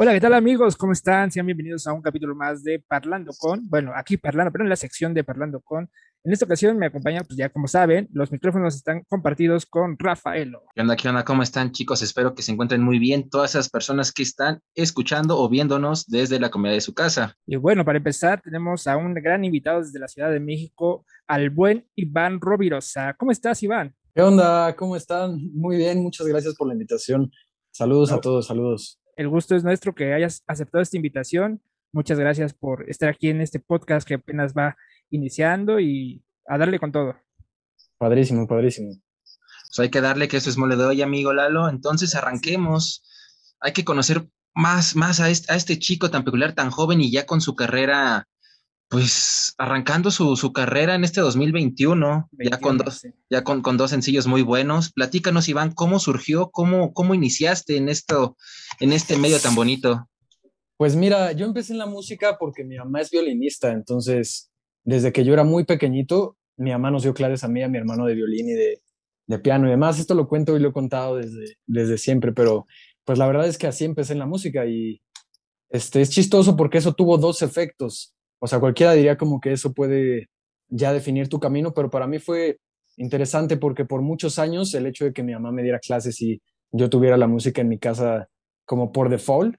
Hola, 0.00 0.12
¿qué 0.12 0.20
tal 0.20 0.34
amigos? 0.34 0.76
¿Cómo 0.76 0.92
están? 0.92 1.32
Sean 1.32 1.44
bienvenidos 1.44 1.88
a 1.88 1.92
un 1.92 2.00
capítulo 2.00 2.36
más 2.36 2.62
de 2.62 2.78
Parlando 2.78 3.32
con, 3.36 3.68
bueno, 3.68 3.90
aquí 3.96 4.16
Parlando, 4.16 4.52
pero 4.52 4.62
en 4.62 4.70
la 4.70 4.76
sección 4.76 5.12
de 5.12 5.24
Parlando 5.24 5.60
con. 5.60 5.90
En 6.22 6.32
esta 6.32 6.44
ocasión 6.44 6.78
me 6.78 6.86
acompañan, 6.86 7.24
pues 7.26 7.36
ya 7.36 7.48
como 7.48 7.66
saben, 7.66 8.08
los 8.12 8.30
micrófonos 8.30 8.76
están 8.76 9.02
compartidos 9.08 9.66
con 9.66 9.98
Rafaelo. 9.98 10.62
¿Qué 10.72 10.82
onda, 10.82 10.94
qué 10.94 11.08
onda? 11.08 11.24
¿Cómo 11.24 11.42
están 11.42 11.72
chicos? 11.72 12.00
Espero 12.00 12.36
que 12.36 12.42
se 12.42 12.52
encuentren 12.52 12.80
muy 12.80 13.00
bien 13.00 13.28
todas 13.28 13.56
esas 13.56 13.70
personas 13.70 14.12
que 14.12 14.22
están 14.22 14.60
escuchando 14.76 15.36
o 15.36 15.48
viéndonos 15.48 16.06
desde 16.06 16.38
la 16.38 16.48
comodidad 16.50 16.76
de 16.76 16.80
su 16.80 16.94
casa. 16.94 17.34
Y 17.44 17.56
bueno, 17.56 17.84
para 17.84 17.98
empezar, 17.98 18.40
tenemos 18.40 18.86
a 18.86 18.96
un 18.96 19.14
gran 19.14 19.44
invitado 19.44 19.80
desde 19.80 19.98
la 19.98 20.06
Ciudad 20.06 20.30
de 20.30 20.38
México, 20.38 21.06
al 21.26 21.50
buen 21.50 21.88
Iván 21.96 22.40
Rovirosa. 22.40 23.16
¿Cómo 23.18 23.32
estás, 23.32 23.64
Iván? 23.64 23.96
¿Qué 24.14 24.22
onda? 24.22 24.76
¿Cómo 24.76 24.94
están? 24.94 25.40
Muy 25.54 25.76
bien, 25.76 26.00
muchas 26.00 26.28
gracias 26.28 26.54
por 26.54 26.68
la 26.68 26.74
invitación. 26.74 27.32
Saludos 27.72 28.12
a 28.12 28.20
todos, 28.20 28.46
saludos. 28.46 29.00
El 29.18 29.28
gusto 29.28 29.56
es 29.56 29.64
nuestro 29.64 29.96
que 29.96 30.14
hayas 30.14 30.44
aceptado 30.46 30.80
esta 30.80 30.96
invitación. 30.96 31.60
Muchas 31.90 32.20
gracias 32.20 32.54
por 32.54 32.88
estar 32.88 33.08
aquí 33.08 33.30
en 33.30 33.40
este 33.40 33.58
podcast 33.58 34.06
que 34.06 34.14
apenas 34.14 34.54
va 34.54 34.76
iniciando 35.10 35.80
y 35.80 36.22
a 36.46 36.56
darle 36.56 36.78
con 36.78 36.92
todo. 36.92 37.16
Padrísimo, 37.98 38.46
padrísimo. 38.46 38.92
Pues 38.92 39.78
hay 39.80 39.88
que 39.90 40.00
darle 40.00 40.28
que 40.28 40.36
eso 40.36 40.48
es 40.48 40.56
mole 40.56 40.76
de 40.76 40.84
hoy, 40.84 41.02
amigo 41.02 41.32
Lalo. 41.32 41.68
Entonces 41.68 42.14
arranquemos. 42.14 43.02
Hay 43.58 43.72
que 43.72 43.84
conocer 43.84 44.28
más, 44.54 44.94
más 44.94 45.18
a 45.18 45.30
este, 45.30 45.52
a 45.52 45.56
este 45.56 45.80
chico 45.80 46.12
tan 46.12 46.22
peculiar, 46.22 46.52
tan 46.52 46.70
joven 46.70 47.00
y 47.00 47.10
ya 47.10 47.26
con 47.26 47.40
su 47.40 47.56
carrera 47.56 48.28
pues 48.88 49.54
arrancando 49.58 50.10
su, 50.10 50.34
su, 50.36 50.52
carrera 50.52 50.94
en 50.94 51.04
este 51.04 51.20
2021, 51.20 52.30
ya, 52.32 52.58
con 52.58 52.78
dos, 52.78 53.06
ya 53.28 53.44
con, 53.44 53.60
con, 53.60 53.76
dos 53.76 53.90
sencillos 53.90 54.26
muy 54.26 54.40
buenos. 54.40 54.92
Platícanos, 54.92 55.48
Iván, 55.48 55.72
¿cómo 55.72 55.98
surgió? 55.98 56.50
¿Cómo, 56.50 56.94
cómo 56.94 57.14
iniciaste 57.14 57.76
en, 57.76 57.90
esto, 57.90 58.36
en 58.80 58.92
este 58.92 59.18
medio 59.18 59.38
tan 59.40 59.54
bonito? 59.54 60.08
Pues 60.78 60.96
mira, 60.96 61.32
yo 61.32 61.44
empecé 61.44 61.74
en 61.74 61.80
la 61.80 61.86
música 61.86 62.38
porque 62.38 62.64
mi 62.64 62.76
mamá 62.76 63.02
es 63.02 63.10
violinista, 63.10 63.72
entonces 63.72 64.50
desde 64.84 65.12
que 65.12 65.24
yo 65.24 65.34
era 65.34 65.44
muy 65.44 65.64
pequeñito, 65.64 66.38
mi 66.56 66.70
mamá 66.70 66.90
nos 66.90 67.02
dio 67.02 67.12
clases 67.12 67.44
a 67.44 67.48
mí, 67.48 67.62
a 67.62 67.68
mi 67.68 67.76
hermano 67.76 68.06
de 68.06 68.14
violín 68.14 68.48
y 68.48 68.52
de, 68.52 68.80
de 69.26 69.38
piano 69.38 69.66
y 69.66 69.70
demás. 69.70 69.98
Esto 69.98 70.14
lo 70.14 70.28
cuento 70.28 70.56
y 70.56 70.60
lo 70.60 70.70
he 70.70 70.72
contado 70.72 71.16
desde, 71.16 71.58
desde 71.66 71.98
siempre, 71.98 72.32
pero 72.32 72.66
pues 73.04 73.18
la 73.18 73.26
verdad 73.26 73.46
es 73.46 73.58
que 73.58 73.66
así 73.66 73.84
empecé 73.84 74.14
en 74.14 74.18
la 74.20 74.26
música 74.26 74.64
y 74.64 75.02
este, 75.68 76.00
es 76.00 76.08
chistoso 76.08 76.56
porque 76.56 76.78
eso 76.78 76.94
tuvo 76.94 77.18
dos 77.18 77.42
efectos 77.42 78.14
o 78.38 78.46
sea, 78.46 78.60
cualquiera 78.60 78.92
diría 78.92 79.16
como 79.16 79.40
que 79.40 79.52
eso 79.52 79.72
puede 79.72 80.28
ya 80.68 80.92
definir 80.92 81.28
tu 81.28 81.40
camino, 81.40 81.72
pero 81.74 81.90
para 81.90 82.06
mí 82.06 82.18
fue 82.18 82.58
interesante 82.96 83.56
porque 83.56 83.84
por 83.84 84.02
muchos 84.02 84.38
años 84.38 84.74
el 84.74 84.86
hecho 84.86 85.04
de 85.04 85.12
que 85.12 85.22
mi 85.22 85.32
mamá 85.32 85.52
me 85.52 85.62
diera 85.62 85.78
clases 85.78 86.20
y 86.20 86.42
yo 86.72 86.90
tuviera 86.90 87.16
la 87.16 87.26
música 87.26 87.60
en 87.60 87.68
mi 87.68 87.78
casa 87.78 88.28
como 88.64 88.92
por 88.92 89.08
default, 89.08 89.56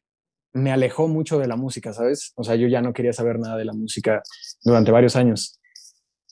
me 0.53 0.72
alejó 0.72 1.07
mucho 1.07 1.39
de 1.39 1.47
la 1.47 1.55
música, 1.55 1.94
¿sabes? 1.94 2.33
O 2.35 2.44
sea, 2.44 2.55
yo 2.55 2.67
ya 2.67 2.81
no 2.81 2.94
quería 2.94 3.13
saber 3.13 3.39
nada 3.39 3.57
de 3.57 3.66
la 3.66 3.73
música 3.73 4.22
durante 4.63 4.91
varios 4.91 5.16
años. 5.16 5.59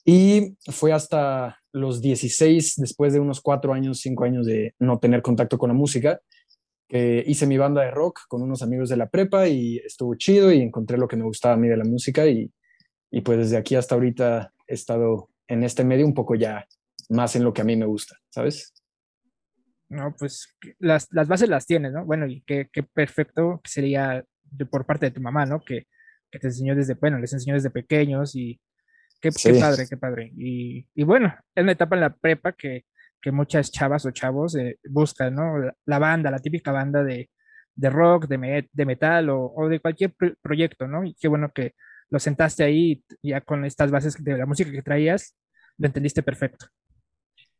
Y 0.04 0.56
fue 0.70 0.92
hasta 0.92 1.58
los 1.72 2.00
16, 2.00 2.74
después 2.76 3.12
de 3.12 3.20
unos 3.20 3.40
cuatro 3.40 3.74
años, 3.74 4.00
cinco 4.00 4.24
años 4.24 4.46
de 4.46 4.74
no 4.78 4.98
tener 4.98 5.22
contacto 5.22 5.58
con 5.58 5.68
la 5.68 5.74
música, 5.74 6.20
que 6.88 7.22
hice 7.26 7.46
mi 7.46 7.58
banda 7.58 7.82
de 7.82 7.90
rock 7.90 8.20
con 8.28 8.42
unos 8.42 8.62
amigos 8.62 8.88
de 8.88 8.96
la 8.96 9.08
prepa 9.10 9.46
y 9.46 9.76
estuvo 9.78 10.14
chido 10.14 10.50
y 10.50 10.62
encontré 10.62 10.96
lo 10.96 11.06
que 11.06 11.16
me 11.16 11.24
gustaba 11.24 11.54
a 11.54 11.58
mí 11.58 11.68
de 11.68 11.76
la 11.76 11.84
música 11.84 12.26
y, 12.26 12.50
y 13.10 13.20
pues 13.20 13.38
desde 13.38 13.58
aquí 13.58 13.76
hasta 13.76 13.94
ahorita 13.94 14.52
he 14.66 14.74
estado 14.74 15.28
en 15.46 15.64
este 15.64 15.84
medio 15.84 16.06
un 16.06 16.14
poco 16.14 16.34
ya 16.34 16.66
más 17.10 17.36
en 17.36 17.44
lo 17.44 17.52
que 17.52 17.60
a 17.60 17.64
mí 17.64 17.76
me 17.76 17.86
gusta, 17.86 18.16
¿sabes? 18.30 18.74
No, 19.88 20.14
pues 20.18 20.54
las, 20.78 21.08
las 21.12 21.28
bases 21.28 21.48
las 21.48 21.66
tienes, 21.66 21.92
¿no? 21.92 22.04
Bueno, 22.04 22.26
y 22.26 22.42
qué, 22.42 22.68
qué 22.72 22.82
perfecto 22.82 23.60
sería 23.64 24.24
de, 24.44 24.66
por 24.66 24.84
parte 24.84 25.06
de 25.06 25.12
tu 25.12 25.20
mamá, 25.20 25.46
¿no? 25.46 25.60
Que, 25.60 25.86
que, 26.30 26.38
te 26.38 26.48
enseñó 26.48 26.74
desde, 26.74 26.94
bueno, 26.94 27.18
les 27.18 27.32
enseñó 27.32 27.54
desde 27.54 27.70
pequeños 27.70 28.34
y 28.34 28.60
qué, 29.20 29.32
sí. 29.32 29.52
qué 29.52 29.60
padre, 29.60 29.86
qué 29.88 29.96
padre. 29.96 30.32
Y, 30.36 30.86
y, 30.94 31.04
bueno, 31.04 31.34
es 31.54 31.62
una 31.62 31.72
etapa 31.72 31.96
en 31.96 32.02
la 32.02 32.14
prepa 32.14 32.52
que, 32.52 32.84
que 33.20 33.32
muchas 33.32 33.70
chavas 33.70 34.06
o 34.06 34.10
chavos 34.10 34.54
eh, 34.56 34.78
buscan, 34.88 35.34
¿no? 35.34 35.72
La, 35.86 35.98
banda, 35.98 36.30
la 36.30 36.38
típica 36.38 36.72
banda 36.72 37.02
de, 37.02 37.30
de 37.74 37.90
rock, 37.90 38.26
de, 38.26 38.38
me, 38.38 38.68
de 38.72 38.86
metal 38.86 39.30
o, 39.30 39.52
o, 39.54 39.68
de 39.68 39.80
cualquier 39.80 40.12
pro 40.14 40.32
proyecto, 40.40 40.86
¿no? 40.86 41.04
Y 41.04 41.14
qué 41.14 41.28
bueno 41.28 41.50
que 41.54 41.74
lo 42.10 42.18
sentaste 42.18 42.64
ahí 42.64 43.02
ya 43.22 43.40
con 43.40 43.64
estas 43.64 43.90
bases 43.90 44.22
de 44.22 44.36
la 44.36 44.46
música 44.46 44.70
que 44.70 44.82
traías, 44.82 45.36
lo 45.76 45.86
entendiste 45.86 46.22
perfecto. 46.22 46.66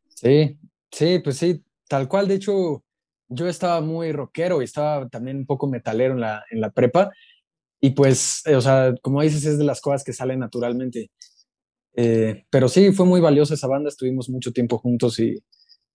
Sí, 0.07 0.59
sí, 0.91 1.19
pues 1.19 1.37
sí, 1.37 1.63
tal 1.87 2.07
cual. 2.07 2.27
De 2.27 2.35
hecho, 2.35 2.83
yo 3.29 3.47
estaba 3.47 3.79
muy 3.81 4.11
rockero 4.11 4.61
y 4.61 4.65
estaba 4.65 5.07
también 5.07 5.37
un 5.37 5.45
poco 5.45 5.67
metalero 5.67 6.13
en 6.13 6.21
la, 6.21 6.43
en 6.49 6.61
la 6.61 6.71
prepa. 6.71 7.11
Y 7.79 7.91
pues, 7.91 8.41
eh, 8.45 8.55
o 8.55 8.61
sea, 8.61 8.93
como 9.01 9.21
dices, 9.21 9.45
es 9.45 9.57
de 9.57 9.63
las 9.63 9.79
cosas 9.79 10.03
que 10.03 10.13
salen 10.13 10.39
naturalmente. 10.39 11.11
Eh, 11.95 12.45
pero 12.49 12.69
sí, 12.69 12.91
fue 12.91 13.05
muy 13.05 13.19
valiosa 13.21 13.53
esa 13.53 13.67
banda, 13.67 13.89
estuvimos 13.89 14.29
mucho 14.29 14.51
tiempo 14.51 14.77
juntos 14.77 15.19
y, 15.19 15.35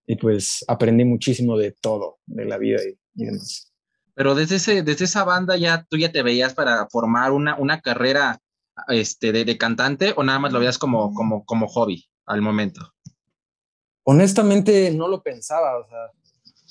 y 0.06 0.16
pues 0.16 0.64
aprendí 0.68 1.04
muchísimo 1.04 1.56
de 1.56 1.72
todo, 1.72 2.18
de 2.26 2.44
la 2.44 2.58
vida 2.58 2.78
y, 2.84 3.22
y, 3.22 3.26
demás. 3.26 3.72
Pero 4.14 4.34
desde, 4.34 4.56
ese, 4.56 4.82
desde 4.82 5.06
esa 5.06 5.24
banda 5.24 5.56
ya 5.56 5.86
tú 5.88 5.96
ya 5.96 6.12
te 6.12 6.22
veías 6.22 6.54
para 6.54 6.86
formar 6.88 7.32
una, 7.32 7.56
una 7.56 7.80
carrera 7.80 8.40
este, 8.88 9.32
de, 9.32 9.44
de, 9.44 9.58
cantante 9.58 10.12
o 10.16 10.22
nada 10.22 10.38
más 10.38 10.52
lo 10.52 10.58
veías 10.58 10.78
como, 10.78 11.12
como, 11.14 11.44
como 11.44 11.68
hobby 11.68 12.04
al 12.26 12.42
momento? 12.42 12.92
Honestamente 14.04 14.90
no 14.92 15.08
lo 15.08 15.22
pensaba, 15.22 15.78
o 15.78 15.88
sea, 15.88 15.98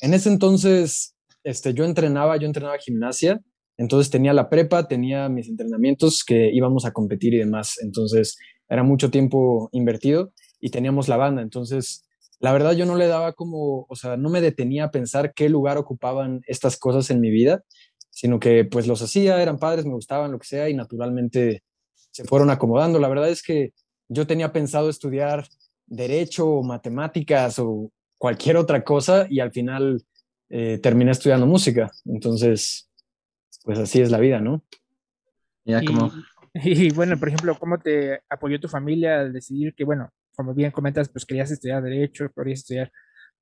en 0.01 0.13
ese 0.13 0.29
entonces 0.29 1.15
este, 1.43 1.73
yo 1.73 1.85
entrenaba, 1.85 2.37
yo 2.37 2.45
entrenaba 2.45 2.77
gimnasia, 2.77 3.41
entonces 3.77 4.11
tenía 4.11 4.33
la 4.33 4.49
prepa, 4.49 4.87
tenía 4.87 5.29
mis 5.29 5.49
entrenamientos 5.49 6.23
que 6.23 6.51
íbamos 6.53 6.85
a 6.85 6.91
competir 6.91 7.33
y 7.33 7.39
demás, 7.39 7.77
entonces 7.81 8.37
era 8.69 8.83
mucho 8.83 9.11
tiempo 9.11 9.69
invertido 9.71 10.31
y 10.59 10.69
teníamos 10.69 11.07
la 11.07 11.17
banda, 11.17 11.41
entonces 11.41 12.07
la 12.43 12.51
verdad 12.51 12.73
yo 12.73 12.85
no 12.85 12.95
le 12.95 13.07
daba 13.07 13.31
como, 13.31 13.85
o 13.87 13.95
sea, 13.95 14.17
no 14.17 14.29
me 14.29 14.41
detenía 14.41 14.83
a 14.83 14.91
pensar 14.91 15.33
qué 15.33 15.47
lugar 15.47 15.77
ocupaban 15.77 16.41
estas 16.45 16.75
cosas 16.75 17.09
en 17.09 17.21
mi 17.21 17.29
vida, 17.29 17.63
sino 18.09 18.37
que 18.37 18.65
pues 18.65 18.85
los 18.85 19.01
hacía, 19.01 19.41
eran 19.41 19.57
padres, 19.57 19.85
me 19.85 19.93
gustaban, 19.93 20.33
lo 20.33 20.39
que 20.39 20.47
sea, 20.47 20.67
y 20.67 20.73
naturalmente 20.73 21.63
se 22.11 22.25
fueron 22.25 22.49
acomodando. 22.49 22.99
La 22.99 23.07
verdad 23.07 23.29
es 23.29 23.41
que 23.41 23.71
yo 24.09 24.27
tenía 24.27 24.51
pensado 24.51 24.89
estudiar 24.89 25.47
derecho 25.87 26.47
o 26.49 26.63
matemáticas 26.63 27.59
o 27.59 27.91
cualquier 28.17 28.57
otra 28.57 28.83
cosa 28.83 29.25
y 29.29 29.39
al 29.39 29.53
final 29.53 30.03
eh, 30.49 30.79
terminé 30.83 31.11
estudiando 31.11 31.47
música. 31.47 31.91
Entonces, 32.03 32.89
pues 33.63 33.79
así 33.79 34.01
es 34.01 34.11
la 34.11 34.19
vida, 34.19 34.41
¿no? 34.41 34.63
Ya 35.63 35.81
como... 35.83 36.11
Y, 36.53 36.93
bueno, 36.93 37.17
por 37.17 37.29
ejemplo, 37.29 37.57
¿cómo 37.59 37.79
te 37.79 38.21
apoyó 38.29 38.59
tu 38.59 38.67
familia 38.67 39.21
al 39.21 39.33
decidir 39.33 39.73
que, 39.75 39.83
bueno, 39.83 40.09
como 40.35 40.53
bien 40.53 40.71
comentas, 40.71 41.09
pues 41.09 41.25
querías 41.25 41.51
estudiar 41.51 41.81
derecho, 41.81 42.29
querías 42.35 42.59
estudiar, 42.59 42.91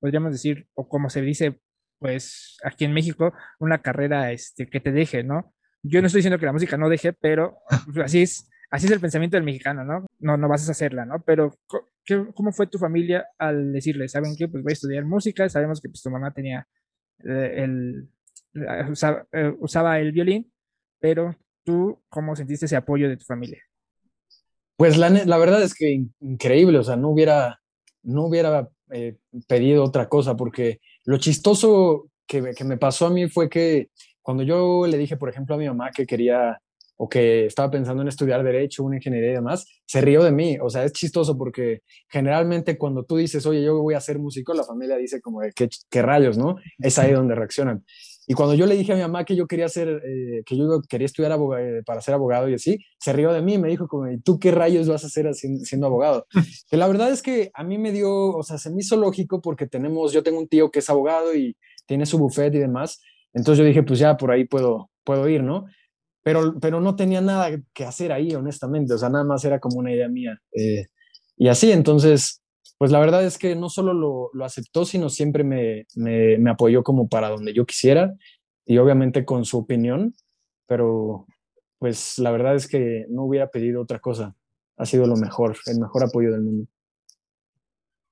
podríamos 0.00 0.32
decir, 0.32 0.66
o 0.74 0.88
como 0.88 1.10
se 1.10 1.20
dice, 1.20 1.60
pues 1.98 2.56
aquí 2.64 2.84
en 2.84 2.92
México, 2.92 3.32
una 3.60 3.82
carrera 3.82 4.32
este, 4.32 4.68
que 4.68 4.80
te 4.80 4.92
deje, 4.92 5.22
¿no? 5.24 5.54
Yo 5.82 6.00
no 6.00 6.06
estoy 6.06 6.20
diciendo 6.20 6.38
que 6.38 6.46
la 6.46 6.52
música 6.52 6.76
no 6.76 6.88
deje, 6.88 7.12
pero 7.12 7.58
pues, 7.92 7.98
así 8.06 8.22
es, 8.22 8.50
así 8.70 8.86
es 8.86 8.92
el 8.92 9.00
pensamiento 9.00 9.36
del 9.36 9.44
mexicano, 9.44 9.84
¿no? 9.84 10.06
No, 10.18 10.36
no 10.36 10.48
vas 10.48 10.68
a 10.68 10.72
hacerla, 10.72 11.04
¿no? 11.04 11.22
Pero 11.24 11.54
¿qué, 12.04 12.26
¿cómo 12.34 12.52
fue 12.52 12.66
tu 12.66 12.78
familia 12.78 13.26
al 13.38 13.72
decirle, 13.72 14.08
¿saben 14.08 14.34
qué? 14.36 14.48
Pues 14.48 14.62
voy 14.62 14.72
a 14.72 14.74
estudiar 14.74 15.04
música, 15.04 15.48
sabemos 15.48 15.80
que 15.80 15.88
pues, 15.88 16.02
tu 16.02 16.10
mamá 16.10 16.32
tenía 16.32 16.66
eh, 17.24 17.64
el, 17.64 18.08
usaba, 18.90 19.26
eh, 19.32 19.52
usaba 19.60 19.98
el 20.00 20.12
violín, 20.12 20.52
pero 20.98 21.36
tú, 21.64 22.00
¿cómo 22.08 22.36
sentiste 22.36 22.66
ese 22.66 22.76
apoyo 22.76 23.08
de 23.08 23.16
tu 23.16 23.24
familia? 23.24 23.62
Pues 24.76 24.96
la, 24.96 25.10
la 25.10 25.38
verdad 25.38 25.62
es 25.62 25.74
que 25.74 26.04
increíble, 26.20 26.78
o 26.78 26.84
sea, 26.84 26.96
no 26.96 27.10
hubiera, 27.10 27.60
no 28.02 28.24
hubiera 28.24 28.68
eh, 28.90 29.16
pedido 29.46 29.84
otra 29.84 30.08
cosa, 30.08 30.36
porque 30.36 30.80
lo 31.04 31.18
chistoso 31.18 32.08
que, 32.26 32.52
que 32.56 32.64
me 32.64 32.78
pasó 32.78 33.06
a 33.06 33.10
mí 33.10 33.28
fue 33.28 33.48
que 33.48 33.90
cuando 34.22 34.42
yo 34.42 34.86
le 34.86 34.98
dije, 34.98 35.16
por 35.16 35.28
ejemplo, 35.28 35.54
a 35.54 35.58
mi 35.58 35.66
mamá 35.66 35.90
que 35.90 36.06
quería 36.06 36.58
o 36.96 37.08
que 37.08 37.46
estaba 37.46 37.68
pensando 37.68 38.02
en 38.02 38.08
estudiar 38.08 38.44
derecho, 38.44 38.84
una 38.84 38.96
ingeniería 38.96 39.30
y 39.30 39.34
demás, 39.34 39.66
se 39.86 40.00
rió 40.00 40.22
de 40.22 40.30
mí. 40.30 40.56
O 40.62 40.70
sea, 40.70 40.84
es 40.84 40.92
chistoso 40.92 41.36
porque 41.36 41.80
generalmente 42.08 42.78
cuando 42.78 43.04
tú 43.04 43.16
dices, 43.16 43.44
oye, 43.44 43.60
yo 43.64 43.82
voy 43.82 43.94
a 43.94 44.00
ser 44.00 44.20
músico, 44.20 44.54
la 44.54 44.62
familia 44.62 44.96
dice 44.96 45.20
como, 45.20 45.40
¿qué, 45.54 45.68
qué 45.90 46.02
rayos, 46.02 46.38
no? 46.38 46.56
Es 46.78 47.00
ahí 47.00 47.12
donde 47.12 47.34
reaccionan. 47.34 47.84
Y 48.32 48.34
cuando 48.34 48.54
yo 48.54 48.64
le 48.64 48.76
dije 48.76 48.92
a 48.92 48.96
mi 48.96 49.02
mamá 49.02 49.26
que 49.26 49.36
yo 49.36 49.46
quería 49.46 49.68
ser, 49.68 49.88
eh, 49.88 50.42
que 50.46 50.56
yo 50.56 50.80
quería 50.88 51.04
estudiar 51.04 51.32
abogado, 51.32 51.62
eh, 51.62 51.82
para 51.84 52.00
ser 52.00 52.14
abogado 52.14 52.48
y 52.48 52.54
así, 52.54 52.78
se 52.98 53.12
rió 53.12 53.30
de 53.30 53.42
mí, 53.42 53.58
me 53.58 53.68
dijo 53.68 53.86
como, 53.88 54.10
¿y 54.10 54.22
tú 54.22 54.38
qué 54.38 54.50
rayos 54.50 54.88
vas 54.88 55.04
a 55.04 55.08
hacer 55.08 55.26
así, 55.26 55.58
siendo 55.66 55.86
abogado? 55.86 56.26
que 56.70 56.78
la 56.78 56.88
verdad 56.88 57.10
es 57.10 57.20
que 57.20 57.50
a 57.52 57.62
mí 57.62 57.76
me 57.76 57.92
dio, 57.92 58.10
o 58.10 58.42
sea, 58.42 58.56
se 58.56 58.70
me 58.70 58.80
hizo 58.80 58.96
lógico 58.96 59.42
porque 59.42 59.66
tenemos, 59.66 60.14
yo 60.14 60.22
tengo 60.22 60.38
un 60.38 60.48
tío 60.48 60.70
que 60.70 60.78
es 60.78 60.88
abogado 60.88 61.34
y 61.34 61.58
tiene 61.84 62.06
su 62.06 62.16
buffet 62.16 62.54
y 62.54 62.58
demás, 62.58 63.02
entonces 63.34 63.58
yo 63.58 63.66
dije, 63.66 63.82
pues 63.82 63.98
ya 63.98 64.16
por 64.16 64.30
ahí 64.30 64.46
puedo, 64.46 64.88
puedo 65.04 65.28
ir, 65.28 65.42
¿no? 65.42 65.66
Pero, 66.22 66.58
pero 66.58 66.80
no 66.80 66.96
tenía 66.96 67.20
nada 67.20 67.50
que 67.74 67.84
hacer 67.84 68.12
ahí, 68.12 68.34
honestamente, 68.34 68.94
o 68.94 68.98
sea, 68.98 69.10
nada 69.10 69.24
más 69.24 69.44
era 69.44 69.60
como 69.60 69.78
una 69.78 69.92
idea 69.92 70.08
mía. 70.08 70.38
Eh, 70.52 70.86
y 71.36 71.48
así, 71.48 71.70
entonces, 71.70 72.41
pues 72.82 72.90
la 72.90 72.98
verdad 72.98 73.24
es 73.24 73.38
que 73.38 73.54
no 73.54 73.68
solo 73.68 73.94
lo, 74.34 74.44
aceptó, 74.44 74.84
sino 74.84 75.08
siempre 75.08 75.44
me, 75.44 75.86
me, 75.94 76.50
apoyó 76.50 76.82
como 76.82 77.08
para 77.08 77.28
donde 77.28 77.54
yo 77.54 77.64
quisiera 77.64 78.12
y 78.66 78.78
obviamente 78.78 79.24
con 79.24 79.44
su 79.44 79.58
opinión, 79.58 80.16
pero 80.66 81.28
pues 81.78 82.18
la 82.18 82.32
verdad 82.32 82.56
es 82.56 82.66
que 82.66 83.06
no 83.08 83.22
hubiera 83.22 83.50
pedido 83.50 83.80
otra 83.80 84.00
cosa. 84.00 84.34
Ha 84.76 84.84
sido 84.84 85.06
lo 85.06 85.14
mejor, 85.14 85.56
el 85.66 85.78
mejor 85.78 86.02
apoyo 86.02 86.32
del 86.32 86.42
mundo. 86.42 86.66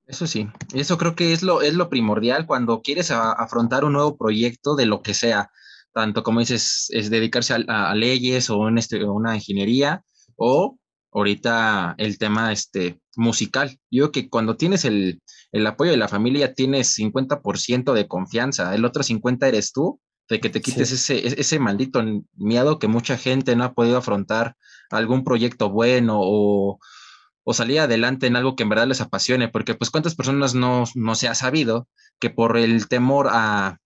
Eso 0.06 0.28
sí, 0.28 0.46
eso 0.72 0.99
creo 0.99 1.17
que 1.17 1.32
es 1.32 1.43
lo, 1.43 1.62
es 1.62 1.75
lo 1.75 1.90
primordial 1.90 2.46
cuando 2.46 2.81
quieres 2.81 3.11
afrontar 3.11 3.84
un 3.84 3.94
nuevo 3.94 4.17
proyecto 4.17 4.76
de 4.76 4.87
lo 4.87 5.02
que 5.02 5.14
sea, 5.14 5.50
tanto 5.93 6.22
como 6.22 6.38
dices, 6.38 6.87
es 6.90 7.11
dedicarse 7.11 7.56
a, 7.67 7.94
leyes 7.96 8.49
o 8.50 8.69
en 8.69 8.78
este, 8.78 9.05
una 9.05 9.34
ingeniería 9.34 10.05
o 10.37 10.78
ahorita 11.12 11.94
el 11.98 12.18
tema 12.18 12.52
este, 12.52 13.00
musical. 13.16 13.78
Yo 13.90 14.12
que 14.12 14.28
cuando 14.28 14.56
tienes 14.56 14.84
el, 14.84 15.20
el 15.52 15.66
apoyo 15.66 15.90
de 15.90 15.96
la 15.96 16.08
familia 16.08 16.54
tienes 16.54 16.96
50% 16.98 17.92
de 17.92 18.08
confianza, 18.08 18.74
el 18.74 18.84
otro 18.84 19.02
50% 19.02 19.46
eres 19.46 19.72
tú, 19.72 20.00
de 20.28 20.40
que 20.40 20.48
te 20.48 20.60
quites 20.60 20.92
ese, 20.92 21.40
ese 21.40 21.58
maldito 21.58 22.02
miedo 22.36 22.78
que 22.78 22.86
mucha 22.86 23.18
gente 23.18 23.56
no 23.56 23.64
ha 23.64 23.74
podido 23.74 23.98
afrontar 23.98 24.54
algún 24.88 25.24
proyecto 25.24 25.70
bueno 25.70 26.20
o, 26.20 26.78
o 27.42 27.54
salir 27.54 27.80
adelante 27.80 28.28
en 28.28 28.36
algo 28.36 28.54
que 28.54 28.62
en 28.62 28.68
verdad 28.68 28.86
les 28.86 29.00
apasione, 29.00 29.48
porque 29.48 29.74
pues 29.74 29.90
cuántas 29.90 30.14
personas 30.14 30.54
no, 30.54 30.84
no 30.94 31.14
se 31.16 31.26
ha 31.26 31.34
sabido 31.34 31.88
que 32.20 32.30
por 32.30 32.56
el 32.56 32.86
temor 32.86 33.28
a, 33.30 33.78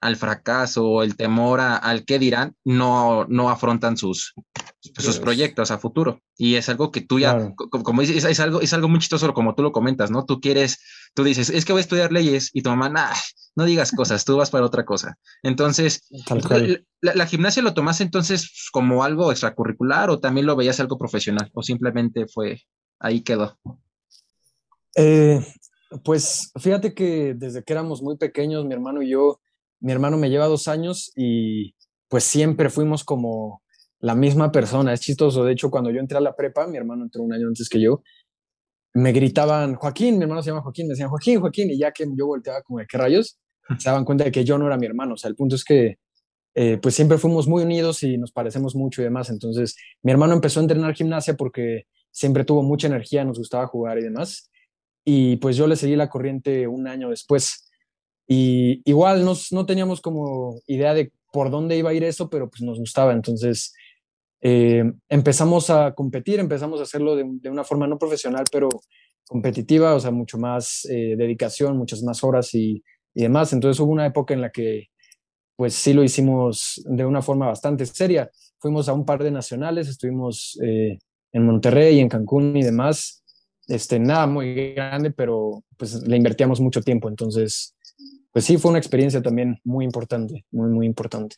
al 0.00 0.16
fracaso 0.16 0.86
o 0.86 1.02
el 1.02 1.16
temor 1.16 1.60
al 1.60 2.04
qué 2.04 2.18
dirán, 2.18 2.54
no, 2.64 3.24
no 3.26 3.50
afrontan 3.50 3.96
sus, 3.96 4.34
sus 4.80 5.18
proyectos 5.18 5.70
a 5.70 5.78
futuro. 5.78 6.20
Y 6.36 6.54
es 6.54 6.68
algo 6.68 6.92
que 6.92 7.00
tú 7.00 7.18
ya, 7.18 7.52
como 7.70 8.02
dices, 8.02 8.24
es, 8.24 8.40
algo, 8.40 8.60
es 8.60 8.72
algo 8.72 8.88
muy 8.88 9.00
chistoso 9.00 9.32
como 9.34 9.54
tú 9.54 9.62
lo 9.62 9.72
comentas, 9.72 10.10
¿no? 10.10 10.24
Tú 10.24 10.40
quieres, 10.40 10.80
tú 11.14 11.24
dices, 11.24 11.50
es 11.50 11.64
que 11.64 11.72
voy 11.72 11.80
a 11.80 11.82
estudiar 11.82 12.12
leyes 12.12 12.50
y 12.52 12.62
tu 12.62 12.70
mamá, 12.70 12.88
nah, 12.88 13.14
no 13.56 13.64
digas 13.64 13.90
cosas, 13.90 14.24
tú 14.24 14.36
vas 14.36 14.50
para 14.50 14.64
otra 14.64 14.84
cosa. 14.84 15.18
Entonces, 15.42 16.08
la, 17.00 17.26
gimnasia 17.26 17.62
lo 17.62 17.74
tomaste 17.74 18.04
entonces 18.04 18.68
como 18.72 19.02
algo 19.02 19.32
extracurricular 19.32 20.10
o 20.10 20.20
también 20.20 20.46
lo 20.46 20.54
veías 20.54 20.78
algo 20.78 20.96
profesional 20.96 21.50
o 21.52 21.62
simplemente 21.62 22.26
fue, 22.28 22.62
ahí 23.00 23.22
quedó. 23.22 23.58
Eh, 24.94 25.44
pues 26.04 26.52
fíjate 26.56 26.94
que 26.94 27.34
desde 27.34 27.64
que 27.64 27.72
éramos 27.72 28.00
muy 28.00 28.16
pequeños, 28.16 28.64
mi 28.64 28.74
hermano 28.74 29.02
y 29.02 29.10
yo, 29.10 29.40
mi 29.80 29.92
hermano 29.92 30.16
me 30.16 30.30
lleva 30.30 30.46
dos 30.46 30.68
años 30.68 31.12
y 31.16 31.74
pues 32.08 32.24
siempre 32.24 32.70
fuimos 32.70 33.04
como 33.04 33.62
la 34.00 34.14
misma 34.14 34.52
persona. 34.52 34.92
Es 34.92 35.00
chistoso. 35.00 35.44
De 35.44 35.52
hecho, 35.52 35.70
cuando 35.70 35.90
yo 35.90 36.00
entré 36.00 36.18
a 36.18 36.20
la 36.20 36.34
prepa, 36.34 36.66
mi 36.66 36.76
hermano 36.76 37.04
entró 37.04 37.22
un 37.22 37.32
año 37.32 37.48
antes 37.48 37.68
que 37.68 37.80
yo, 37.80 38.02
me 38.94 39.12
gritaban 39.12 39.74
Joaquín, 39.74 40.16
mi 40.16 40.24
hermano 40.24 40.42
se 40.42 40.50
llama 40.50 40.62
Joaquín, 40.62 40.86
me 40.86 40.92
decían 40.92 41.08
Joaquín, 41.08 41.40
Joaquín, 41.40 41.70
y 41.70 41.78
ya 41.78 41.92
que 41.92 42.04
yo 42.16 42.26
volteaba 42.26 42.62
como 42.62 42.78
de 42.78 42.86
qué 42.86 42.98
rayos, 42.98 43.38
se 43.78 43.88
daban 43.88 44.04
cuenta 44.04 44.24
de 44.24 44.32
que 44.32 44.44
yo 44.44 44.58
no 44.58 44.66
era 44.66 44.76
mi 44.76 44.86
hermano. 44.86 45.14
O 45.14 45.16
sea, 45.16 45.28
el 45.28 45.36
punto 45.36 45.54
es 45.56 45.64
que 45.64 45.98
eh, 46.54 46.78
pues 46.78 46.94
siempre 46.94 47.18
fuimos 47.18 47.46
muy 47.46 47.62
unidos 47.62 48.02
y 48.02 48.18
nos 48.18 48.32
parecemos 48.32 48.74
mucho 48.74 49.00
y 49.00 49.04
demás. 49.04 49.30
Entonces, 49.30 49.76
mi 50.02 50.10
hermano 50.10 50.34
empezó 50.34 50.60
a 50.60 50.62
entrenar 50.62 50.94
gimnasia 50.94 51.34
porque 51.34 51.84
siempre 52.10 52.44
tuvo 52.44 52.62
mucha 52.62 52.88
energía, 52.88 53.24
nos 53.24 53.38
gustaba 53.38 53.66
jugar 53.66 53.98
y 53.98 54.02
demás. 54.02 54.50
Y 55.04 55.36
pues 55.36 55.56
yo 55.56 55.66
le 55.66 55.76
seguí 55.76 55.94
la 55.96 56.08
corriente 56.08 56.66
un 56.66 56.88
año 56.88 57.10
después. 57.10 57.67
Y 58.28 58.82
igual 58.84 59.24
nos, 59.24 59.52
no 59.52 59.64
teníamos 59.66 60.00
como 60.00 60.60
idea 60.66 60.92
de 60.92 61.10
por 61.32 61.50
dónde 61.50 61.76
iba 61.76 61.90
a 61.90 61.94
ir 61.94 62.04
eso, 62.04 62.28
pero 62.28 62.50
pues 62.50 62.62
nos 62.62 62.78
gustaba. 62.78 63.12
Entonces 63.12 63.72
eh, 64.40 64.84
empezamos 65.08 65.70
a 65.70 65.94
competir, 65.94 66.38
empezamos 66.38 66.80
a 66.80 66.82
hacerlo 66.84 67.16
de, 67.16 67.24
de, 67.26 67.50
una 67.50 67.64
forma 67.64 67.86
no 67.86 67.98
profesional, 67.98 68.44
pero 68.52 68.68
competitiva, 69.26 69.94
o 69.94 70.00
sea, 70.00 70.10
mucho 70.10 70.38
más 70.38 70.86
eh, 70.90 71.14
dedicación, 71.16 71.76
muchas 71.76 72.02
más 72.02 72.22
horas 72.22 72.54
y, 72.54 72.82
y, 73.14 73.22
demás. 73.22 73.52
Entonces 73.52 73.80
hubo 73.80 73.92
una 73.92 74.06
época 74.06 74.34
en 74.34 74.42
la 74.42 74.50
que 74.50 74.88
pues 75.56 75.74
sí 75.74 75.92
lo 75.92 76.04
hicimos 76.04 76.80
de 76.86 77.04
una 77.04 77.20
forma 77.20 77.46
bastante 77.46 77.84
seria. 77.86 78.30
Fuimos 78.60 78.88
a 78.88 78.92
un 78.92 79.04
par 79.04 79.22
de 79.22 79.30
nacionales, 79.30 79.88
estuvimos 79.88 80.58
eh, 80.62 80.98
en 81.32 81.46
Monterrey, 81.46 81.98
en 81.98 82.08
Cancún 82.08 82.56
y 82.56 82.62
demás. 82.62 83.24
Este, 83.66 83.98
nada 83.98 84.26
muy 84.26 84.72
grande, 84.74 85.10
pero 85.10 85.64
pues 85.76 86.06
le 86.06 86.16
invertíamos 86.16 86.60
mucho 86.60 86.80
tiempo. 86.80 87.08
Entonces, 87.08 87.74
pues 88.32 88.44
sí, 88.44 88.58
fue 88.58 88.70
una 88.70 88.78
experiencia 88.78 89.22
también 89.22 89.60
muy 89.64 89.84
importante, 89.84 90.44
muy, 90.50 90.70
muy 90.70 90.86
importante. 90.86 91.36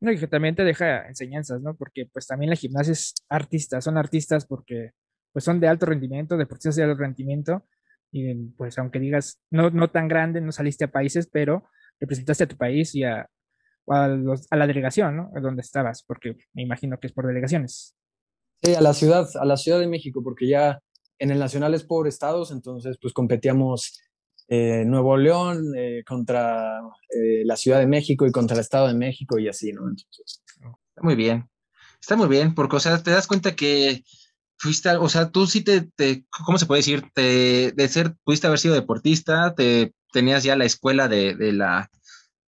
No, 0.00 0.12
y 0.12 0.18
que 0.18 0.28
también 0.28 0.54
te 0.54 0.64
deja 0.64 1.08
enseñanzas, 1.08 1.60
¿no? 1.60 1.76
Porque 1.76 2.06
pues 2.12 2.26
también 2.26 2.50
la 2.50 2.56
gimnasia 2.56 2.92
es 2.92 3.14
artista, 3.28 3.80
son 3.80 3.98
artistas 3.98 4.46
porque 4.46 4.92
pues 5.32 5.44
son 5.44 5.60
de 5.60 5.68
alto 5.68 5.86
rendimiento, 5.86 6.36
deportistas 6.36 6.76
de 6.76 6.84
alto 6.84 6.98
rendimiento, 6.98 7.64
y 8.10 8.34
pues 8.56 8.78
aunque 8.78 8.98
digas, 9.00 9.40
no, 9.50 9.70
no 9.70 9.90
tan 9.90 10.08
grande, 10.08 10.40
no 10.40 10.52
saliste 10.52 10.84
a 10.84 10.90
países, 10.90 11.28
pero 11.30 11.64
representaste 12.00 12.44
a 12.44 12.48
tu 12.48 12.56
país 12.56 12.94
y 12.94 13.04
a, 13.04 13.28
a, 13.88 14.04
a 14.50 14.56
la 14.56 14.66
delegación, 14.66 15.16
¿no? 15.16 15.30
A 15.34 15.40
donde 15.40 15.62
estabas, 15.62 16.02
porque 16.04 16.36
me 16.54 16.62
imagino 16.62 16.98
que 16.98 17.08
es 17.08 17.12
por 17.12 17.26
delegaciones. 17.26 17.94
Sí, 18.62 18.74
a 18.74 18.80
la 18.80 18.94
ciudad, 18.94 19.28
a 19.38 19.44
la 19.44 19.56
Ciudad 19.56 19.78
de 19.78 19.86
México, 19.86 20.22
porque 20.22 20.48
ya 20.48 20.80
en 21.18 21.30
el 21.30 21.38
Nacional 21.38 21.74
es 21.74 21.84
por 21.84 22.08
estados, 22.08 22.50
entonces 22.50 22.98
pues 23.00 23.12
competíamos 23.12 24.00
eh, 24.48 24.84
Nuevo 24.86 25.16
León 25.18 25.74
eh, 25.76 26.02
contra 26.06 26.80
eh, 27.10 27.42
la 27.44 27.56
Ciudad 27.56 27.78
de 27.78 27.86
México 27.86 28.26
y 28.26 28.32
contra 28.32 28.54
el 28.54 28.60
Estado 28.60 28.88
de 28.88 28.94
México 28.94 29.38
y 29.38 29.46
así, 29.46 29.72
¿no? 29.72 29.82
Entonces. 29.82 30.42
Está 30.48 31.02
muy 31.02 31.16
bien, 31.16 31.48
está 32.00 32.16
muy 32.16 32.28
bien, 32.28 32.54
porque, 32.54 32.76
o 32.76 32.80
sea, 32.80 33.02
te 33.02 33.10
das 33.10 33.26
cuenta 33.26 33.54
que 33.54 34.02
fuiste, 34.56 34.96
o 34.96 35.08
sea, 35.08 35.30
tú 35.30 35.46
sí 35.46 35.62
te, 35.62 35.90
¿cómo 36.44 36.56
se 36.56 36.66
puede 36.66 36.78
decir? 36.78 37.04
Te, 37.14 37.72
de 37.72 37.88
ser, 37.88 38.16
pudiste 38.24 38.46
haber 38.46 38.58
sido 38.58 38.74
deportista, 38.74 39.54
te 39.54 39.92
tenías 40.12 40.42
ya 40.42 40.56
la 40.56 40.64
escuela 40.64 41.08
de, 41.08 41.34
de 41.34 41.52
la, 41.52 41.90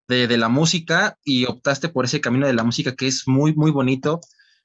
de, 0.08 0.26
de, 0.26 0.38
la 0.38 0.48
música 0.48 1.18
y 1.22 1.44
optaste 1.44 1.90
por 1.90 2.06
ese 2.06 2.22
camino 2.22 2.46
de 2.46 2.54
la 2.54 2.64
música 2.64 2.96
que 2.96 3.06
es 3.06 3.24
muy, 3.28 3.54
muy 3.54 3.70
bonito. 3.70 4.20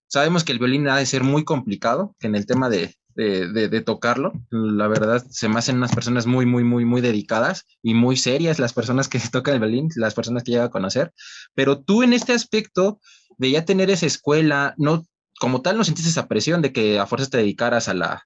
Sabemos 0.08 0.44
que 0.44 0.52
el 0.52 0.60
violín 0.60 0.88
ha 0.88 0.98
de 0.98 1.06
ser 1.06 1.24
muy 1.24 1.44
complicado, 1.44 2.16
que 2.20 2.28
en 2.28 2.36
el 2.36 2.46
tema 2.46 2.70
de, 2.70 2.96
de, 3.16 3.82
tocarlo. 3.82 4.34
La 4.50 4.88
verdad, 4.88 5.26
se 5.30 5.50
me 5.50 5.60
hacen 5.60 5.78
unas 5.78 5.94
personas 5.94 6.26
muy, 6.28 6.46
muy, 6.46 6.64
muy, 6.64 6.86
muy 6.86 7.02
dedicadas 7.02 7.66
y 7.82 7.94
muy 7.94 8.18
serias 8.18 8.60
las 8.60 8.74
personas 8.74 9.08
que 9.08 9.20
tocan 9.32 9.56
el 9.56 9.60
violín, 9.62 9.90
las 9.96 10.14
personas 10.14 10.44
que 10.44 10.52
llega 10.52 10.66
a 10.66 10.72
conocer. 10.72 11.14
Pero 11.54 11.82
tú 11.82 12.04
en 12.04 12.14
este 12.14 12.34
aspecto 12.34 13.00
de 13.38 13.52
ya 13.52 13.66
tener 13.66 13.90
esa 13.90 14.06
escuela, 14.06 14.74
no, 14.78 15.06
como 15.40 15.62
tal, 15.62 15.78
no 15.78 15.84
sentiste 15.84 16.10
esa 16.10 16.28
presión 16.28 16.62
de 16.62 16.72
que 16.72 17.00
a 17.00 17.06
fuerzas 17.06 17.30
te 17.30 17.38
dedicaras 17.38 17.88
a 17.88 17.94
la, 17.94 18.24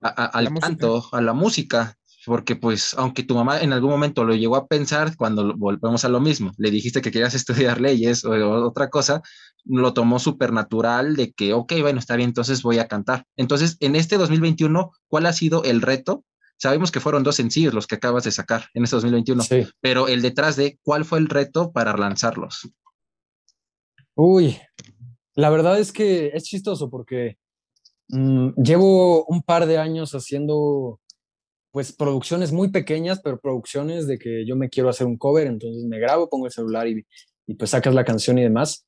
al 0.00 0.52
canto, 0.58 1.08
a 1.12 1.20
la 1.20 1.32
música 1.32 1.96
porque 2.26 2.56
pues 2.56 2.94
aunque 2.98 3.22
tu 3.22 3.34
mamá 3.34 3.60
en 3.60 3.72
algún 3.72 3.90
momento 3.90 4.24
lo 4.24 4.34
llegó 4.34 4.56
a 4.56 4.66
pensar 4.66 5.16
cuando 5.16 5.56
volvemos 5.56 6.04
a 6.04 6.08
lo 6.08 6.20
mismo, 6.20 6.52
le 6.58 6.70
dijiste 6.70 7.00
que 7.00 7.10
querías 7.10 7.34
estudiar 7.74 7.80
leyes 7.80 8.24
o, 8.24 8.32
otra 8.66 8.90
cosa, 8.90 9.22
lo 9.64 9.92
tomó 9.94 10.18
súper 10.18 10.52
natural 10.52 11.16
de 11.16 11.32
que, 11.32 11.52
ok, 11.52 11.72
bueno, 11.80 11.98
está 11.98 12.16
bien, 12.16 12.30
entonces 12.30 12.62
voy 12.62 12.78
a 12.78 12.88
cantar. 12.88 13.26
Entonces, 13.36 13.76
en 13.80 13.96
este 13.96 14.16
2021, 14.16 14.90
¿cuál 15.08 15.26
ha 15.26 15.32
sido 15.32 15.64
el 15.64 15.82
reto? 15.82 16.24
Sabemos 16.56 16.90
que 16.90 17.00
fueron 17.00 17.22
dos 17.22 17.36
sencillos 17.36 17.72
los 17.72 17.86
que 17.86 17.94
acabas 17.94 18.24
de 18.24 18.32
sacar 18.32 18.66
en 18.74 18.84
este 18.84 18.96
2021, 18.96 19.44
pero 19.80 20.08
el 20.08 20.20
detrás 20.20 20.56
de, 20.56 20.78
¿cuál 20.82 21.04
fue 21.04 21.18
el 21.18 21.28
reto 21.28 21.72
para 21.72 21.96
lanzarlos? 21.96 22.70
Uy, 24.14 24.58
la 25.34 25.48
verdad 25.48 25.78
es 25.78 25.92
que 25.92 26.28
es 26.34 26.44
chistoso 26.44 26.90
porque 26.90 27.38
mm, 28.08 28.62
llevo 28.62 29.24
un 29.24 29.42
par 29.42 29.66
de 29.66 29.78
años 29.78 30.14
haciendo 30.14 31.00
pues 31.70 31.92
producciones 31.92 32.52
muy 32.52 32.70
pequeñas, 32.70 33.20
pero 33.22 33.40
producciones 33.40 34.06
de 34.06 34.18
que 34.18 34.44
yo 34.44 34.56
me 34.56 34.68
quiero 34.68 34.88
hacer 34.88 35.06
un 35.06 35.16
cover, 35.16 35.46
entonces 35.46 35.84
me 35.84 35.98
grabo, 35.98 36.28
pongo 36.28 36.46
el 36.46 36.52
celular 36.52 36.88
y, 36.88 37.06
y 37.46 37.54
pues 37.54 37.70
sacas 37.70 37.94
la 37.94 38.04
canción 38.04 38.38
y 38.38 38.42
demás. 38.42 38.86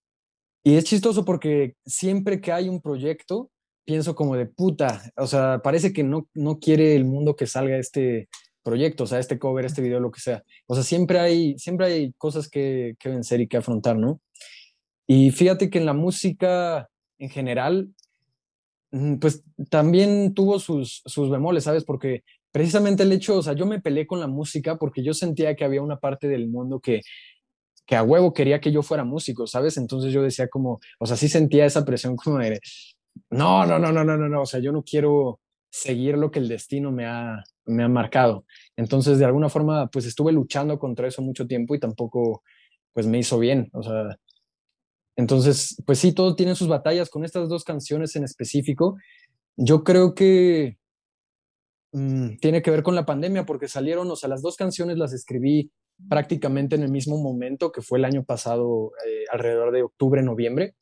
Y 0.64 0.76
es 0.76 0.84
chistoso 0.84 1.24
porque 1.24 1.74
siempre 1.84 2.40
que 2.40 2.52
hay 2.52 2.68
un 2.68 2.80
proyecto, 2.80 3.50
pienso 3.84 4.14
como 4.14 4.36
de 4.36 4.46
puta, 4.46 5.02
o 5.16 5.26
sea, 5.26 5.60
parece 5.62 5.92
que 5.92 6.04
no, 6.04 6.28
no 6.34 6.58
quiere 6.58 6.94
el 6.94 7.04
mundo 7.04 7.34
que 7.34 7.46
salga 7.46 7.76
este 7.76 8.28
proyecto, 8.62 9.04
o 9.04 9.06
sea, 9.06 9.18
este 9.18 9.38
cover, 9.38 9.64
este 9.64 9.82
video, 9.82 9.98
lo 9.98 10.12
que 10.12 10.20
sea. 10.20 10.44
O 10.66 10.74
sea, 10.74 10.84
siempre 10.84 11.18
hay, 11.18 11.58
siempre 11.58 11.86
hay 11.86 12.12
cosas 12.12 12.48
que, 12.48 12.94
que 12.98 13.08
vencer 13.08 13.40
y 13.40 13.48
que 13.48 13.56
afrontar, 13.56 13.96
¿no? 13.96 14.20
Y 15.06 15.32
fíjate 15.32 15.68
que 15.68 15.78
en 15.78 15.86
la 15.86 15.94
música 15.94 16.88
en 17.18 17.28
general, 17.28 17.88
mm, 18.92 19.16
pues 19.16 19.44
también 19.70 20.34
tuvo 20.34 20.58
sus, 20.58 21.02
sus 21.06 21.30
bemoles, 21.30 21.64
¿sabes? 21.64 21.84
Porque 21.84 22.22
precisamente 22.52 23.02
el 23.02 23.12
hecho, 23.12 23.38
o 23.38 23.42
sea, 23.42 23.54
yo 23.54 23.66
me 23.66 23.80
peleé 23.80 24.06
con 24.06 24.20
la 24.20 24.26
música 24.26 24.76
porque 24.76 25.02
yo 25.02 25.14
sentía 25.14 25.56
que 25.56 25.64
había 25.64 25.82
una 25.82 25.98
parte 25.98 26.28
del 26.28 26.48
mundo 26.48 26.80
que, 26.80 27.00
que 27.86 27.96
a 27.96 28.02
huevo 28.02 28.32
quería 28.32 28.60
que 28.60 28.72
yo 28.72 28.82
fuera 28.82 29.04
músico, 29.04 29.46
¿sabes? 29.46 29.76
Entonces 29.76 30.12
yo 30.12 30.22
decía 30.22 30.48
como, 30.48 30.80
o 30.98 31.06
sea, 31.06 31.16
sí 31.16 31.28
sentía 31.28 31.66
esa 31.66 31.84
presión 31.84 32.16
como 32.16 32.38
de, 32.38 32.60
no, 33.30 33.66
no, 33.66 33.78
no, 33.78 33.92
no, 33.92 34.04
no, 34.04 34.16
no, 34.16 34.28
no, 34.28 34.42
o 34.42 34.46
sea, 34.46 34.60
yo 34.60 34.72
no 34.72 34.82
quiero 34.82 35.40
seguir 35.70 36.16
lo 36.18 36.30
que 36.30 36.38
el 36.38 36.48
destino 36.48 36.92
me 36.92 37.06
ha, 37.06 37.42
me 37.66 37.82
ha 37.84 37.88
marcado. 37.88 38.44
Entonces, 38.76 39.18
de 39.18 39.24
alguna 39.24 39.48
forma, 39.48 39.88
pues 39.88 40.06
estuve 40.06 40.32
luchando 40.32 40.78
contra 40.78 41.08
eso 41.08 41.22
mucho 41.22 41.46
tiempo 41.46 41.74
y 41.74 41.80
tampoco, 41.80 42.42
pues 42.92 43.06
me 43.06 43.18
hizo 43.18 43.38
bien, 43.38 43.68
o 43.72 43.82
sea, 43.82 44.18
entonces, 45.16 45.76
pues 45.86 45.98
sí, 45.98 46.12
todo 46.14 46.34
tiene 46.36 46.54
sus 46.54 46.68
batallas 46.68 47.10
con 47.10 47.24
estas 47.24 47.48
dos 47.48 47.64
canciones 47.64 48.16
en 48.16 48.24
específico. 48.24 48.96
Yo 49.56 49.84
creo 49.84 50.14
que 50.14 50.78
Mm, 51.92 52.38
tiene 52.38 52.62
que 52.62 52.70
ver 52.70 52.82
con 52.82 52.94
la 52.94 53.04
pandemia 53.04 53.44
porque 53.44 53.68
salieron, 53.68 54.10
o 54.10 54.16
sea, 54.16 54.28
las 54.28 54.40
dos 54.40 54.56
canciones 54.56 54.96
las 54.96 55.12
escribí 55.12 55.70
prácticamente 56.08 56.76
en 56.76 56.82
el 56.82 56.90
mismo 56.90 57.18
momento 57.18 57.72
que 57.72 57.82
fue 57.82 57.98
el 57.98 58.04
año 58.04 58.24
pasado, 58.24 58.92
eh, 59.06 59.24
alrededor 59.30 59.72
de 59.72 59.82
octubre, 59.82 60.22
noviembre. 60.22 60.74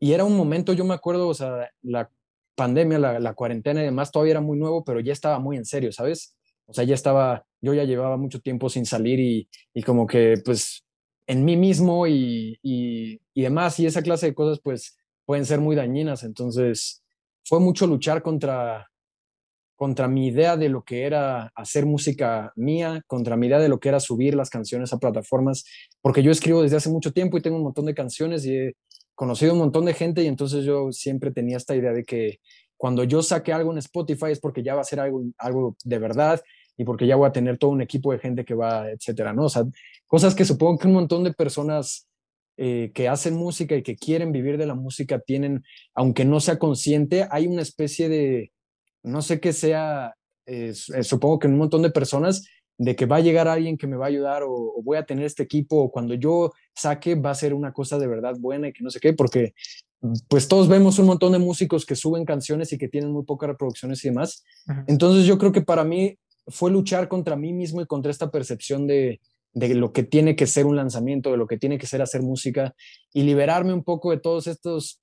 Y 0.00 0.12
era 0.12 0.24
un 0.24 0.36
momento, 0.36 0.72
yo 0.72 0.84
me 0.84 0.94
acuerdo, 0.94 1.28
o 1.28 1.34
sea, 1.34 1.70
la 1.82 2.10
pandemia, 2.54 2.98
la, 2.98 3.20
la, 3.20 3.34
cuarentena 3.34 3.82
y 3.82 3.86
demás, 3.86 4.12
todavía 4.12 4.32
era 4.32 4.40
muy 4.40 4.58
nuevo, 4.58 4.84
pero 4.84 5.00
ya 5.00 5.12
estaba 5.12 5.38
muy 5.38 5.56
en 5.56 5.64
serio, 5.64 5.92
¿sabes? 5.92 6.36
O 6.66 6.72
sea, 6.72 6.84
ya 6.84 6.94
estaba, 6.94 7.46
yo 7.60 7.74
ya 7.74 7.84
llevaba 7.84 8.16
mucho 8.16 8.40
tiempo 8.40 8.68
sin 8.68 8.86
salir 8.86 9.20
y, 9.20 9.48
y 9.72 9.82
como 9.82 10.06
que, 10.06 10.40
pues, 10.44 10.84
en 11.26 11.44
mí 11.44 11.56
mismo 11.56 12.06
y, 12.06 12.58
y, 12.62 13.20
y, 13.32 13.42
demás, 13.42 13.78
y 13.80 13.86
esa 13.86 14.02
clase 14.02 14.26
de 14.26 14.34
cosas, 14.34 14.60
pues, 14.62 14.96
pueden 15.24 15.46
ser 15.46 15.60
muy 15.60 15.76
dañinas. 15.76 16.22
Entonces, 16.22 17.02
fue 17.44 17.60
mucho 17.60 17.86
luchar 17.86 18.22
contra, 18.22 18.90
contra 19.84 20.08
mi 20.08 20.28
idea 20.28 20.56
de 20.56 20.70
lo 20.70 20.82
que 20.82 21.02
era 21.02 21.52
hacer 21.54 21.84
música 21.84 22.54
mía, 22.56 23.02
contra 23.06 23.36
mi 23.36 23.48
idea 23.48 23.58
de 23.58 23.68
lo 23.68 23.80
que 23.80 23.90
era 23.90 24.00
subir 24.00 24.34
las 24.34 24.48
canciones 24.48 24.94
a 24.94 24.98
plataformas, 24.98 25.66
porque 26.00 26.22
yo 26.22 26.30
escribo 26.30 26.62
desde 26.62 26.76
hace 26.76 26.88
mucho 26.88 27.12
tiempo 27.12 27.36
y 27.36 27.42
tengo 27.42 27.58
un 27.58 27.64
montón 27.64 27.84
de 27.84 27.94
canciones 27.94 28.46
y 28.46 28.56
he 28.56 28.76
conocido 29.14 29.52
un 29.52 29.58
montón 29.58 29.84
de 29.84 29.92
gente 29.92 30.22
y 30.22 30.26
entonces 30.26 30.64
yo 30.64 30.90
siempre 30.90 31.32
tenía 31.32 31.58
esta 31.58 31.76
idea 31.76 31.92
de 31.92 32.02
que 32.02 32.40
cuando 32.78 33.04
yo 33.04 33.22
saque 33.22 33.52
algo 33.52 33.72
en 33.72 33.76
Spotify 33.76 34.30
es 34.30 34.40
porque 34.40 34.62
ya 34.62 34.74
va 34.74 34.80
a 34.80 34.84
ser 34.84 35.00
algo, 35.00 35.22
algo 35.36 35.76
de 35.84 35.98
verdad 35.98 36.40
y 36.78 36.84
porque 36.84 37.06
ya 37.06 37.16
voy 37.16 37.28
a 37.28 37.32
tener 37.32 37.58
todo 37.58 37.70
un 37.70 37.82
equipo 37.82 38.10
de 38.10 38.20
gente 38.20 38.46
que 38.46 38.54
va, 38.54 38.90
etcétera, 38.90 39.34
¿no? 39.34 39.44
O 39.44 39.50
sea, 39.50 39.64
cosas 40.06 40.34
que 40.34 40.46
supongo 40.46 40.78
que 40.78 40.86
un 40.86 40.94
montón 40.94 41.24
de 41.24 41.34
personas 41.34 42.08
eh, 42.56 42.90
que 42.94 43.06
hacen 43.06 43.34
música 43.34 43.76
y 43.76 43.82
que 43.82 43.96
quieren 43.96 44.32
vivir 44.32 44.56
de 44.56 44.64
la 44.64 44.74
música 44.74 45.18
tienen, 45.18 45.62
aunque 45.94 46.24
no 46.24 46.40
sea 46.40 46.58
consciente, 46.58 47.28
hay 47.30 47.46
una 47.46 47.60
especie 47.60 48.08
de, 48.08 48.53
no 49.04 49.22
sé 49.22 49.38
qué 49.38 49.52
sea, 49.52 50.14
eh, 50.46 50.74
supongo 50.74 51.38
que 51.38 51.46
en 51.46 51.52
un 51.52 51.60
montón 51.60 51.82
de 51.82 51.90
personas, 51.90 52.46
de 52.76 52.96
que 52.96 53.06
va 53.06 53.16
a 53.16 53.20
llegar 53.20 53.46
alguien 53.46 53.76
que 53.78 53.86
me 53.86 53.96
va 53.96 54.06
a 54.06 54.08
ayudar 54.08 54.42
o, 54.42 54.52
o, 54.52 54.82
voy 54.82 54.96
a 54.96 55.06
tener 55.06 55.24
este 55.24 55.44
equipo 55.44 55.76
o 55.76 55.92
cuando 55.92 56.14
yo 56.14 56.52
saque 56.74 57.14
va 57.14 57.30
a 57.30 57.34
ser 57.36 57.54
una 57.54 57.72
cosa 57.72 57.98
de 57.98 58.08
verdad 58.08 58.34
buena 58.38 58.68
y 58.68 58.72
que 58.72 58.82
no 58.82 58.90
sé 58.90 58.98
qué, 58.98 59.12
porque 59.12 59.54
pues 60.28 60.48
todos 60.48 60.68
vemos 60.68 60.98
un 60.98 61.06
montón 61.06 61.32
de 61.32 61.38
músicos 61.38 61.86
que 61.86 61.96
suben 61.96 62.24
canciones 62.24 62.72
y 62.72 62.78
que 62.78 62.88
tienen 62.88 63.12
muy 63.12 63.24
pocas 63.24 63.48
reproducciones 63.48 64.04
y 64.04 64.08
demás. 64.08 64.44
Ajá. 64.66 64.84
Entonces 64.88 65.24
yo 65.24 65.38
creo 65.38 65.52
que 65.52 65.62
para 65.62 65.84
mí 65.84 66.18
fue 66.48 66.70
luchar 66.70 67.08
contra 67.08 67.36
mí 67.36 67.52
mismo 67.52 67.80
y 67.80 67.86
contra 67.86 68.10
esta 68.10 68.30
percepción 68.30 68.86
de, 68.86 69.20
de 69.54 69.74
lo 69.74 69.92
que 69.92 70.02
tiene 70.02 70.36
que 70.36 70.46
ser 70.46 70.66
un 70.66 70.76
lanzamiento, 70.76 71.30
de 71.30 71.36
lo 71.36 71.46
que 71.46 71.56
tiene 71.56 71.78
que 71.78 71.86
ser 71.86 72.02
hacer 72.02 72.22
música 72.22 72.74
y 73.12 73.22
liberarme 73.22 73.72
un 73.72 73.84
poco 73.84 74.10
de 74.10 74.18
todos 74.18 74.46
estos 74.46 75.00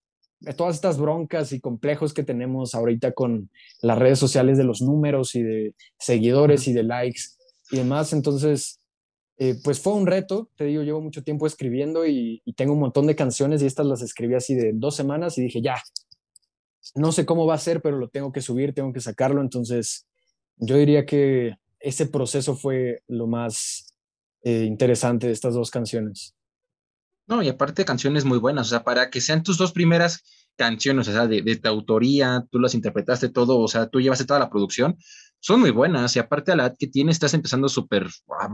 todas 0.55 0.75
estas 0.75 0.97
broncas 0.97 1.51
y 1.53 1.59
complejos 1.59 2.13
que 2.13 2.23
tenemos 2.23 2.73
ahorita 2.73 3.11
con 3.11 3.49
las 3.81 3.97
redes 3.97 4.19
sociales 4.19 4.57
de 4.57 4.63
los 4.63 4.81
números 4.81 5.35
y 5.35 5.43
de 5.43 5.75
seguidores 5.99 6.67
y 6.67 6.73
de 6.73 6.83
likes 6.83 7.21
y 7.71 7.77
demás. 7.77 8.13
Entonces, 8.13 8.79
eh, 9.37 9.55
pues 9.63 9.79
fue 9.79 9.93
un 9.93 10.07
reto, 10.07 10.49
te 10.55 10.65
digo, 10.65 10.83
llevo 10.83 11.01
mucho 11.01 11.23
tiempo 11.23 11.47
escribiendo 11.47 12.05
y, 12.05 12.41
y, 12.45 12.53
tengo 12.53 12.73
un 12.73 12.79
montón 12.79 13.07
de 13.07 13.15
canciones 13.15 13.61
y 13.61 13.65
estas 13.65 13.85
las 13.85 14.01
escribí 14.01 14.35
así 14.35 14.55
de 14.55 14.71
dos 14.73 14.95
semanas 14.95 15.37
y 15.37 15.43
dije, 15.43 15.61
ya, 15.61 15.81
no 16.95 17.11
sé 17.11 17.25
cómo 17.25 17.45
va 17.45 17.55
a 17.55 17.59
ser, 17.59 17.81
pero 17.81 17.97
lo 17.97 18.09
tengo 18.09 18.31
que 18.31 18.41
subir, 18.41 18.73
tengo 18.73 18.93
que 18.93 18.99
sacarlo. 18.99 19.41
Entonces, 19.41 20.07
yo 20.57 20.75
diría 20.77 21.05
que 21.05 21.55
ese 21.79 22.05
proceso 22.05 22.55
fue 22.55 23.01
lo 23.07 23.27
más 23.27 23.95
eh, 24.43 24.63
interesante 24.65 25.27
de 25.27 25.33
estas 25.33 25.53
dos 25.53 25.71
canciones. 25.71 26.35
No, 27.27 27.41
y 27.41 27.49
aparte 27.49 27.85
canciones 27.85 28.25
muy 28.25 28.39
buenas, 28.39 28.67
o 28.67 28.69
sea, 28.69 28.83
para 28.83 29.09
que 29.09 29.21
sean 29.21 29.43
tus 29.43 29.57
dos 29.57 29.71
primeras 29.71 30.23
canciones, 30.57 31.07
o 31.07 31.11
sea, 31.11 31.27
de, 31.27 31.41
de 31.41 31.55
tu 31.55 31.69
autoría, 31.69 32.45
tú 32.51 32.59
las 32.59 32.75
interpretaste 32.75 33.29
todo, 33.29 33.59
o 33.59 33.67
sea, 33.67 33.87
tú 33.87 34.01
llevaste 34.01 34.25
toda 34.25 34.39
la 34.39 34.49
producción, 34.49 34.97
son 35.41 35.59
muy 35.59 35.71
buenas 35.71 36.15
y 36.15 36.19
aparte 36.19 36.51
a 36.51 36.55
la 36.55 36.67
edad 36.67 36.75
que 36.77 36.87
tienes 36.87 37.15
estás 37.15 37.33
empezando 37.33 37.67
súper 37.67 38.07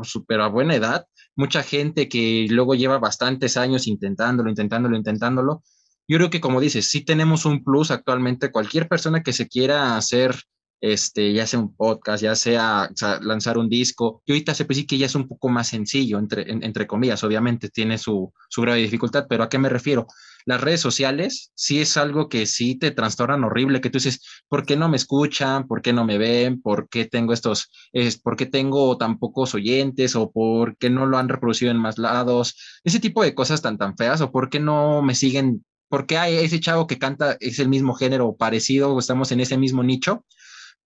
súper 0.03 0.39
a 0.39 0.47
buena 0.47 0.73
edad 0.73 1.05
mucha 1.35 1.61
gente 1.61 2.07
que 2.07 2.47
luego 2.49 2.75
lleva 2.75 2.97
bastantes 2.97 3.57
años 3.57 3.87
intentándolo 3.87 4.49
intentándolo 4.49 4.95
intentándolo. 4.95 5.63
Yo 6.07 6.17
creo 6.17 6.29
que 6.29 6.39
como 6.39 6.61
dices 6.61 6.87
sí 6.87 7.03
tenemos 7.03 7.45
un 7.45 7.63
plus 7.63 7.91
actualmente 7.91 8.51
cualquier 8.51 8.87
persona 8.87 9.21
que 9.21 9.33
se 9.33 9.49
quiera 9.49 9.97
hacer 9.97 10.35
este, 10.81 11.33
ya 11.33 11.47
sea 11.47 11.59
un 11.59 11.75
podcast, 11.75 12.23
ya 12.23 12.35
sea, 12.35 12.89
o 12.91 12.95
sea 12.95 13.19
lanzar 13.21 13.57
un 13.57 13.69
disco, 13.69 14.21
y 14.25 14.31
ahorita 14.31 14.53
se 14.53 14.65
puede 14.65 14.77
decir 14.77 14.87
que 14.87 14.97
ya 14.97 15.05
es 15.07 15.15
un 15.15 15.27
poco 15.27 15.49
más 15.49 15.67
sencillo, 15.69 16.19
entre, 16.19 16.51
en, 16.51 16.63
entre 16.63 16.87
comillas, 16.87 17.23
obviamente 17.23 17.69
tiene 17.69 17.97
su, 17.97 18.33
su 18.49 18.61
grado 18.61 18.75
de 18.75 18.83
dificultad, 18.83 19.25
pero 19.29 19.43
¿a 19.43 19.49
qué 19.49 19.57
me 19.57 19.69
refiero? 19.69 20.07
Las 20.47 20.61
redes 20.61 20.79
sociales 20.79 21.51
sí 21.55 21.81
es 21.81 21.97
algo 21.97 22.29
que 22.29 22.45
sí 22.45 22.75
te 22.75 22.91
trastornan 22.91 23.43
horrible, 23.43 23.81
que 23.81 23.89
tú 23.89 23.97
dices, 23.97 24.21
¿por 24.47 24.65
qué 24.65 24.77
no 24.77 24.87
me 24.87 24.95
escuchan? 24.95 25.67
¿Por 25.67 25.81
qué 25.81 25.91
no 25.91 26.05
me 26.05 26.17
ven? 26.17 26.61
¿Por 26.61 26.87
qué 26.87 27.03
tengo 27.03 27.33
estos, 27.33 27.69
es, 27.91 28.17
por 28.17 28.37
qué 28.37 28.45
tengo 28.45 28.97
tan 28.97 29.19
pocos 29.19 29.53
oyentes? 29.55 30.15
¿O 30.15 30.31
por 30.31 30.77
qué 30.77 30.89
no 30.89 31.05
lo 31.05 31.17
han 31.17 31.27
reproducido 31.27 31.69
en 31.71 31.77
más 31.77 31.97
lados? 31.97 32.55
Ese 32.85 33.01
tipo 33.01 33.23
de 33.23 33.35
cosas 33.35 33.61
tan, 33.61 33.77
tan 33.77 33.97
feas, 33.97 34.21
¿o 34.21 34.31
por 34.31 34.49
qué 34.49 34.61
no 34.61 35.01
me 35.01 35.15
siguen? 35.15 35.65
¿Por 35.89 36.05
qué 36.05 36.17
hay 36.17 36.35
ese 36.35 36.61
chavo 36.61 36.87
que 36.87 36.97
canta 36.97 37.35
es 37.41 37.59
el 37.59 37.67
mismo 37.67 37.93
género 37.93 38.37
parecido 38.37 38.93
o 38.93 38.99
estamos 38.99 39.33
en 39.33 39.41
ese 39.41 39.57
mismo 39.57 39.83
nicho? 39.83 40.23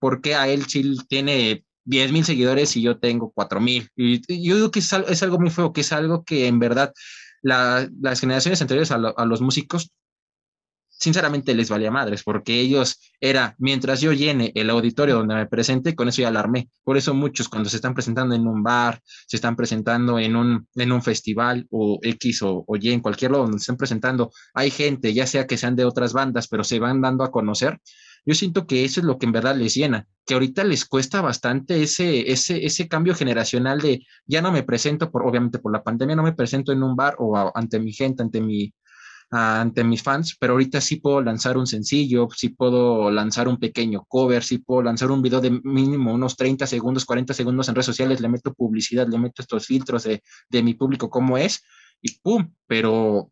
¿Por 0.02 0.20
qué 0.22 0.36
a 0.36 0.48
él 0.50 0.66
sí 0.66 0.98
tiene 1.08 1.64
10 1.86 2.12
mil 2.12 2.26
seguidores 2.26 2.76
y 2.76 2.82
yo 2.82 2.98
tengo 3.00 3.32
4 3.34 3.62
mil? 3.62 3.88
Y, 3.96 4.20
yo 4.44 4.56
digo 4.56 4.72
que 4.72 4.80
es 4.80 4.92
es 4.92 5.24
algo, 5.24 5.40
muy 5.40 5.52
feo, 5.52 5.72
que 5.72 5.82
es 5.82 5.94
algo 5.94 6.24
que 6.26 6.48
en 6.48 6.60
verdad 6.60 6.92
la, 7.44 7.88
las 8.02 8.20
generaciones 8.20 8.62
anteriores 8.62 8.92
a, 8.92 8.98
lo, 8.98 9.18
a, 9.18 9.26
los 9.26 9.42
músicos, 9.42 9.92
sinceramente 10.90 11.54
les 11.54 11.70
valía 11.70 11.92
madres, 11.92 12.24
porque 12.24 12.60
ellos 12.60 13.00
era, 13.20 13.56
mientras 13.60 14.02
yo 14.02 14.12
llene 14.12 14.52
el 14.56 14.72
auditorio 14.72 15.16
donde 15.16 15.36
me 15.36 15.46
presente, 15.46 15.96
con 15.96 16.08
eso 16.10 16.24
ya 16.24 16.30
alarmé. 16.30 16.70
Por 16.84 16.98
eso 16.98 17.14
muchos 17.14 17.48
cuando 17.48 17.70
se 17.70 17.76
están 17.76 17.94
presentando 17.94 18.34
en 18.34 18.48
un 18.48 18.64
bar, 18.64 19.02
se 19.28 19.38
están 19.38 19.56
presentando 19.56 20.18
en 20.18 20.36
un, 20.36 20.68
en 20.76 20.92
un 20.92 21.02
festival 21.04 21.68
o 21.70 22.00
X 22.02 22.42
o, 22.42 22.64
o 22.68 22.76
Y, 22.76 22.90
en 22.90 23.02
cualquier 23.02 23.32
lado 23.32 23.44
donde 23.44 23.60
se 23.60 23.64
están 23.64 23.78
presentando, 23.78 24.32
hay 24.56 24.72
gente, 24.72 25.14
ya 25.14 25.28
sea 25.28 25.46
que 25.46 25.58
sean 25.58 25.76
de 25.76 25.86
otras 25.86 26.14
bandas, 26.14 26.48
pero 26.48 26.64
se 26.64 26.80
van 26.80 27.02
dando 27.02 27.24
a 27.24 27.32
conocer 27.32 27.80
yo 28.26 28.36
siento 28.36 28.68
que 28.68 28.86
eso 28.86 29.00
es 29.00 29.06
lo 29.06 29.18
que 29.18 29.26
en 29.26 29.32
verdad 29.32 29.56
les 29.56 29.74
llena, 29.74 30.08
que 30.26 30.36
ahorita 30.36 30.64
les 30.64 30.86
cuesta 30.86 31.22
bastante 31.22 31.82
ese, 31.82 32.32
ese, 32.32 32.66
ese 32.66 32.88
cambio 32.88 33.16
generacional 33.16 33.80
de 33.82 34.06
ya 34.26 34.42
no 34.42 34.52
me 34.52 34.64
presento, 34.64 35.12
por, 35.12 35.26
obviamente 35.28 35.60
por 35.60 35.72
la 35.72 35.84
pandemia, 35.84 36.16
no 36.16 36.24
me 36.24 36.34
presento 36.34 36.72
en 36.72 36.84
un 36.84 36.96
bar 36.96 37.16
o 37.20 37.52
ante 37.56 37.80
mi 37.80 37.94
gente, 37.94 38.22
ante 38.22 38.42
mi, 38.42 38.74
ante 39.32 39.84
mis 39.84 40.04
fans, 40.04 40.36
pero 40.40 40.54
ahorita 40.54 40.82
sí 40.82 40.98
puedo 40.98 41.22
lanzar 41.22 41.58
un 41.58 41.66
sencillo, 41.66 42.28
sí 42.36 42.50
puedo 42.50 43.10
lanzar 43.10 43.48
un 43.48 43.58
pequeño 43.58 44.06
cover, 44.08 44.44
sí 44.44 44.58
puedo 44.60 44.84
lanzar 44.84 45.10
un 45.10 45.22
video 45.22 45.40
de 45.40 45.52
mínimo 45.64 46.14
unos 46.14 46.36
30 46.36 46.68
segundos, 46.68 47.06
40 47.06 47.34
segundos 47.34 47.70
en 47.70 47.76
redes 47.76 47.86
sociales, 47.86 48.20
le 48.20 48.30
meto 48.30 48.54
publicidad, 48.54 49.08
le 49.08 49.18
meto 49.18 49.42
estos 49.42 49.66
filtros 49.66 50.04
de, 50.04 50.22
de 50.50 50.64
mi 50.64 50.74
público, 50.74 51.10
cómo 51.10 51.38
es, 51.38 51.64
y 52.02 52.20
pum, 52.20 52.54
pero 52.68 53.32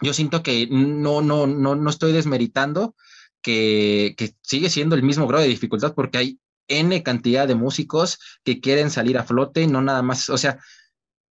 yo 0.00 0.12
siento 0.12 0.42
que 0.42 0.68
no, 0.70 1.20
no, 1.20 1.46
no, 1.46 1.74
no 1.74 1.90
estoy 1.90 2.12
desmeritando 2.12 2.94
que, 3.44 4.34
sigue 4.42 4.70
siendo 4.70 4.96
el 4.96 5.02
mismo 5.02 5.26
grado 5.28 5.44
de 5.44 5.50
dificultad 5.50 5.94
porque 5.94 6.18
hay 6.18 6.38
N 6.66 7.02
cantidad 7.02 7.46
de 7.46 7.54
músicos 7.54 8.18
que 8.42 8.60
quieren 8.60 8.90
salir 8.90 9.18
a 9.18 9.24
flote, 9.24 9.66
no 9.66 9.82
nada 9.82 10.02
más, 10.02 10.30
o 10.30 10.38
sea, 10.38 10.58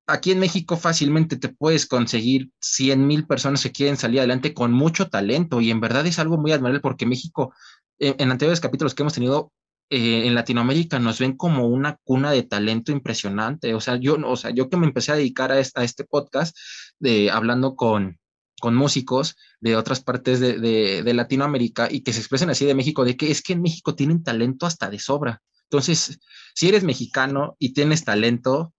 aquí 0.07 0.31
en 0.31 0.39
México 0.39 0.77
fácilmente 0.77 1.37
te 1.37 1.49
puedes 1.49 1.87
conseguir 1.87 2.51
100 2.61 3.07
mil 3.07 3.25
personas 3.25 3.63
que 3.63 3.71
quieren 3.71 3.97
salir 3.97 4.19
adelante 4.19 4.53
con 4.53 4.71
mucho 4.71 5.09
talento 5.09 5.59
y 5.59 5.71
en 5.71 5.81
verdad 5.81 6.05
es 6.05 6.19
algo 6.19 6.37
muy 6.37 6.51
admirable 6.51 6.81
porque 6.81 7.05
México, 7.05 7.53
en, 7.99 8.15
en 8.19 8.31
anteriores 8.31 8.61
capítulos 8.61 8.93
que 8.93 9.03
hemos 9.03 9.13
tenido, 9.13 9.51
eh, 9.89 10.27
en 10.27 10.35
Latinoamérica 10.35 10.97
nos 10.99 11.19
ven 11.19 11.37
como 11.37 11.67
una 11.67 11.97
cuna 12.03 12.31
de 12.31 12.43
talento 12.43 12.91
impresionante. 12.91 13.73
O 13.75 13.81
sea, 13.81 13.95
yo, 13.97 14.17
o 14.25 14.35
sea, 14.35 14.51
yo 14.51 14.69
que 14.69 14.77
me 14.77 14.87
empecé 14.87 15.11
a 15.11 15.15
dedicar 15.15 15.51
a 15.51 15.59
este, 15.59 15.79
a 15.79 15.83
este 15.83 16.03
podcast 16.03 16.57
de 16.99 17.29
hablando 17.31 17.75
con, 17.75 18.17
con 18.63 18.75
músicos 18.75 19.35
de 19.59 19.75
otras 19.75 20.01
partes 20.01 20.39
de, 20.39 21.03
Latinoamérica 21.13 21.89
y 21.91 21.99
que 21.99 22.13
se 22.13 22.19
expresen 22.19 22.49
así 22.49 22.63
de 22.63 22.73
México, 22.73 23.03
de 23.03 23.17
que 23.17 23.29
es 23.29 23.41
que 23.41 23.51
en 23.51 23.61
México 23.61 23.93
tienen 23.93 24.23
talento 24.23 24.65
hasta 24.65 24.89
de 24.89 24.99
sobra. 24.99 25.41
Entonces, 25.63 26.21
si 26.55 26.69
eres 26.69 26.85
mexicano 26.85 27.57
y 27.59 27.73
tienes 27.73 28.05
talento, 28.05 28.73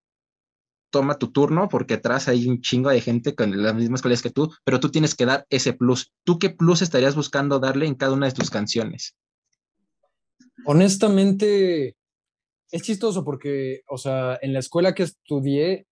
toma 0.88 1.18
tu 1.18 1.32
turno 1.32 1.68
porque 1.68 1.94
atrás 1.94 2.28
hay 2.28 2.48
un 2.48 2.62
chingo 2.62 2.88
de 2.88 3.02
gente 3.02 3.34
con 3.34 3.62
las 3.62 3.74
mismas 3.74 4.00
cualidades 4.00 4.22
que 4.22 4.30
tú, 4.30 4.50
pero 4.64 4.80
tú 4.80 4.90
tienes 4.90 5.14
que 5.14 5.26
dar 5.26 5.44
ese 5.50 5.74
plus. 5.74 6.14
¿Tú 6.24 6.38
qué 6.38 6.48
plus 6.48 6.80
estarías 6.80 7.14
buscando 7.14 7.58
darle 7.58 7.86
en 7.86 7.94
cada 7.94 8.14
una 8.14 8.24
de 8.24 8.32
tus 8.32 8.48
canciones? 8.48 9.14
Honestamente, 10.64 11.94
es 12.70 12.82
chistoso 12.82 13.22
porque, 13.22 13.82
o 13.86 13.98
sea, 13.98 14.38
en 14.40 14.54
la 14.54 14.60
escuela 14.60 14.94
que 14.94 15.02
estudié, 15.02 15.86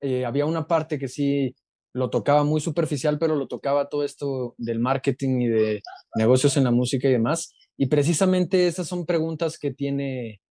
eh, 0.00 0.24
había 0.24 0.46
una 0.46 0.66
parte 0.66 0.98
que 0.98 1.06
sí 1.06 1.54
lo 1.96 2.10
tocaba 2.10 2.44
muy 2.44 2.60
superficial, 2.60 3.18
pero 3.18 3.36
lo 3.36 3.48
tocaba 3.48 3.88
todo 3.88 4.04
esto 4.04 4.54
del 4.58 4.80
marketing 4.80 5.40
y 5.40 5.48
de 5.48 5.82
negocios 6.14 6.58
en 6.58 6.64
la 6.64 6.70
música 6.70 7.08
y 7.08 7.12
demás. 7.12 7.54
Y 7.78 7.86
precisamente 7.86 8.66
esas 8.66 8.86
son 8.86 9.06
preguntas 9.06 9.58
que 9.58 9.72
tiene, 9.72 10.42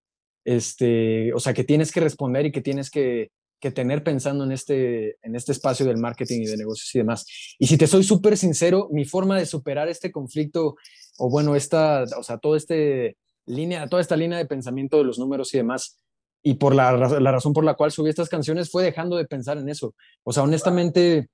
este, 0.43 1.31
o 1.33 1.39
sea, 1.39 1.53
que 1.53 1.63
tienes 1.63 1.91
que 1.91 1.99
responder 1.99 2.47
y 2.47 2.51
que 2.51 2.61
tienes 2.61 2.89
que, 2.89 3.29
que 3.59 3.69
tener 3.69 4.03
pensando 4.03 4.43
en 4.43 4.53
este, 4.53 5.17
en 5.21 5.35
este 5.35 5.51
espacio 5.51 5.85
del 5.85 5.97
marketing 5.97 6.41
y 6.41 6.47
de 6.47 6.57
negocios 6.57 6.89
y 6.95 6.97
demás. 6.97 7.27
Y 7.59 7.67
si 7.67 7.77
te 7.77 7.85
soy 7.85 8.03
súper 8.03 8.37
sincero, 8.37 8.89
mi 8.91 9.05
forma 9.05 9.37
de 9.37 9.45
superar 9.45 9.87
este 9.87 10.11
conflicto, 10.11 10.77
o 11.19 11.29
bueno, 11.29 11.55
esta, 11.55 12.05
o 12.17 12.23
sea, 12.23 12.39
todo 12.39 12.55
este 12.55 13.17
línea, 13.45 13.87
toda 13.87 14.01
esta 14.01 14.17
línea 14.17 14.39
de 14.39 14.47
pensamiento 14.47 14.97
de 14.97 15.03
los 15.03 15.19
números 15.19 15.53
y 15.53 15.57
demás, 15.57 15.99
y 16.41 16.55
por 16.55 16.73
la, 16.73 16.91
la, 16.91 17.31
razón 17.31 17.53
por 17.53 17.63
la 17.63 17.73
cual 17.73 17.91
subí 17.91 18.09
estas 18.09 18.29
canciones 18.29 18.69
fue 18.71 18.83
dejando 18.83 19.17
de 19.17 19.25
pensar 19.25 19.57
en 19.57 19.67
eso. 19.67 19.95
O 20.23 20.31
sea, 20.31 20.43
honestamente, 20.43 21.27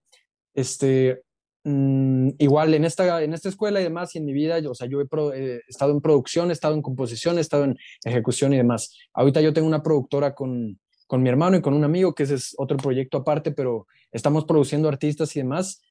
este, 0.54 1.22
mm, 1.64 2.30
igual 2.40 2.74
en 2.74 2.86
esta, 2.86 3.24
en 3.24 3.34
esta 3.34 3.50
escuela 3.50 3.80
y 3.80 3.84
demás 3.84 4.16
y 4.16 4.20
en 4.20 4.26
mi 4.26 4.34
vida, 4.34 4.60
yo, 4.60 4.72
o 4.72 4.76
sea, 4.76 4.88
yo 4.88 5.02
he, 5.02 5.60
estado 5.68 5.92
en 5.92 6.02
producción, 6.02 6.50
he 6.50 6.54
estado 6.54 6.74
en 6.74 6.82
composición, 6.82 7.38
he 7.38 7.42
estado 7.42 7.66
en 7.66 7.78
ejecución 8.04 8.54
y 8.54 8.58
demás. 8.58 8.96
Ahorita 9.14 9.42
yo 9.42 9.54
tengo 9.54 9.68
una 9.68 9.84
productora 9.84 10.34
con, 10.36 10.80
con 11.08 11.24
mi 11.24 11.30
hermano 11.30 11.58
y 11.58 11.62
con 11.62 11.74
un 11.74 11.84
amigo, 11.84 12.14
que 12.14 12.24
ese 12.24 12.36
es 12.36 12.56
otro 12.58 12.78
proyecto 12.78 13.18
aparte, 13.18 13.52
pero 13.52 13.88
estamos 14.12 14.46
produciendo 14.46 14.88
artistas 14.88 15.36
y 15.36 15.40
demás. 15.40 15.82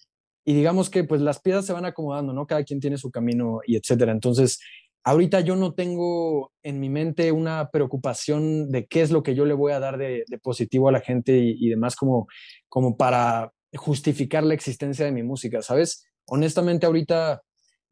Y 0.45 0.55
digamos 0.55 0.89
que 0.89 1.05
pues 1.05 1.21
las 1.21 1.41
piezas 1.41 1.67
se 1.67 1.73
van 1.73 1.85
acomodando, 1.85 2.33
¿no? 2.33 2.47
Cada 2.47 2.65
quien 2.65 2.81
tiene 2.81 2.97
su 2.97 3.11
camino 3.11 3.61
y 3.67 3.77
etcétera. 3.77 4.13
Entonces, 4.13 4.59
ahorita 5.05 5.41
yo 5.41 5.57
no 5.57 5.75
tengo 5.75 6.53
en 6.63 6.81
mi 6.81 6.89
mente 6.89 7.33
una 7.33 7.71
preocupación 7.71 8.71
de 8.71 8.87
qué 8.87 9.03
es 9.03 9.11
lo 9.11 9.23
que 9.23 9.35
yo 9.35 9.45
le 9.45 9.55
voy 9.55 9.73
a 9.73 9.81
dar 9.81 9.99
de, 9.99 10.25
positivo 10.43 10.89
a 10.89 10.93
la 10.93 11.01
gente 11.01 11.39
y, 11.39 11.69
demás 11.69 11.97
como, 11.97 12.27
como 12.69 12.97
para 12.97 13.53
justificar 13.75 14.43
la 14.45 14.55
existencia 14.55 15.05
de 15.05 15.13
mi 15.13 15.23
música, 15.23 15.63
¿sabes? 15.63 16.05
Honestamente 16.27 16.87
ahorita 16.87 17.43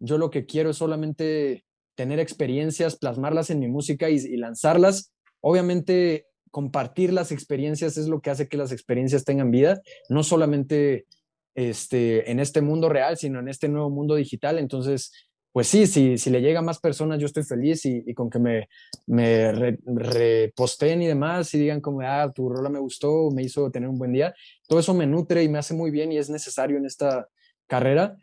yo 0.00 0.18
lo 0.18 0.30
que 0.30 0.46
quiero 0.46 0.70
es 0.70 0.76
solamente 0.76 1.64
tener 1.94 2.20
experiencias, 2.20 2.96
plasmarlas 2.96 3.50
en 3.50 3.58
mi 3.58 3.68
música 3.68 4.08
y, 4.08 4.36
lanzarlas. 4.36 5.12
Obviamente 5.40 6.26
compartir 6.50 7.12
las 7.12 7.32
experiencias 7.32 7.96
es 7.96 8.08
lo 8.08 8.20
que 8.20 8.30
hace 8.30 8.48
que 8.48 8.56
las 8.56 8.72
experiencias 8.72 9.24
tengan 9.24 9.50
vida, 9.50 9.80
no 10.08 10.22
solamente 10.22 11.06
este, 11.54 12.30
en 12.30 12.40
este 12.40 12.62
mundo 12.62 12.88
real, 12.88 13.16
sino 13.16 13.40
en 13.40 13.48
este 13.48 13.68
nuevo 13.68 13.90
mundo 13.90 14.14
digital. 14.14 14.58
Entonces, 14.58 15.12
pues 15.52 15.66
sí, 15.66 15.88
si, 15.88 16.18
si 16.18 16.30
le 16.30 16.40
llega 16.40 16.60
a 16.60 16.62
más 16.62 16.78
personas, 16.78 17.18
yo 17.18 17.26
estoy 17.26 17.42
feliz 17.42 17.84
y, 17.84 18.14
con 18.14 18.30
que 18.30 18.38
me, 18.38 18.68
me 19.06 19.76
reposten 19.84 21.02
y 21.02 21.08
demás 21.08 21.52
y 21.54 21.58
digan 21.58 21.80
como, 21.80 22.02
ah, 22.02 22.30
tu 22.32 22.48
rola 22.48 22.68
me 22.68 22.78
gustó, 22.78 23.30
me 23.32 23.42
hizo 23.42 23.68
tener 23.70 23.88
un 23.88 23.98
buen 23.98 24.12
día, 24.12 24.32
todo 24.68 24.78
eso 24.78 24.94
me 24.94 25.06
nutre 25.06 25.42
y 25.42 25.48
me 25.48 25.58
hace 25.58 25.74
muy 25.74 25.90
bien 25.90 26.12
y 26.12 26.18
es 26.18 26.30
necesario 26.30 26.76
en 26.76 26.86
esta 26.86 27.28
carrera, 27.66 28.16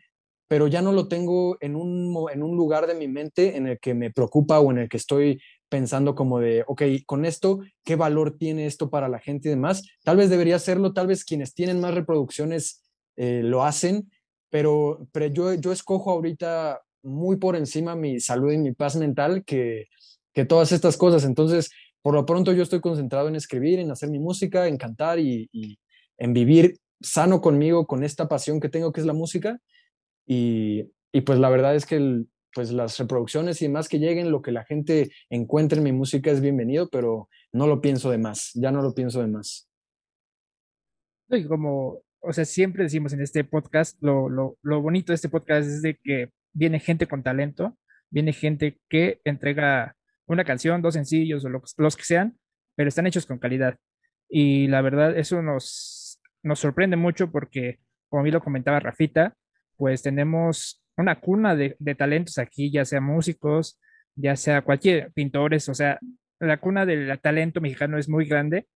pero 0.48 0.68
ya 0.68 0.80
no 0.80 0.92
lo 0.92 1.08
tengo 1.08 1.58
en 1.60 1.76
un, 1.76 2.14
en 2.32 2.42
un 2.42 2.56
lugar 2.56 2.86
de 2.86 2.94
mi 2.94 3.08
mente 3.08 3.56
en 3.56 3.66
el 3.66 3.78
que 3.78 3.94
me 3.94 4.10
preocupa 4.10 4.60
o 4.60 4.70
en 4.70 4.78
el 4.78 4.88
que 4.88 4.96
estoy 4.96 5.40
pensando 5.68 6.14
como 6.14 6.38
de, 6.38 6.64
ok, 6.66 6.82
con 7.04 7.24
esto, 7.24 7.60
¿qué 7.84 7.96
valor 7.96 8.38
tiene 8.38 8.66
esto 8.66 8.88
para 8.88 9.08
la 9.08 9.18
gente 9.18 9.48
y 9.48 9.50
demás? 9.50 9.82
Tal 10.04 10.16
vez 10.16 10.30
debería 10.30 10.56
hacerlo, 10.56 10.92
tal 10.92 11.08
vez 11.08 11.24
quienes 11.24 11.52
tienen 11.52 11.80
más 11.80 11.94
reproducciones 11.94 12.82
eh, 13.16 13.42
lo 13.42 13.64
hacen, 13.64 14.10
pero, 14.48 15.06
pero 15.12 15.26
yo, 15.26 15.54
yo 15.54 15.72
escojo 15.72 16.12
ahorita 16.12 16.80
muy 17.02 17.36
por 17.36 17.56
encima 17.56 17.96
mi 17.96 18.20
salud 18.20 18.52
y 18.52 18.58
mi 18.58 18.72
paz 18.72 18.96
mental 18.96 19.44
que, 19.44 19.88
que 20.32 20.44
todas 20.44 20.70
estas 20.70 20.96
cosas. 20.96 21.24
Entonces, 21.24 21.70
por 22.02 22.14
lo 22.14 22.24
pronto 22.24 22.52
yo 22.52 22.62
estoy 22.62 22.80
concentrado 22.80 23.26
en 23.26 23.34
escribir, 23.34 23.80
en 23.80 23.90
hacer 23.90 24.10
mi 24.10 24.20
música, 24.20 24.68
en 24.68 24.76
cantar 24.76 25.18
y, 25.18 25.48
en 26.18 26.32
vivir 26.32 26.78
sano 27.00 27.40
conmigo, 27.40 27.86
con 27.86 28.04
esta 28.04 28.28
pasión 28.28 28.60
que 28.60 28.68
tengo 28.68 28.92
que 28.92 29.00
es 29.00 29.06
la 29.06 29.12
música. 29.12 29.58
Y, 30.26 30.90
y 31.12 31.20
pues 31.22 31.38
la 31.38 31.48
verdad 31.48 31.74
es 31.74 31.86
que 31.86 32.24
pues 32.54 32.72
las 32.72 32.98
reproducciones 32.98 33.60
y 33.60 33.66
demás 33.66 33.88
que 33.88 33.98
lleguen, 33.98 34.30
lo 34.30 34.40
que 34.40 34.50
la 34.50 34.64
gente 34.64 35.10
encuentre 35.28 35.78
en 35.78 35.84
mi 35.84 35.92
música 35.92 36.30
es 36.30 36.40
bienvenido, 36.40 36.88
pero 36.88 37.28
no 37.52 37.66
lo 37.66 37.82
pienso 37.82 38.10
de 38.10 38.18
más, 38.18 38.50
ya 38.54 38.72
no 38.72 38.80
lo 38.80 38.94
pienso 38.94 39.20
de 39.20 39.26
más. 39.26 39.68
Y 41.28 41.44
como, 41.44 42.02
o 42.20 42.32
sea, 42.32 42.44
siempre 42.46 42.84
decimos 42.84 43.12
en 43.12 43.20
este 43.20 43.44
podcast, 43.44 43.98
lo, 44.00 44.30
lo, 44.30 44.56
lo 44.62 44.80
bonito 44.80 45.12
de 45.12 45.16
este 45.16 45.28
podcast 45.28 45.68
es 45.68 45.82
de 45.82 45.98
que 46.02 46.30
viene 46.54 46.80
gente 46.80 47.06
con 47.06 47.22
talento, 47.22 47.76
viene 48.10 48.32
gente 48.32 48.78
que 48.88 49.20
entrega 49.24 49.96
una 50.26 50.44
canción, 50.44 50.82
dos 50.82 50.94
sencillos 50.94 51.44
o 51.44 51.48
los, 51.48 51.96
que 51.96 52.04
sean, 52.04 52.38
pero 52.74 52.88
están 52.88 53.06
hechos 53.06 53.26
con 53.26 53.38
calidad. 53.38 53.78
Y 54.28 54.66
la 54.68 54.80
verdad, 54.82 55.16
eso 55.16 55.42
nos, 55.42 56.05
nos 56.46 56.60
sorprende 56.60 56.96
mucho 56.96 57.30
porque, 57.30 57.80
como 58.08 58.22
mí 58.22 58.30
lo 58.30 58.40
comentaba 58.40 58.80
Rafita, 58.80 59.34
pues 59.76 60.02
tenemos 60.02 60.82
una 60.96 61.20
cuna 61.20 61.54
de, 61.54 61.76
talentos 61.96 62.38
aquí, 62.38 62.70
ya 62.70 62.84
sea 62.84 63.00
músicos, 63.00 63.78
ya 64.14 64.36
sea 64.36 64.62
cualquier 64.62 65.12
pintores, 65.12 65.68
o 65.68 65.74
sea, 65.74 65.98
la 66.38 66.58
cuna 66.58 66.86
del 66.86 67.18
talento 67.20 67.60
mexicano 67.60 67.98
es 67.98 68.08
muy 68.08 68.26
grande 68.26 68.66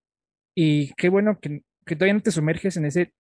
y 0.55 0.93
qué 0.95 1.09
bueno 1.09 1.39
que, 1.41 1.63
que 1.87 1.97
todavía 1.97 2.15
no 2.15 2.21
te 2.21 2.31
sumerges 2.31 2.77
en 2.77 2.87
ese 2.87 3.15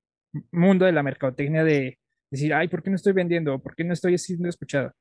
mundo 0.50 0.84
de 0.84 0.92
la 0.92 1.02
mercadotecnia 1.02 1.64
de, 1.64 1.98
decir, 2.30 2.54
ay, 2.54 2.68
¿por 2.68 2.82
qué 2.82 2.90
no 2.90 2.96
estoy 2.96 3.12
vendiendo? 3.12 3.58
¿Por 3.60 3.74
qué 3.74 3.84
no 3.84 3.92
estoy 3.92 4.16
siendo 4.18 4.48
escuchado? 4.48 4.92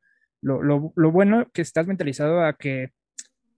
Lo, 0.41 0.63
lo, 0.63 0.93
lo 0.95 1.11
bueno 1.11 1.49
que 1.53 1.61
estás 1.61 1.87
mentalizado 1.87 2.43
a 2.43 2.53
que 2.53 2.89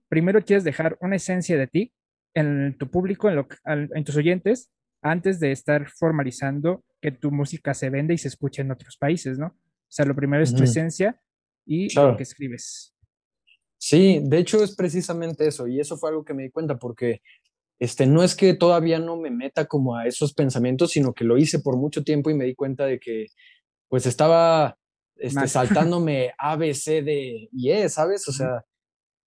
primero 0.10 0.43
quieres 0.43 0.63
dejar 0.63 0.97
una 0.99 1.15
esencia 1.15 1.58
de 1.58 1.67
ti 1.67 1.93
en 2.34 2.77
tu 2.77 2.89
público, 2.89 3.30
en, 3.30 3.36
lo, 3.36 3.47
en 3.65 4.04
tus 4.04 4.17
oyentes, 4.17 4.71
antes 5.02 5.40
de 5.40 5.52
estar 5.52 5.90
formalizando 5.90 6.84
que 7.02 7.12
tu 7.12 7.32
música 7.32 7.74
se 7.74 7.90
vende 7.90 8.14
y 8.14 8.18
se 8.18 8.28
escuche 8.28 8.62
en 8.62 8.72
otros 8.72 8.98
países, 8.98 9.38
¿no? 9.40 9.48
O 9.48 9.94
sea, 9.94 10.06
lo 10.06 10.16
primero 10.16 10.44
es 10.44 10.54
tu 10.54 10.64
esencia 10.64 11.20
y 11.66 11.94
lo 11.94 12.16
que 12.16 12.24
escribes. 12.24 12.94
Sí, 13.78 14.22
de 14.24 14.38
hecho 14.38 14.64
es 14.64 14.76
precisamente 14.76 15.48
eso, 15.48 15.68
y 15.68 15.80
eso 15.80 15.98
fue 15.98 16.10
algo 16.10 16.24
que 16.24 16.36
me 16.36 16.44
di 16.44 16.52
cuenta, 16.52 16.78
porque 16.78 17.22
este, 17.80 18.06
no 18.06 18.24
es 18.24 18.36
que 18.36 18.54
todavía 18.54 19.00
no 19.00 19.18
me 19.18 19.32
meta 19.32 19.66
como 19.66 19.98
a 19.98 20.06
esos 20.06 20.34
pensamientos, 20.34 20.92
sino 20.92 21.14
que 21.14 21.24
lo 21.24 21.38
hice 21.38 21.60
por 21.60 21.78
mucho 21.78 22.04
tiempo 22.04 22.30
y 22.30 22.36
me 22.36 22.46
di 22.46 22.54
cuenta 22.54 22.86
de 22.86 23.00
que 23.00 23.26
pues 23.90 24.06
estaba 24.06 24.78
este, 25.16 25.48
saltándome 25.48 26.32
A, 26.38 26.56
B, 26.58 26.76
C, 26.76 27.02
D 27.02 27.50
y 27.52 27.72
E, 27.72 27.90
¿sabes? 27.90 28.28
O 28.28 28.32
sea, 28.32 28.64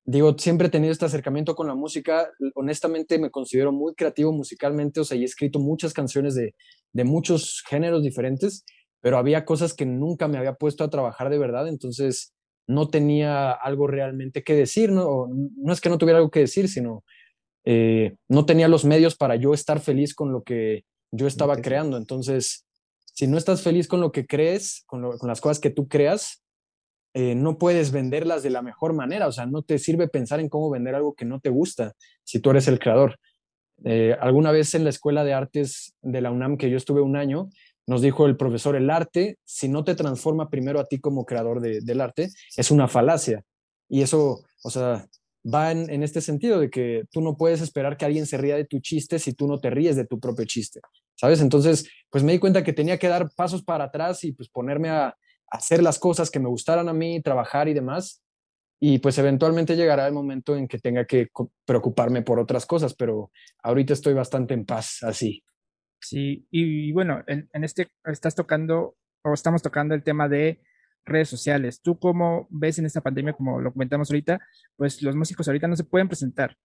digo, 0.04 0.36
siempre 0.38 0.68
he 0.68 0.70
tenido 0.70 0.92
este 0.92 1.04
acercamiento 1.04 1.54
con 1.54 1.66
la 1.66 1.74
música. 1.74 2.30
Honestamente, 2.54 3.18
me 3.18 3.30
considero 3.30 3.72
muy 3.72 3.94
creativo 3.94 4.32
musicalmente, 4.32 5.00
o 5.00 5.04
sea, 5.04 5.16
y 5.16 5.22
he 5.22 5.24
escrito 5.24 5.58
muchas 5.58 5.92
canciones 5.92 6.34
de, 6.34 6.54
de 6.92 7.04
muchos 7.04 7.62
géneros 7.68 8.02
diferentes, 8.02 8.64
pero 9.00 9.18
había 9.18 9.44
cosas 9.44 9.74
que 9.74 9.86
nunca 9.86 10.28
me 10.28 10.38
había 10.38 10.54
puesto 10.54 10.84
a 10.84 10.90
trabajar 10.90 11.30
de 11.30 11.38
verdad, 11.38 11.68
entonces 11.68 12.32
no 12.66 12.88
tenía 12.88 13.50
algo 13.50 13.86
realmente 13.86 14.42
que 14.42 14.54
decir, 14.54 14.90
¿no? 14.90 15.28
no 15.28 15.72
es 15.72 15.80
que 15.80 15.90
no 15.90 15.98
tuviera 15.98 16.18
algo 16.18 16.30
que 16.30 16.40
decir, 16.40 16.68
sino 16.68 17.04
eh, 17.64 18.16
no 18.28 18.46
tenía 18.46 18.68
los 18.68 18.84
medios 18.84 19.16
para 19.16 19.36
yo 19.36 19.54
estar 19.54 19.80
feliz 19.80 20.14
con 20.14 20.32
lo 20.32 20.42
que 20.42 20.84
yo 21.10 21.26
estaba 21.26 21.56
creando. 21.56 21.96
Entonces, 21.96 22.66
si 23.04 23.26
no 23.26 23.38
estás 23.38 23.62
feliz 23.62 23.88
con 23.88 24.00
lo 24.00 24.12
que 24.12 24.26
crees, 24.26 24.84
con, 24.86 25.02
las 25.22 25.40
cosas 25.40 25.60
que 25.60 25.70
tú 25.70 25.88
creas, 25.88 26.43
eh, 27.14 27.34
no 27.34 27.58
puedes 27.58 27.92
venderlas 27.92 28.42
de 28.42 28.50
la 28.50 28.60
mejor 28.60 28.92
manera. 28.92 29.28
O 29.28 29.32
sea, 29.32 29.46
no 29.46 29.62
te 29.62 29.78
sirve 29.78 30.08
pensar 30.08 30.40
en 30.40 30.48
cómo 30.48 30.68
vender 30.70 30.94
algo 30.94 31.14
que 31.14 31.24
no 31.24 31.40
te 31.40 31.48
gusta 31.48 31.92
si 32.24 32.40
tú 32.40 32.50
eres 32.50 32.68
el 32.68 32.78
creador. 32.78 33.18
Eh, 33.84 34.16
alguna 34.20 34.50
vez 34.50 34.74
en 34.74 34.84
la 34.84 34.90
escuela 34.90 35.24
de 35.24 35.32
artes 35.32 35.94
de 36.02 36.20
la 36.20 36.30
UNAM, 36.30 36.56
que 36.56 36.70
yo 36.70 36.76
estuve 36.76 37.00
un 37.00 37.16
año, 37.16 37.48
nos 37.86 38.02
dijo 38.02 38.26
el 38.26 38.36
profesor, 38.36 38.76
el 38.76 38.90
arte, 38.90 39.38
si 39.44 39.68
no 39.68 39.84
te 39.84 39.94
transforma 39.94 40.50
primero 40.50 40.80
a 40.80 40.86
ti 40.86 40.98
como 40.98 41.24
creador 41.24 41.60
del 41.60 42.00
arte, 42.00 42.30
es 42.56 42.70
una 42.70 42.88
falacia. 42.88 43.42
Y 43.88 44.02
eso, 44.02 44.40
o 44.62 44.70
sea, 44.70 45.06
va 45.46 45.70
en, 45.70 45.90
en, 45.90 46.02
este 46.02 46.20
sentido 46.20 46.58
de 46.58 46.70
que 46.70 47.04
tú 47.10 47.20
no 47.20 47.36
puedes 47.36 47.60
esperar 47.60 47.96
que 47.96 48.06
alguien 48.06 48.26
se 48.26 48.38
ría 48.38 48.56
de 48.56 48.64
tu 48.64 48.80
chiste 48.80 49.18
si 49.18 49.34
tú 49.34 49.46
no 49.46 49.60
te 49.60 49.70
ríes 49.70 49.96
de 49.96 50.06
tu 50.06 50.18
propio 50.18 50.46
chiste. 50.46 50.80
¿sabes? 51.16 51.40
Entonces, 51.40 51.88
pues 52.10 52.24
me 52.24 52.32
di 52.32 52.38
cuenta 52.38 52.64
que 52.64 52.72
tenía 52.72 52.98
que 52.98 53.08
dar 53.08 53.30
pasos 53.34 53.62
para 53.62 53.84
atrás 53.84 54.24
y 54.24 54.32
pues 54.32 54.48
ponerme 54.48 54.90
a, 54.90 55.16
hacer 55.54 55.82
las 55.82 55.98
cosas 55.98 56.30
que 56.30 56.40
me 56.40 56.48
gustaran 56.48 56.88
a 56.88 56.92
mí, 56.92 57.22
trabajar 57.22 57.68
y 57.68 57.74
demás. 57.74 58.22
Y 58.80 58.98
pues 58.98 59.16
eventualmente 59.18 59.76
llegará 59.76 60.06
el 60.06 60.12
momento 60.12 60.56
en 60.56 60.66
que 60.66 60.78
tenga 60.78 61.06
que 61.06 61.28
preocuparme 61.64 62.22
por 62.22 62.38
otras 62.40 62.66
cosas, 62.66 62.94
pero 62.94 63.30
ahorita 63.62 63.92
estoy 63.92 64.14
bastante 64.14 64.52
en 64.52 64.66
paz 64.66 65.02
así. 65.02 65.44
Sí, 66.00 66.46
y, 66.50 66.92
bueno, 66.92 67.22
en, 67.26 67.48
en, 67.52 67.64
este 67.64 67.88
estás 68.04 68.34
tocando 68.34 68.96
o 69.22 69.32
estamos 69.32 69.62
tocando 69.62 69.94
el 69.94 70.02
tema 70.02 70.28
de 70.28 70.60
redes 71.06 71.28
sociales. 71.28 71.80
¿Tú 71.80 71.98
cómo 71.98 72.46
ves 72.50 72.78
en 72.78 72.86
esta 72.86 73.00
pandemia, 73.00 73.32
como 73.32 73.60
lo 73.60 73.72
comentamos 73.72 74.10
ahorita, 74.10 74.38
pues 74.76 75.00
los 75.02 75.16
músicos 75.16 75.48
ahorita 75.48 75.68
no 75.68 75.76
se 75.76 75.84
pueden 75.84 76.08
presentar? 76.08 76.56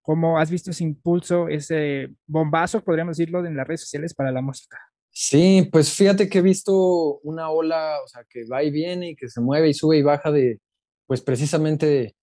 ¿Cómo 0.00 0.38
has 0.38 0.50
visto 0.50 0.70
ese 0.70 0.84
impulso, 0.84 1.48
ese 1.48 2.14
bombazo, 2.26 2.82
podríamos 2.82 3.16
decirlo, 3.16 3.44
en 3.44 3.56
las 3.56 3.66
redes 3.66 3.82
sociales 3.82 4.14
para 4.14 4.32
la 4.32 4.40
música? 4.40 4.78
Sí, 5.18 5.66
pues 5.72 5.94
fíjate 5.94 6.28
que 6.28 6.38
he 6.38 6.42
visto 6.42 7.20
una 7.22 7.48
ola, 7.50 7.96
o 8.04 8.06
sea, 8.06 8.24
que 8.28 8.44
va 8.44 8.62
y 8.62 8.70
viene 8.70 9.10
y 9.10 9.16
que 9.16 9.30
se 9.30 9.40
mueve 9.40 9.70
y 9.70 9.72
sube 9.74 9.96
y 9.96 10.02
baja 10.02 10.30
de, 10.30 10.60
pues 11.06 11.22
precisamente 11.22 12.14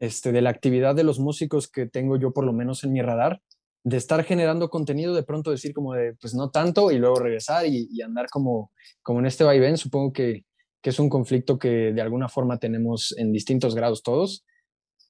este, 0.00 0.30
de 0.32 0.42
la 0.42 0.50
actividad 0.50 0.94
de 0.94 1.04
los 1.04 1.18
músicos 1.18 1.68
que 1.68 1.86
tengo 1.86 2.16
yo 2.18 2.32
por 2.32 2.44
lo 2.46 2.52
menos 2.52 2.84
en 2.84 2.92
mi 2.92 3.02
radar, 3.02 3.42
de 3.84 3.96
estar 3.96 4.22
generando 4.24 4.70
contenido, 4.70 5.12
de 5.12 5.24
pronto 5.24 5.50
decir 5.50 5.74
como 5.74 5.94
de, 5.94 6.14
pues 6.20 6.34
no 6.34 6.50
tanto 6.50 6.92
y 6.92 6.98
luego 6.98 7.16
regresar 7.16 7.66
y, 7.66 8.00
andar 8.02 8.28
como, 8.30 8.72
como 9.02 9.18
en 9.20 9.26
este 9.26 9.42
vaivén, 9.42 9.76
supongo 9.76 10.12
que, 10.12 10.44
que 10.82 10.90
es 10.90 11.00
un 11.00 11.08
conflicto 11.08 11.58
que 11.58 11.92
de 11.92 12.00
alguna 12.00 12.28
forma 12.28 12.58
tenemos 12.60 13.12
en 13.18 13.32
distintos 13.32 13.74
grados 13.74 14.02
todos 14.04 14.44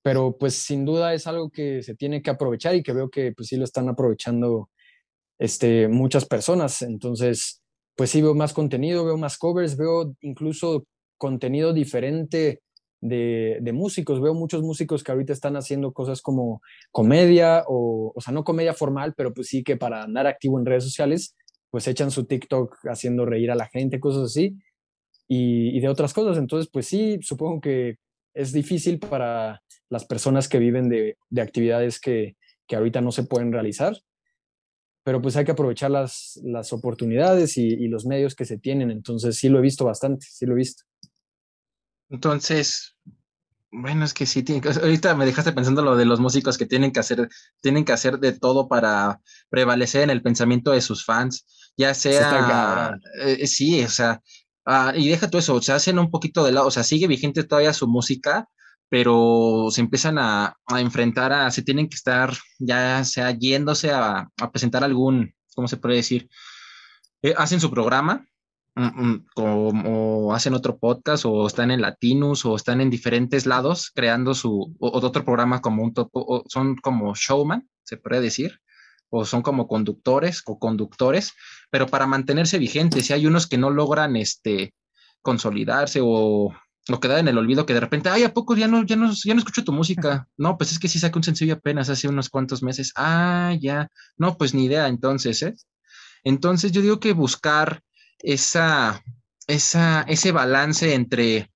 pero 0.03 0.39
pues 0.39 0.55
sin 0.55 0.87
duda 0.87 1.13
es 1.13 1.27
algo 1.27 1.51
que 1.51 1.83
se 1.83 1.95
tiene 1.95 2.23
que 2.23 2.31
aprovechar 2.31 2.75
y 2.75 2.83
que 2.83 2.95
veo 2.95 3.11
que 3.11 3.33
pues 3.33 3.49
sí 3.49 3.57
lo 3.57 3.65
están 3.65 3.89
aprovechando 3.91 4.71
este, 5.41 5.89
muchas 5.89 6.27
personas. 6.27 6.83
Entonces, 6.83 7.63
pues 7.97 8.11
sí 8.11 8.23
veo 8.23 8.35
más 8.35 8.53
contenido, 8.53 9.05
veo 9.05 9.17
más 9.17 9.39
covers, 9.39 9.77
veo 9.77 10.15
incluso 10.21 10.85
contenido 11.17 11.73
diferente 11.73 12.61
de, 13.01 13.71
músicos. 13.73 14.21
Veo 14.21 14.35
muchos 14.35 14.63
músicos 14.63 15.03
que 15.03 15.11
ahorita 15.11 15.33
están 15.33 15.57
haciendo 15.57 15.93
cosas 15.93 16.21
como 16.21 16.61
comedia, 16.93 17.65
o, 17.67 18.13
o 18.15 18.21
sea, 18.21 18.33
no 18.33 18.45
comedia 18.45 18.75
formal, 18.75 19.15
pero 19.17 19.33
pues 19.33 19.49
sí 19.49 19.65
que 19.65 19.77
para 19.77 20.03
andar 20.03 20.27
activo 20.27 20.59
en 20.59 20.67
redes 20.67 20.85
sociales, 20.85 21.35
pues 21.71 21.89
echan 21.89 22.11
su 22.11 22.27
TikTok 22.27 22.77
haciendo 22.85 23.25
reír 23.25 23.51
a 23.51 23.55
la 23.55 23.67
gente, 23.67 23.99
cosas 23.99 24.25
así, 24.25 24.59
y, 25.27 25.77
y 25.77 25.81
de 25.81 25.89
otras 25.89 26.13
cosas. 26.13 26.37
Entonces, 26.37 26.69
pues 26.71 26.87
sí, 26.87 27.19
supongo 27.23 27.63
que 27.63 27.97
es 28.35 28.53
difícil 28.53 28.99
para 28.99 29.63
las 29.89 30.05
personas 30.05 30.49
que 30.49 30.59
viven 30.59 30.91
de, 30.91 31.17
de 31.31 31.41
actividades 31.41 31.99
que, 31.99 32.37
que 32.67 32.77
ahorita 32.77 33.01
no 33.01 33.11
se 33.11 33.25
pueden 33.25 33.53
realizar, 33.53 33.97
pero 35.03 35.23
pues 35.23 35.37
hay 35.37 35.45
que 35.45 35.53
aprovechar 35.53 35.91
las, 35.91 36.41
las 36.43 36.73
oportunidades 36.73 37.57
y, 37.57 37.67
y, 37.67 37.89
los 37.89 38.07
medios 38.07 38.35
que 38.35 38.45
se 38.45 38.59
tienen. 38.59 38.91
Entonces 38.91 39.37
sí 39.37 39.49
lo 39.49 39.59
he 39.59 39.63
visto 39.63 39.85
bastante, 39.85 40.27
sí 40.31 40.47
lo 40.47 40.53
he 40.53 40.57
visto. 40.57 40.85
Entonces, 42.11 42.97
bueno, 43.73 44.05
es 44.05 44.13
que 44.13 44.27
sí, 44.27 44.43
tiene, 44.43 44.69
ahorita 44.69 45.15
me 45.15 45.25
dejaste 45.25 45.53
pensando 45.53 45.83
lo 45.83 45.97
de 45.97 46.05
los 46.05 46.19
músicos 46.19 46.59
que 46.59 46.67
tienen 46.67 46.93
que 46.93 47.01
hacer, 47.01 47.29
tienen 47.61 47.85
que 47.85 47.93
hacer 47.93 48.19
de 48.19 48.33
todo 48.33 48.69
para 48.69 49.21
prevalecer 49.49 50.03
en 50.03 50.11
el 50.11 50.23
pensamiento 50.23 50.73
de 50.73 50.81
sus 50.81 51.05
fans, 51.05 51.47
ya 51.77 51.95
sea, 51.95 52.99
eh, 53.23 53.47
sí, 53.47 53.83
o 53.85 53.89
sea, 53.89 54.21
ah, 54.67 54.93
y 54.97 55.09
deja 55.09 55.31
todo 55.31 55.39
eso, 55.39 55.63
se 55.63 55.73
hacen 55.73 56.01
un 56.01 56.11
poquito 56.11 56.45
de 56.45 56.51
lado, 56.53 56.67
o 56.67 56.71
sea, 56.73 56.83
sigue 56.83 57.07
vigente 57.07 57.45
todavía 57.45 57.73
su 57.73 57.87
música, 57.87 58.49
pero 58.91 59.69
se 59.71 59.81
empiezan 59.81 60.19
a, 60.19 60.57
a 60.67 60.81
enfrentar 60.81 61.33
a, 61.33 61.51
se 61.51 61.63
tienen 61.63 61.89
que 61.89 61.95
estar 61.95 62.37
ya 62.59 63.03
sea 63.05 63.31
yéndose 63.31 63.93
a, 63.93 64.29
a 64.39 64.51
presentar 64.51 64.85
algún, 64.85 65.33
¿cómo 65.55 65.69
se 65.69 65.79
puede 65.79 65.97
decir? 65.97 66.29
Eh, 67.23 67.35
hacen 67.37 67.61
su 67.61 67.71
programa, 67.71 68.27
como 69.35 70.35
hacen 70.35 70.55
otro 70.55 70.79
podcast 70.79 71.25
o 71.27 71.47
están 71.47 71.71
en 71.71 71.83
Latinus 71.83 72.45
o 72.45 72.57
están 72.57 72.81
en 72.81 72.89
diferentes 72.91 73.45
lados 73.47 73.91
creando 73.95 74.35
su 74.35 74.75
o, 74.79 74.91
otro 74.99 75.25
programa 75.25 75.61
como 75.61 75.83
un 75.83 75.93
topo, 75.93 76.45
son 76.49 76.77
como 76.77 77.15
showman, 77.15 77.69
se 77.83 77.97
puede 77.97 78.21
decir, 78.21 78.61
o 79.11 79.25
son 79.25 79.43
como 79.43 79.69
conductores 79.69 80.43
o 80.47 80.59
conductores, 80.59 81.35
pero 81.71 81.87
para 81.87 82.07
mantenerse 82.07 82.59
vigentes, 82.59 83.07
si 83.07 83.13
hay 83.13 83.27
unos 83.27 83.47
que 83.47 83.59
no 83.59 83.71
logran 83.71 84.17
este 84.17 84.75
consolidarse 85.23 86.01
o, 86.03 86.55
o 86.93 87.01
quedar 87.01 87.19
en 87.19 87.29
el 87.29 87.39
olvido 87.39 87.67
que 87.67 87.75
de 87.75 87.81
repente, 87.81 88.09
ay, 88.09 88.25
¿a 88.25 88.35
poco 88.35 88.57
ya 88.57 88.69
no, 88.69 88.85
ya 88.85 88.97
no, 88.97 89.13
ya 89.13 89.35
no 89.35 89.39
escucho 89.39 89.65
tu 89.65 89.73
música? 89.73 90.29
No, 90.37 90.57
pues 90.59 90.73
es 90.73 90.79
que 90.79 90.89
sí 90.89 90.99
saqué 90.99 91.19
un 91.19 91.25
sencillo 91.25 91.55
apenas 91.55 91.89
hace 91.89 92.09
unos 92.09 92.29
cuantos 92.29 92.63
meses. 92.63 92.93
Ah, 92.97 93.55
ya. 93.61 93.89
No, 94.17 94.37
pues 94.37 94.55
ni 94.55 94.65
idea 94.65 94.89
entonces, 94.89 95.43
¿eh? 95.43 95.55
Entonces 96.25 96.73
yo 96.73 96.83
digo 96.83 97.01
que 97.01 97.13
buscar 97.13 97.83
esa, 98.19 99.03
esa, 99.47 100.03
ese 100.03 100.33
balance 100.33 100.95
entre 100.95 101.51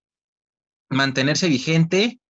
mantenerse 0.89 1.49
vigente 1.49 2.21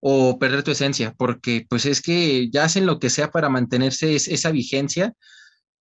o 0.00 0.38
perder 0.38 0.62
tu 0.62 0.72
esencia, 0.72 1.14
porque 1.16 1.66
pues 1.68 1.86
es 1.86 2.02
que 2.02 2.50
ya 2.50 2.64
hacen 2.64 2.86
lo 2.86 2.98
que 2.98 3.10
sea 3.10 3.30
para 3.30 3.48
mantenerse 3.48 4.16
esa 4.16 4.50
vigencia 4.50 5.14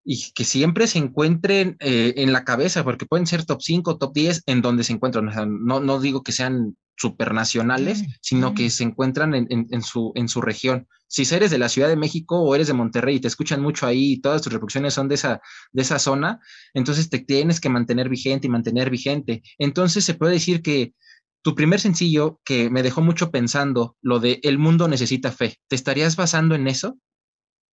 y 0.03 0.31
que 0.33 0.45
siempre 0.45 0.87
se 0.87 0.97
encuentren 0.97 1.77
eh, 1.79 2.13
en 2.17 2.33
la 2.33 2.43
cabeza, 2.43 2.83
porque 2.83 3.05
pueden 3.05 3.27
ser 3.27 3.45
top 3.45 3.61
5, 3.61 3.97
top 3.97 4.13
10 4.13 4.43
en 4.47 4.61
donde 4.61 4.83
se 4.83 4.93
encuentran. 4.93 5.29
no, 5.63 5.79
no 5.79 5.99
digo 5.99 6.23
que 6.23 6.31
sean 6.31 6.75
supernacionales, 7.01 8.03
sino 8.21 8.53
que 8.53 8.69
se 8.69 8.83
encuentran 8.83 9.33
en, 9.33 9.47
en, 9.49 9.81
su, 9.81 10.11
en 10.15 10.29
su 10.29 10.39
región. 10.39 10.87
Si 11.07 11.23
eres 11.33 11.49
de 11.49 11.57
la 11.57 11.67
Ciudad 11.67 11.89
de 11.89 11.95
México 11.95 12.39
o 12.39 12.53
eres 12.53 12.67
de 12.67 12.73
Monterrey 12.73 13.15
y 13.15 13.19
te 13.19 13.27
escuchan 13.27 13.61
mucho 13.61 13.87
ahí 13.87 14.13
y 14.13 14.21
todas 14.21 14.43
tus 14.43 14.53
reproducciones 14.53 14.93
son 14.93 15.07
de 15.07 15.15
esa, 15.15 15.41
de 15.71 15.81
esa 15.81 15.97
zona, 15.97 16.39
entonces 16.75 17.09
te 17.09 17.17
tienes 17.17 17.59
que 17.59 17.69
mantener 17.69 18.07
vigente 18.07 18.47
y 18.47 18.51
mantener 18.51 18.91
vigente. 18.91 19.41
Entonces 19.57 20.05
se 20.05 20.13
puede 20.13 20.33
decir 20.33 20.61
que 20.61 20.93
tu 21.41 21.55
primer 21.55 21.79
sencillo 21.79 22.39
que 22.45 22.69
me 22.69 22.83
dejó 22.83 23.01
mucho 23.01 23.31
pensando, 23.31 23.97
lo 24.01 24.19
de 24.19 24.39
El 24.43 24.59
mundo 24.59 24.87
necesita 24.87 25.31
fe, 25.31 25.57
¿te 25.67 25.75
estarías 25.75 26.15
basando 26.15 26.53
en 26.53 26.67
eso? 26.67 26.99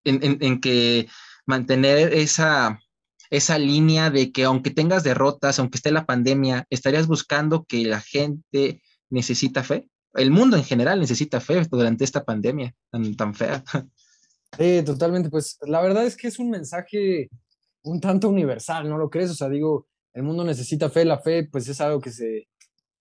En, 0.05 0.23
en, 0.23 0.37
en 0.39 0.61
que 0.61 1.09
mantener 1.47 2.13
esa, 2.13 2.79
esa 3.31 3.57
línea 3.57 4.12
de 4.12 4.31
que 4.31 4.43
aunque 4.43 4.69
tengas 4.69 5.03
derrotas, 5.03 5.57
aunque 5.57 5.77
esté 5.77 5.91
la 5.91 6.05
pandemia, 6.05 6.65
estarías 6.69 7.07
buscando 7.07 7.65
que 7.65 7.83
la 7.86 8.01
gente 8.01 8.81
necesita 9.10 9.63
fe. 9.63 9.89
El 10.13 10.31
mundo 10.31 10.57
en 10.57 10.63
general 10.63 10.99
necesita 10.99 11.39
fe 11.39 11.63
durante 11.69 12.03
esta 12.03 12.23
pandemia 12.23 12.75
tan, 13.17 13.33
fea. 13.33 13.63
Sí, 14.57 14.81
totalmente. 14.86 15.29
Pues 15.29 15.57
la 15.62 15.81
verdad 15.81 16.05
es 16.05 16.15
que 16.15 16.29
es 16.29 16.39
un 16.39 16.49
mensaje 16.49 17.29
un 17.83 17.99
tanto 17.99 18.29
universal, 18.29 18.88
¿no 18.88 18.97
lo 18.97 19.10
crees? 19.10 19.29
O 19.31 19.36
sea, 19.36 19.49
digo, 19.49 19.88
el 20.13 20.23
mundo 20.23 20.45
necesita 20.45 20.89
fe, 20.89 21.03
la 21.03 21.19
fe 21.19 21.47
pues 21.51 21.67
es 21.67 21.81
algo 21.81 21.99
que 21.99 22.12
se, 22.12 22.47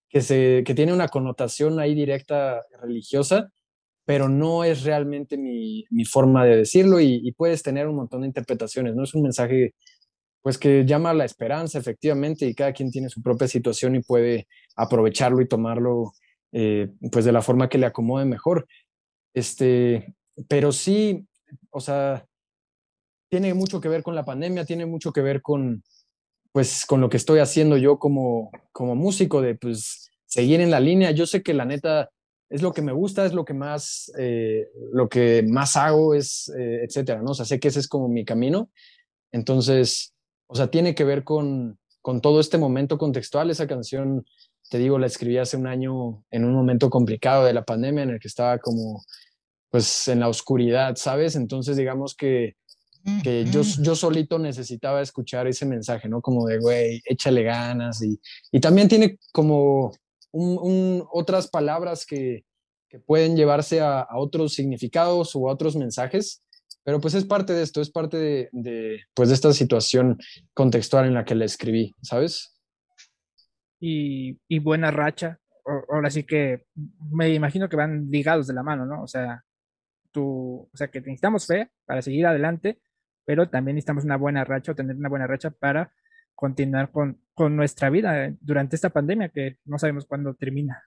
que 0.08 0.22
se, 0.22 0.64
que 0.66 0.74
tiene 0.74 0.92
una 0.92 1.08
connotación 1.08 1.78
ahí 1.78 1.94
directa 1.94 2.62
religiosa, 2.80 3.50
pero 4.06 4.28
no 4.28 4.62
es 4.64 4.84
realmente 4.84 5.36
mi, 5.36 5.84
mi 5.90 6.04
forma 6.04 6.44
de 6.44 6.56
decirlo 6.58 7.00
y, 7.00 7.32
puedes 7.32 7.62
tener 7.62 7.88
un 7.88 7.96
montón 7.96 8.22
de 8.22 8.28
interpretaciones, 8.28 8.94
¿no? 8.94 9.02
Es 9.02 9.14
un 9.14 9.22
mensaje 9.22 9.74
pues 10.42 10.58
que 10.58 10.86
llama 10.86 11.10
a 11.10 11.14
la 11.14 11.24
esperanza, 11.24 11.78
efectivamente, 11.78 12.46
y 12.46 12.54
cada 12.54 12.72
quien 12.72 12.92
tiene 12.92 13.08
su 13.08 13.20
propia 13.20 13.48
situación 13.48 13.96
y 13.96 14.02
puede 14.02 14.46
aprovecharlo 14.76 15.40
y 15.42 15.48
tomarlo 15.48 16.12
eh, 16.52 16.88
pues 17.10 17.24
de 17.24 17.32
la 17.32 17.42
forma 17.42 17.68
que 17.68 17.78
le 17.78 17.86
acomode 17.86 18.24
mejor. 18.26 18.68
Este, 19.34 20.14
pero 20.48 20.70
sí, 20.70 21.26
o 21.70 21.80
sea, 21.80 22.24
tiene 23.28 23.54
mucho 23.54 23.80
que 23.80 23.88
ver 23.88 24.04
con 24.04 24.14
la 24.14 24.24
pandemia, 24.24 24.64
tiene 24.64 24.86
mucho 24.86 25.12
que 25.12 25.20
ver 25.20 25.42
con, 25.42 25.82
pues, 26.52 26.86
con 26.86 27.00
lo 27.00 27.08
que 27.08 27.16
estoy 27.16 27.40
haciendo 27.40 27.76
yo 27.76 27.98
como, 27.98 28.52
como 28.70 28.94
músico, 28.94 29.42
de 29.42 29.56
pues 29.56 30.12
seguir 30.26 30.60
en 30.60 30.70
la 30.70 30.78
línea. 30.78 31.10
Yo 31.10 31.26
sé 31.26 31.42
que 31.42 31.54
la 31.54 31.64
neta 31.64 32.10
es 32.48 32.62
lo 32.62 32.72
que 32.72 32.82
me 32.82 32.92
gusta, 32.92 33.26
es 33.26 33.32
lo 33.32 33.44
que 33.44 33.54
más, 33.54 34.12
eh, 34.18 34.68
lo 34.92 35.08
que 35.08 35.42
más 35.42 35.76
hago, 35.76 36.14
es, 36.14 36.52
eh, 36.56 36.84
etcétera, 36.84 37.20
¿no? 37.22 37.32
O 37.32 37.34
sea, 37.34 37.44
sé 37.44 37.58
que 37.58 37.68
ese 37.68 37.80
es 37.80 37.88
como 37.88 38.08
mi 38.08 38.24
camino. 38.24 38.70
Entonces, 39.32 40.14
o 40.46 40.54
sea, 40.54 40.68
tiene 40.68 40.94
que 40.94 41.04
ver 41.04 41.24
con, 41.24 41.78
con 42.02 42.20
todo 42.20 42.38
este 42.40 42.58
momento 42.58 42.98
contextual. 42.98 43.50
Esa 43.50 43.66
canción, 43.66 44.24
te 44.70 44.78
digo, 44.78 44.98
la 44.98 45.06
escribí 45.06 45.38
hace 45.38 45.56
un 45.56 45.66
año 45.66 46.24
en 46.30 46.44
un 46.44 46.54
momento 46.54 46.88
complicado 46.88 47.44
de 47.44 47.52
la 47.52 47.64
pandemia 47.64 48.04
en 48.04 48.10
el 48.10 48.20
que 48.20 48.28
estaba 48.28 48.58
como, 48.58 49.02
pues, 49.70 50.06
en 50.06 50.20
la 50.20 50.28
oscuridad, 50.28 50.94
¿sabes? 50.96 51.34
Entonces, 51.34 51.76
digamos 51.76 52.14
que, 52.14 52.54
que 53.22 53.44
yo, 53.44 53.62
yo 53.62 53.94
solito 53.94 54.38
necesitaba 54.38 55.00
escuchar 55.00 55.46
ese 55.48 55.66
mensaje, 55.66 56.08
¿no? 56.08 56.20
Como 56.20 56.46
de, 56.46 56.58
güey, 56.58 57.02
échale 57.04 57.42
ganas. 57.42 58.02
Y, 58.02 58.20
y 58.52 58.60
también 58.60 58.88
tiene 58.88 59.18
como 59.32 59.92
un, 60.36 60.58
un, 60.60 61.04
otras 61.12 61.48
palabras 61.48 62.06
que, 62.06 62.44
que 62.88 62.98
pueden 62.98 63.36
llevarse 63.36 63.80
a, 63.80 64.00
a, 64.00 64.18
otros 64.18 64.54
significados 64.54 65.34
o 65.34 65.48
a 65.48 65.52
otros 65.52 65.76
mensajes 65.76 66.42
pero 66.86 67.00
pues 67.00 67.14
es 67.14 67.24
parte 67.24 67.52
de 67.52 67.64
esto, 67.64 67.80
es 67.80 67.90
parte 67.90 68.16
de, 68.16 68.48
de, 68.52 69.00
pues 69.12 69.28
de 69.28 69.34
esta 69.34 69.52
situación 69.52 70.18
contextual 70.54 71.06
en 71.06 71.14
la 71.14 71.24
que 71.24 71.34
la 71.34 71.44
escribí, 71.44 71.92
¿sabes? 72.00 72.56
Y, 73.80 74.38
y 74.46 74.60
buena 74.60 74.92
racha. 74.92 75.40
Ahora 75.92 76.10
sí 76.10 76.22
que 76.22 76.66
me 77.10 77.34
imagino 77.34 77.68
que 77.68 77.74
van 77.74 78.06
ligados 78.08 78.46
de 78.46 78.54
la 78.54 78.62
mano, 78.62 78.86
¿no? 78.86 79.02
O 79.02 79.08
sea, 79.08 79.42
tú, 80.12 80.70
o 80.72 80.76
sea, 80.76 80.86
que 80.86 81.00
necesitamos 81.00 81.48
fe 81.48 81.72
para 81.86 82.02
seguir 82.02 82.24
adelante, 82.24 82.78
pero 83.24 83.48
también 83.48 83.74
necesitamos 83.74 84.04
una 84.04 84.16
buena 84.16 84.44
racha 84.44 84.70
o 84.70 84.76
tener 84.76 84.94
una 84.94 85.08
buena 85.08 85.26
racha 85.26 85.50
para 85.50 85.92
continuar 86.36 86.92
con, 86.92 87.20
con 87.34 87.56
nuestra 87.56 87.90
vida 87.90 88.32
durante 88.40 88.76
esta 88.76 88.90
pandemia 88.90 89.30
que 89.30 89.56
no 89.64 89.78
sabemos 89.78 90.06
cuándo 90.06 90.34
termina. 90.34 90.84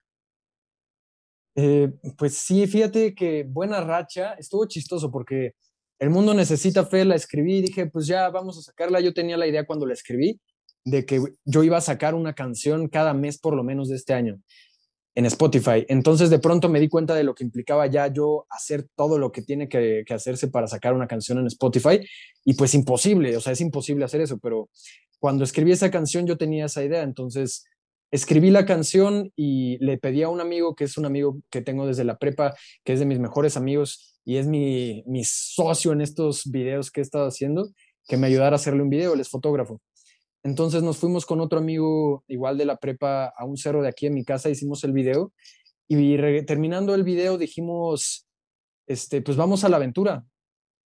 Eh, 1.55 1.91
pues 2.17 2.35
sí, 2.37 2.65
fíjate 2.67 3.13
que 3.13 3.43
buena 3.43 3.81
racha 3.81 4.33
estuvo 4.35 4.65
chistoso 4.65 5.11
porque 5.11 5.55
el 5.99 6.09
mundo 6.09 6.33
necesita 6.33 6.85
fe, 6.85 7.03
la 7.03 7.15
escribí 7.15 7.57
y 7.57 7.61
dije, 7.63 7.87
pues 7.87 8.07
ya 8.07 8.29
vamos 8.29 8.57
a 8.57 8.61
sacarla. 8.61 9.01
Yo 9.01 9.13
tenía 9.13 9.35
la 9.35 9.47
idea 9.47 9.65
cuando 9.65 9.85
la 9.85 9.93
escribí 9.93 10.39
de 10.85 11.05
que 11.05 11.21
yo 11.43 11.63
iba 11.63 11.77
a 11.77 11.81
sacar 11.81 12.15
una 12.15 12.33
canción 12.33 12.87
cada 12.87 13.13
mes 13.13 13.37
por 13.37 13.55
lo 13.55 13.63
menos 13.63 13.89
de 13.89 13.97
este 13.97 14.13
año 14.13 14.39
en 15.15 15.25
Spotify. 15.25 15.85
Entonces 15.89 16.29
de 16.29 16.39
pronto 16.39 16.69
me 16.69 16.79
di 16.79 16.87
cuenta 16.87 17.13
de 17.13 17.25
lo 17.25 17.35
que 17.35 17.43
implicaba 17.43 17.87
ya 17.87 18.07
yo 18.07 18.45
hacer 18.49 18.87
todo 18.95 19.19
lo 19.19 19.33
que 19.33 19.41
tiene 19.41 19.67
que, 19.67 20.03
que, 20.05 20.13
hacerse 20.13 20.47
para 20.47 20.67
sacar 20.67 20.93
una 20.93 21.07
canción 21.07 21.39
en 21.39 21.47
Spotify 21.47 21.99
y 22.45 22.53
pues 22.53 22.73
imposible, 22.73 23.35
o 23.35 23.41
sea, 23.41 23.51
es 23.51 23.59
imposible 23.59 24.05
hacer 24.05 24.21
eso, 24.21 24.37
pero 24.39 24.69
cuando 25.19 25.43
escribí 25.43 25.71
esa 25.71 25.91
canción 25.91 26.25
yo 26.25 26.37
tenía 26.37 26.65
esa 26.65 26.83
idea, 26.83 27.03
entonces 27.03 27.65
escribí 28.11 28.49
la 28.49 28.65
canción 28.65 29.31
y 29.35 29.77
le 29.83 29.97
pedí 29.97 30.23
a 30.23 30.29
un 30.29 30.41
amigo 30.41 30.75
que 30.75 30.85
es 30.85 30.97
un 30.97 31.05
amigo 31.05 31.37
que 31.49 31.61
tengo 31.61 31.85
desde 31.85 32.03
la 32.03 32.17
prepa, 32.17 32.55
que 32.83 32.93
es 32.93 32.99
de 32.99 33.05
mis 33.05 33.19
mejores 33.19 33.55
amigos 33.57 34.19
y 34.25 34.37
es 34.37 34.47
mi, 34.47 35.03
mi 35.05 35.23
socio 35.23 35.91
en 35.91 36.01
estos 36.01 36.49
videos 36.49 36.91
que 36.91 37.01
he 37.01 37.03
estado 37.03 37.27
haciendo, 37.27 37.69
que 38.07 38.17
me 38.17 38.27
ayudara 38.27 38.55
a 38.55 38.55
hacerle 38.55 38.81
un 38.81 38.89
video, 38.89 39.13
él 39.13 39.19
es 39.19 39.29
fotógrafo. 39.29 39.81
Entonces 40.43 40.81
nos 40.81 40.97
fuimos 40.97 41.25
con 41.25 41.41
otro 41.41 41.59
amigo 41.59 42.23
igual 42.27 42.57
de 42.57 42.65
la 42.65 42.77
prepa 42.77 43.25
a 43.25 43.45
un 43.45 43.57
cerro 43.57 43.81
de 43.81 43.89
aquí 43.89 44.07
en 44.07 44.13
mi 44.13 44.23
casa, 44.23 44.49
hicimos 44.49 44.83
el 44.83 44.93
video 44.93 45.33
y 45.87 46.17
terminando 46.43 46.93
el 46.93 47.03
video 47.03 47.37
dijimos, 47.37 48.27
este, 48.87 49.21
pues 49.21 49.35
vamos 49.35 49.63
a 49.63 49.69
la 49.69 49.77
aventura. 49.77 50.23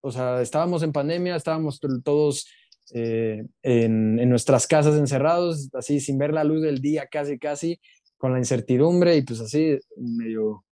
O 0.02 0.12
sea, 0.12 0.42
estábamos 0.42 0.82
en 0.82 0.92
pandemia, 0.92 1.36
estábamos 1.36 1.80
todos 2.04 2.48
eh, 2.92 3.46
en, 3.62 4.20
en, 4.20 4.30
nuestras 4.30 4.68
casas 4.68 4.96
encerrados, 4.98 5.70
así 5.74 6.00
sin 6.00 6.18
ver 6.18 6.34
la 6.34 6.44
luz 6.44 6.62
del 6.62 6.82
día 6.82 7.08
casi, 7.08 7.40
casi, 7.40 7.80
con 8.18 8.34
la 8.34 8.40
incertidumbre 8.40 9.16
y 9.16 9.22
pues 9.22 9.40
así 9.40 9.78
medio, 9.98 10.66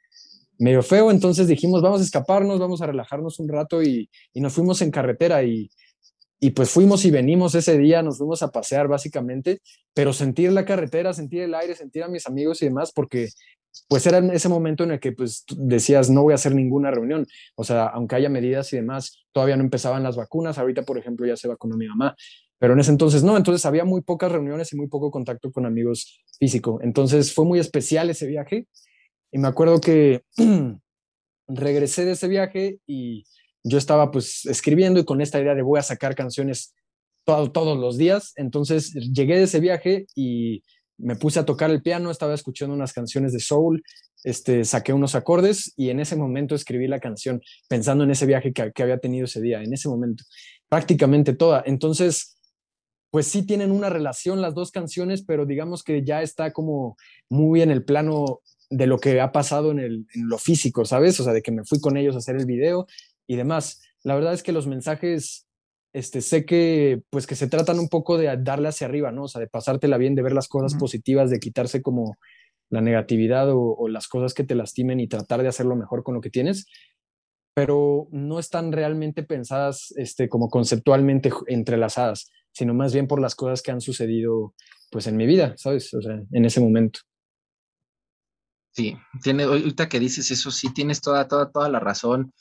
medio 0.58 0.84
feo. 0.84 1.12
Entonces 1.12 1.48
dijimos, 1.48 1.82
vamos 1.82 2.02
a 2.02 2.04
escaparnos, 2.04 2.60
vamos 2.60 2.82
a 2.82 2.88
relajarnos 2.88 3.40
un 3.40 3.50
rato 3.50 3.82
y, 3.82 4.10
y 4.34 4.42
nos 4.42 4.54
fuimos 4.54 4.82
en 4.82 4.92
carretera 4.92 5.44
y, 5.44 5.70
y 6.44 6.50
pues 6.52 6.72
fuimos 6.72 7.06
y 7.06 7.12
venimos 7.12 7.54
ese 7.54 7.78
día, 7.78 8.02
nos 8.02 8.18
fuimos 8.18 8.42
a 8.42 8.52
pasear 8.52 8.88
básicamente, 8.88 9.62
pero 9.94 10.12
sentir 10.12 10.52
la 10.52 10.66
carretera, 10.66 11.14
sentir 11.14 11.44
el 11.44 11.54
aire, 11.54 11.76
sentir 11.76 12.04
a 12.04 12.08
mis 12.08 12.26
amigos 12.26 12.62
y 12.62 12.66
demás, 12.66 12.92
porque 12.92 13.30
pues 13.88 14.06
era 14.06 14.20
ese 14.34 14.50
momento 14.50 14.84
en 14.84 14.92
el 14.92 15.00
que 15.00 15.12
pues 15.12 15.44
decías, 15.56 16.10
no 16.10 16.24
voy 16.24 16.32
a 16.32 16.36
hacer 16.36 16.56
ninguna 16.56 16.92
reunión. 16.92 17.28
O 17.56 17.64
sea, 17.64 17.88
aunque 17.88 18.16
haya 18.16 18.30
medidas 18.30 18.72
y 18.74 18.78
demás, 18.78 19.26
todavía 19.32 19.58
no 19.58 19.64
empezaban 19.64 20.04
las 20.04 20.16
vacunas. 20.16 20.58
Ahorita, 20.58 20.84
por 20.84 20.98
ejemplo, 20.98 21.26
ya 21.28 21.36
se 21.36 21.48
vacunó 21.48 21.78
mi 21.78 21.88
mamá, 21.88 22.16
pero 22.58 22.74
en 22.74 22.80
ese 22.80 22.92
entonces 22.92 23.24
no. 23.24 23.36
Entonces 23.38 23.66
había 23.66 23.84
muy 23.84 24.02
pocas 24.02 24.32
reuniones 24.32 24.72
y 24.72 24.78
muy 24.78 24.88
poco 24.88 25.12
contacto 25.12 25.52
con 25.52 25.66
amigos 25.66 26.24
físico. 26.40 26.80
Entonces 26.82 27.34
fue 27.34 27.46
muy 27.46 27.60
especial 27.60 28.10
ese 28.10 28.28
viaje. 28.28 28.68
Y 29.32 29.40
me 29.40 29.48
acuerdo 29.48 29.82
que 29.82 30.24
regresé 31.48 32.06
de 32.06 32.12
ese 32.12 32.28
viaje 32.28 32.80
y 32.88 33.26
yo 33.64 33.78
estaba 33.78 34.12
pues 34.12 34.46
escribiendo 34.46 35.00
y 35.00 35.06
con 35.06 35.22
esta 35.22 35.40
idea 35.40 35.56
de 35.56 35.62
voy 35.62 35.80
a 35.80 35.84
sacar 35.84 36.16
canciones 36.16 36.74
todos 37.26 37.78
los 37.78 37.98
días. 37.98 38.34
Entonces 38.36 38.94
llegué 38.94 39.38
de 39.38 39.44
ese 39.44 39.60
viaje 39.60 40.06
y 40.16 40.64
me 41.02 41.16
puse 41.16 41.40
a 41.40 41.46
tocar 41.46 41.72
el 41.72 41.82
piano, 41.82 42.12
estaba 42.12 42.34
escuchando 42.34 42.76
unas 42.76 42.94
canciones 42.94 43.34
de 43.34 43.40
soul, 43.40 43.84
este, 44.24 44.64
saqué 44.66 44.94
unos 44.94 45.16
acordes 45.16 45.74
y 45.76 45.90
en 45.90 46.00
ese 46.00 46.16
momento 46.16 46.56
escribí 46.56 46.88
la 46.88 47.00
canción 47.00 47.42
pensando 47.68 48.04
en 48.04 48.12
ese 48.12 48.26
viaje 48.26 48.54
que, 48.54 48.72
que 48.72 48.84
había 48.84 49.00
tenido 49.00 49.26
ese 49.26 49.42
día, 49.42 49.62
en 49.62 49.74
ese 49.74 49.90
momento, 49.90 50.24
prácticamente 50.70 51.34
toda. 51.34 51.64
Entonces, 51.66 52.38
pues 53.10 53.28
sí 53.28 53.46
tienen 53.46 53.72
una 53.72 53.90
relación 53.90 54.42
las 54.42 54.56
dos 54.56 54.72
canciones, 54.72 55.24
pero 55.24 55.46
digamos 55.46 55.84
que 55.84 56.04
ya 56.04 56.22
está 56.22 56.54
como 56.54 56.96
muy 57.30 57.62
en 57.62 57.72
el 57.72 57.84
plano 57.84 58.42
de 58.70 58.88
lo 58.88 59.00
que 59.00 59.20
ha 59.20 59.32
pasado 59.34 59.72
en, 59.72 59.80
el, 59.80 60.06
en 60.14 60.30
lo 60.30 60.38
físico, 60.38 60.86
¿sabes? 60.86 61.20
O 61.20 61.24
sea, 61.24 61.34
de 61.34 61.42
que 61.42 61.52
me 61.52 61.66
fui 61.66 61.82
con 61.82 61.98
ellos 61.98 62.16
a 62.16 62.20
hacer 62.20 62.38
el 62.38 62.46
video 62.46 62.88
y 63.28 63.36
demás. 63.36 63.82
La 64.04 64.16
verdad 64.16 64.34
es 64.34 64.44
que 64.44 64.54
los 64.54 64.66
mensajes 64.66 65.46
este, 65.94 66.22
sé 66.22 66.46
que, 66.46 67.02
pues, 67.10 67.28
que 67.28 67.36
se 67.36 67.48
tratan 67.48 67.80
un 67.80 67.90
poco 67.90 68.18
de 68.18 68.36
darle 68.38 68.70
hacia 68.70 68.88
arriba, 68.88 69.12
¿no? 69.12 69.24
O 69.24 69.28
sea, 69.28 69.42
de 69.42 69.48
pasártela 69.48 69.98
bien, 69.98 70.16
de 70.16 70.22
ver 70.22 70.34
las 70.34 70.48
cosas 70.48 70.76
positivas, 70.76 71.30
de 71.30 71.40
quitarse 71.40 71.82
como 71.82 72.18
la 72.70 72.82
negatividad 72.82 73.50
o, 73.52 73.88
las 73.90 74.08
cosas 74.08 74.34
que 74.34 74.46
te 74.46 74.56
lastimen 74.56 75.00
y 75.00 75.08
tratar 75.08 75.42
de 75.42 75.50
hacerlo 75.50 75.76
mejor 75.76 76.04
con 76.04 76.16
lo 76.16 76.22
que 76.22 76.30
tienes, 76.30 76.66
pero 77.54 78.08
no 78.12 78.40
están 78.40 78.72
realmente 78.72 79.24
pensadas 79.24 79.94
este, 79.98 80.30
como 80.30 80.50
conceptualmente 80.50 81.32
entrelazadas, 81.48 82.32
sino 82.54 82.74
más 82.74 82.94
bien 82.94 83.08
por 83.08 83.20
las 83.20 83.36
cosas 83.36 83.62
que 83.62 83.72
han 83.72 83.82
sucedido, 83.82 84.54
pues, 84.92 85.08
en 85.08 85.18
mi 85.18 85.26
vida, 85.26 85.56
¿sabes? 85.58 85.94
O 85.94 86.02
sea, 86.02 86.22
en 86.32 86.46
ese 86.46 86.62
momento. 86.62 87.02
Sí, 88.74 88.96
tiene, 89.22 89.44
ahorita 89.44 89.90
que 89.90 90.00
dices 90.00 90.32
eso, 90.32 90.50
sí, 90.50 90.74
tienes 90.74 91.02
toda, 91.02 91.28
toda, 91.28 91.52
toda 91.52 91.68
la 91.68 91.82
razón 91.82 92.32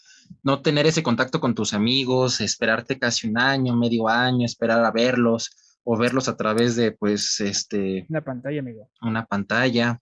no 0.42 0.62
tener 0.62 0.86
ese 0.86 1.02
contacto 1.02 1.40
con 1.40 1.54
tus 1.54 1.74
amigos, 1.74 2.40
esperarte 2.40 2.98
casi 2.98 3.28
un 3.28 3.38
año, 3.38 3.76
medio 3.76 4.08
año, 4.08 4.46
esperar 4.46 4.84
a 4.84 4.90
verlos 4.90 5.78
o 5.84 5.96
verlos 5.96 6.28
a 6.28 6.36
través 6.36 6.76
de, 6.76 6.92
pues, 6.92 7.40
este... 7.40 8.06
Una 8.08 8.22
pantalla, 8.22 8.60
amigo. 8.60 8.90
Una 9.02 9.26
pantalla. 9.26 9.98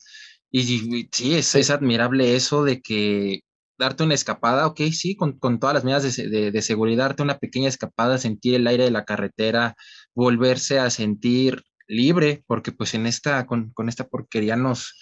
Y, 0.50 1.08
sí, 1.12 1.34
es, 1.34 1.70
admirable 1.70 2.34
eso 2.36 2.64
de 2.64 2.80
que 2.80 3.42
darte 3.78 4.02
una 4.02 4.14
escapada, 4.14 4.66
ok, 4.66 4.80
sí, 4.92 5.16
con, 5.16 5.38
todas 5.60 5.74
las 5.74 5.84
medidas 5.84 6.16
de, 6.16 6.62
seguridad, 6.62 7.04
darte 7.04 7.22
una 7.22 7.38
pequeña 7.38 7.68
escapada, 7.68 8.18
sentir 8.18 8.54
el 8.54 8.66
aire 8.66 8.84
de 8.84 8.90
la 8.90 9.04
carretera, 9.04 9.76
volverse 10.14 10.78
a 10.80 10.90
sentir 10.90 11.62
libre, 11.86 12.42
porque 12.46 12.72
pues 12.72 12.94
en 12.94 13.06
esta, 13.06 13.46
con, 13.46 13.70
con 13.72 13.88
esta 13.88 14.08
porquería 14.08 14.56
nos, 14.56 14.94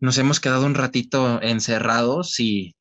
nos 0.00 0.18
hemos 0.18 0.40
quedado 0.40 0.66
un 0.66 0.74
ratito 0.74 1.40
encerrados 1.42 2.40
y 2.40 2.74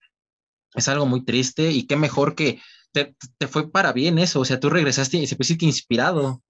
es 0.80 0.88
algo 0.88 1.06
muy 1.06 1.24
triste 1.24 1.72
y 1.72 1.86
qué 1.86 1.96
mejor 1.96 2.36
que 2.36 2.60
te, 2.92 3.16
fue 3.48 3.70
para 3.72 3.94
bien 3.94 4.18
eso, 4.20 4.40
o 4.40 4.46
sea, 4.46 4.60
tú 4.60 4.70
regresaste 4.70 5.18
y 5.18 5.28
se 5.28 5.36
puede 5.36 5.46
decir 5.46 5.58
que 5.58 5.66
inspirado. 5.66 6.42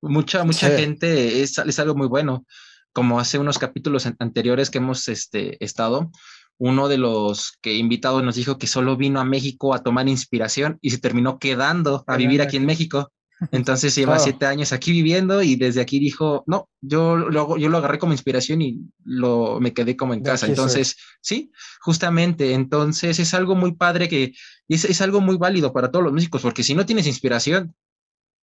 Mucha, 0.00 0.44
mucha 0.44 0.70
gente, 0.70 1.42
es, 1.42 1.58
es, 1.58 1.78
algo 1.78 1.94
muy 1.94 2.06
bueno. 2.06 2.46
Como 2.92 3.20
hace 3.20 3.38
unos 3.38 3.58
capítulos 3.58 4.06
anteriores 4.18 4.70
que 4.70 4.78
hemos 4.78 5.08
este, 5.08 5.62
estado, 5.64 6.10
uno 6.58 6.88
de 6.88 6.98
los 6.98 7.52
que 7.60 7.74
invitados 7.76 8.22
nos 8.24 8.34
dijo 8.34 8.58
que 8.58 8.66
solo 8.66 8.96
vino 8.96 9.20
a 9.20 9.24
México 9.24 9.74
a 9.74 9.82
tomar 9.82 10.08
inspiración 10.08 10.78
y 10.80 10.90
se 10.90 10.98
terminó 10.98 11.38
quedando 11.38 12.04
a 12.06 12.16
vivir 12.16 12.42
aquí 12.42 12.56
en 12.56 12.66
México. 12.66 13.12
Entonces 13.52 13.94
lleva 13.94 14.18
siete 14.18 14.46
años 14.46 14.72
aquí 14.72 14.92
viviendo 14.92 15.42
y 15.42 15.56
desde 15.56 15.80
aquí 15.80 15.98
dijo, 15.98 16.42
no, 16.46 16.68
yo 16.80 17.16
lo, 17.16 17.56
yo 17.56 17.68
lo 17.68 17.78
agarré 17.78 17.98
como 17.98 18.12
inspiración 18.12 18.62
y 18.62 18.80
lo, 19.04 19.60
me 19.60 19.72
quedé 19.72 19.96
como 19.96 20.14
en 20.14 20.22
casa. 20.22 20.46
Entonces, 20.46 20.96
sí, 21.20 21.52
justamente, 21.80 22.54
entonces 22.54 23.18
es 23.18 23.34
algo 23.34 23.54
muy 23.54 23.74
padre 23.74 24.08
que 24.08 24.34
es, 24.68 24.84
es 24.84 25.00
algo 25.00 25.20
muy 25.20 25.36
válido 25.36 25.72
para 25.72 25.90
todos 25.90 26.04
los 26.04 26.12
músicos, 26.12 26.42
porque 26.42 26.64
si 26.64 26.74
no 26.74 26.84
tienes 26.84 27.06
inspiración, 27.06 27.74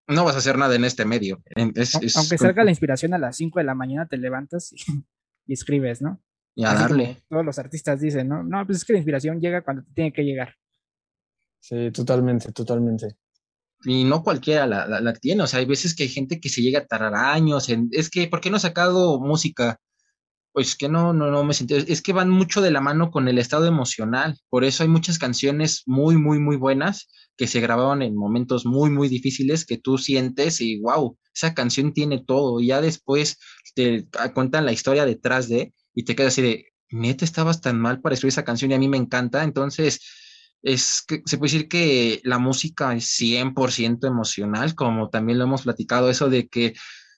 no 0.07 0.23
vas 0.23 0.35
a 0.35 0.39
hacer 0.39 0.57
nada 0.57 0.75
en 0.75 0.85
este 0.85 1.03
medio. 1.03 1.41
Aunque 1.55 2.37
salga 2.37 2.63
la 2.63 2.71
inspiración 2.71 3.13
a 3.13 3.17
las 3.17 3.35
5 3.37 3.59
de 3.59 3.65
la 3.65 3.75
mañana, 3.75 4.07
te 4.07 4.17
levantas 4.17 4.71
y, 4.71 5.53
escribes, 5.53 6.01
¿no? 6.01 6.21
Y 6.53 6.63
a 6.63 6.73
darle. 6.73 7.17
Todos 7.27 7.43
los 7.43 7.59
artistas 7.59 7.99
dicen, 7.99 8.29
¿no? 8.29 8.43
No, 8.43 8.65
pues 8.65 8.77
es 8.77 8.85
que 8.85 8.93
la 8.93 8.99
inspiración 8.99 9.41
llega 9.41 9.61
cuando 9.61 9.83
te 9.83 9.91
tiene 9.93 10.13
que 10.13 10.23
llegar. 10.23 10.55
Sí, 11.59 11.91
totalmente, 11.91 12.51
totalmente 12.53 13.17
y 13.85 14.03
no 14.03 14.23
cualquiera 14.23 14.67
la, 14.67 14.87
la, 14.87 15.13
tiene, 15.13 15.43
o 15.43 15.47
sea, 15.47 15.59
hay 15.59 15.65
veces 15.65 15.95
que 15.95 16.03
hay 16.03 16.09
gente 16.09 16.39
que 16.39 16.49
se 16.49 16.61
llega 16.61 16.79
a 16.79 16.85
tardar 16.85 17.15
años, 17.15 17.69
en, 17.69 17.89
es 17.91 18.09
que, 18.09 18.27
¿por 18.27 18.41
qué 18.41 18.49
no 18.49 18.57
ha 18.57 18.59
sacado 18.59 19.19
música? 19.19 19.79
Pues 20.53 20.75
que 20.75 20.89
no, 20.89 21.13
no, 21.13 21.31
no 21.31 21.43
me 21.43 21.53
siento, 21.53 21.75
es 21.75 22.01
que 22.01 22.13
van 22.13 22.29
mucho 22.29 22.61
de 22.61 22.71
la 22.71 22.81
mano 22.81 23.11
con 23.11 23.27
el 23.27 23.37
estado 23.37 23.65
emocional, 23.67 24.37
por 24.49 24.63
eso 24.63 24.83
hay 24.83 24.89
muchas 24.89 25.19
canciones 25.19 25.83
muy, 25.85 26.17
muy, 26.17 26.39
muy 26.39 26.55
buenas 26.55 27.09
que 27.37 27.47
se 27.47 27.59
grababan 27.59 28.01
en 28.01 28.15
momentos 28.15 28.65
muy, 28.65 28.89
muy 28.89 29.09
difíciles 29.09 29.65
que 29.65 29.77
tú 29.77 29.97
sientes 29.97 30.61
y 30.61 30.79
wow, 30.79 31.17
esa 31.33 31.53
canción 31.53 31.93
tiene 31.93 32.23
todo, 32.25 32.59
y 32.61 32.67
ya 32.67 32.81
después 32.81 33.37
te 33.75 34.07
cuentan 34.33 34.65
la 34.65 34.71
historia 34.71 35.05
detrás 35.05 35.49
de, 35.49 35.73
y 35.93 36.05
te 36.05 36.15
quedas 36.15 36.33
así 36.33 36.41
de, 36.41 36.65
neta, 36.89 37.25
estabas 37.25 37.61
tan 37.61 37.79
mal 37.79 38.01
para 38.01 38.13
escribir 38.13 38.31
esa 38.31 38.45
canción 38.45 38.71
y 38.71 38.75
a 38.75 38.79
mí 38.79 38.87
me 38.87 38.97
encanta, 38.97 39.43
entonces 39.43 39.99
es 40.63 41.03
que 41.07 41.21
se 41.25 41.37
puede 41.37 41.51
decir 41.53 41.67
que 41.67 42.21
la 42.23 42.39
música 42.39 42.93
es 42.95 43.05
100% 43.19 44.07
emocional, 44.07 44.75
como 44.75 45.09
también 45.09 45.37
lo 45.37 45.45
hemos 45.45 45.63
platicado, 45.63 46.09
eso 46.09 46.29
de 46.29 46.47
que 46.47 46.73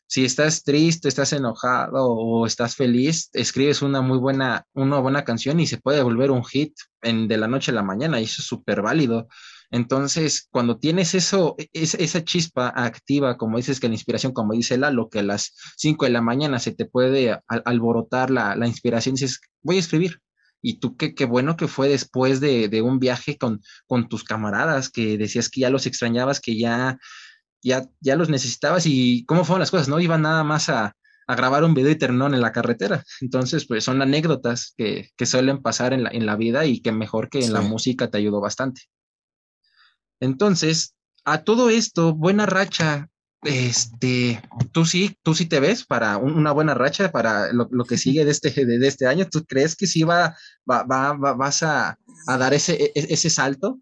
si 0.08 0.23
estás 0.23 0.63
triste, 0.63 1.10
estás 1.10 1.34
enojado 1.34 2.08
o 2.08 2.45
estás 2.45 2.76
feliz, 2.76 3.30
escribes 3.34 3.82
una 3.82 4.02
muy 4.02 4.17
buena, 4.17 4.65
una 4.73 5.00
buena 5.00 5.26
canción 5.26 5.60
y 5.60 5.67
se 5.67 5.78
puede 5.78 6.02
volver 6.02 6.32
un 6.32 6.45
hit 6.45 6.73
en, 7.02 7.28
de 7.28 7.38
la 7.38 7.47
noche 7.47 7.71
a 7.71 7.76
la 7.76 7.84
mañana 7.84 8.19
y 8.19 8.23
eso 8.23 8.41
es 8.41 8.47
súper 8.47 8.82
válido. 8.82 9.28
Entonces, 9.69 10.47
cuando 10.50 10.80
tienes 10.80 11.13
eso, 11.13 11.56
e, 11.58 11.67
esa 11.73 12.23
chispa 12.23 12.69
activa, 12.69 13.38
como 13.38 13.58
dices 13.58 13.82
que 13.82 13.89
la 13.89 13.95
inspiración, 13.95 14.32
como 14.32 14.54
dice 14.54 14.78
Lalo, 14.78 15.10
que 15.10 15.19
a 15.19 15.23
las 15.23 15.54
5 15.76 16.06
de 16.06 16.12
la 16.12 16.21
mañana 16.21 16.60
se 16.60 16.71
te 16.71 16.86
puede 16.86 17.38
alborotar 17.47 18.30
la, 18.30 18.56
la 18.56 18.67
inspiración, 18.67 19.15
dices, 19.15 19.41
voy 19.62 19.76
a 19.76 19.80
escribir, 19.80 20.21
y 20.62 20.80
tú 20.80 20.98
qué, 20.98 21.13
qué 21.15 21.26
bueno 21.26 21.56
que 21.58 21.67
fue 21.67 21.89
después 21.89 22.39
de, 22.39 22.70
de, 22.70 22.82
un 22.82 23.00
viaje 23.00 23.38
con, 23.38 23.62
con 23.86 24.10
tus 24.10 24.24
camaradas, 24.24 24.89
que 24.89 25.17
decías 25.17 25.50
que 25.50 25.62
ya 25.62 25.70
los 25.70 25.86
extrañabas, 25.86 26.39
que 26.39 26.58
ya, 26.58 26.98
ya, 27.62 27.88
ya 28.00 28.15
los 28.15 28.30
necesitabas 28.30 28.86
y 28.86 29.26
cómo 29.26 29.46
fueron 29.46 29.62
las 29.62 29.72
cosas, 29.72 29.88
¿no? 29.88 30.00
Iban 30.00 30.24
nada 30.24 30.43
más 30.43 30.70
a, 30.70 30.96
a 31.28 31.36
grabar 31.36 31.63
un 31.63 31.74
video 31.74 31.91
y 31.91 31.98
terminaron 31.98 32.34
en 32.34 32.41
la 32.41 32.54
carretera. 32.54 33.04
Entonces, 33.22 33.67
pues 33.67 33.84
son 33.84 34.02
anécdotas 34.02 34.74
que, 34.78 35.10
que 35.15 35.26
suelen 35.26 35.62
pasar 35.62 35.93
en 35.93 36.04
la, 36.04 36.10
en 36.10 36.26
la, 36.26 36.38
vida 36.38 36.65
y 36.65 36.82
que 36.82 36.91
mejor 36.91 37.30
que 37.30 37.39
en 37.39 37.54
la 37.54 37.62
música 37.62 38.10
te 38.10 38.17
ayudó 38.17 38.39
bastante. 38.39 38.82
Entonces, 40.20 40.96
a 41.26 41.43
todo 41.43 41.70
esto, 41.70 42.15
buena 42.15 42.46
racha, 42.46 43.10
este, 43.43 44.41
tú 44.71 44.86
sí, 44.86 45.15
tú 45.23 45.34
sí 45.34 45.45
te 45.45 45.60
ves 45.60 45.86
para 45.86 46.17
una 46.17 46.52
buena 46.52 46.73
racha 46.73 47.12
para 47.12 47.52
lo, 47.54 47.86
que 47.86 47.97
sigue 47.97 48.26
de 48.26 48.32
este, 48.32 48.65
de, 48.65 48.88
este 48.88 49.06
año. 49.08 49.28
¿Tú 49.30 49.45
crees 49.45 49.76
que 49.76 49.88
sí 49.88 50.04
va, 50.04 50.36
va, 50.69 50.84
va, 50.84 51.13
vas 51.13 51.63
a, 51.63 51.97
a, 52.28 52.38
dar 52.38 52.54
ese, 52.54 52.73
e, 52.73 52.91
ese 52.95 53.30
salto? 53.30 53.80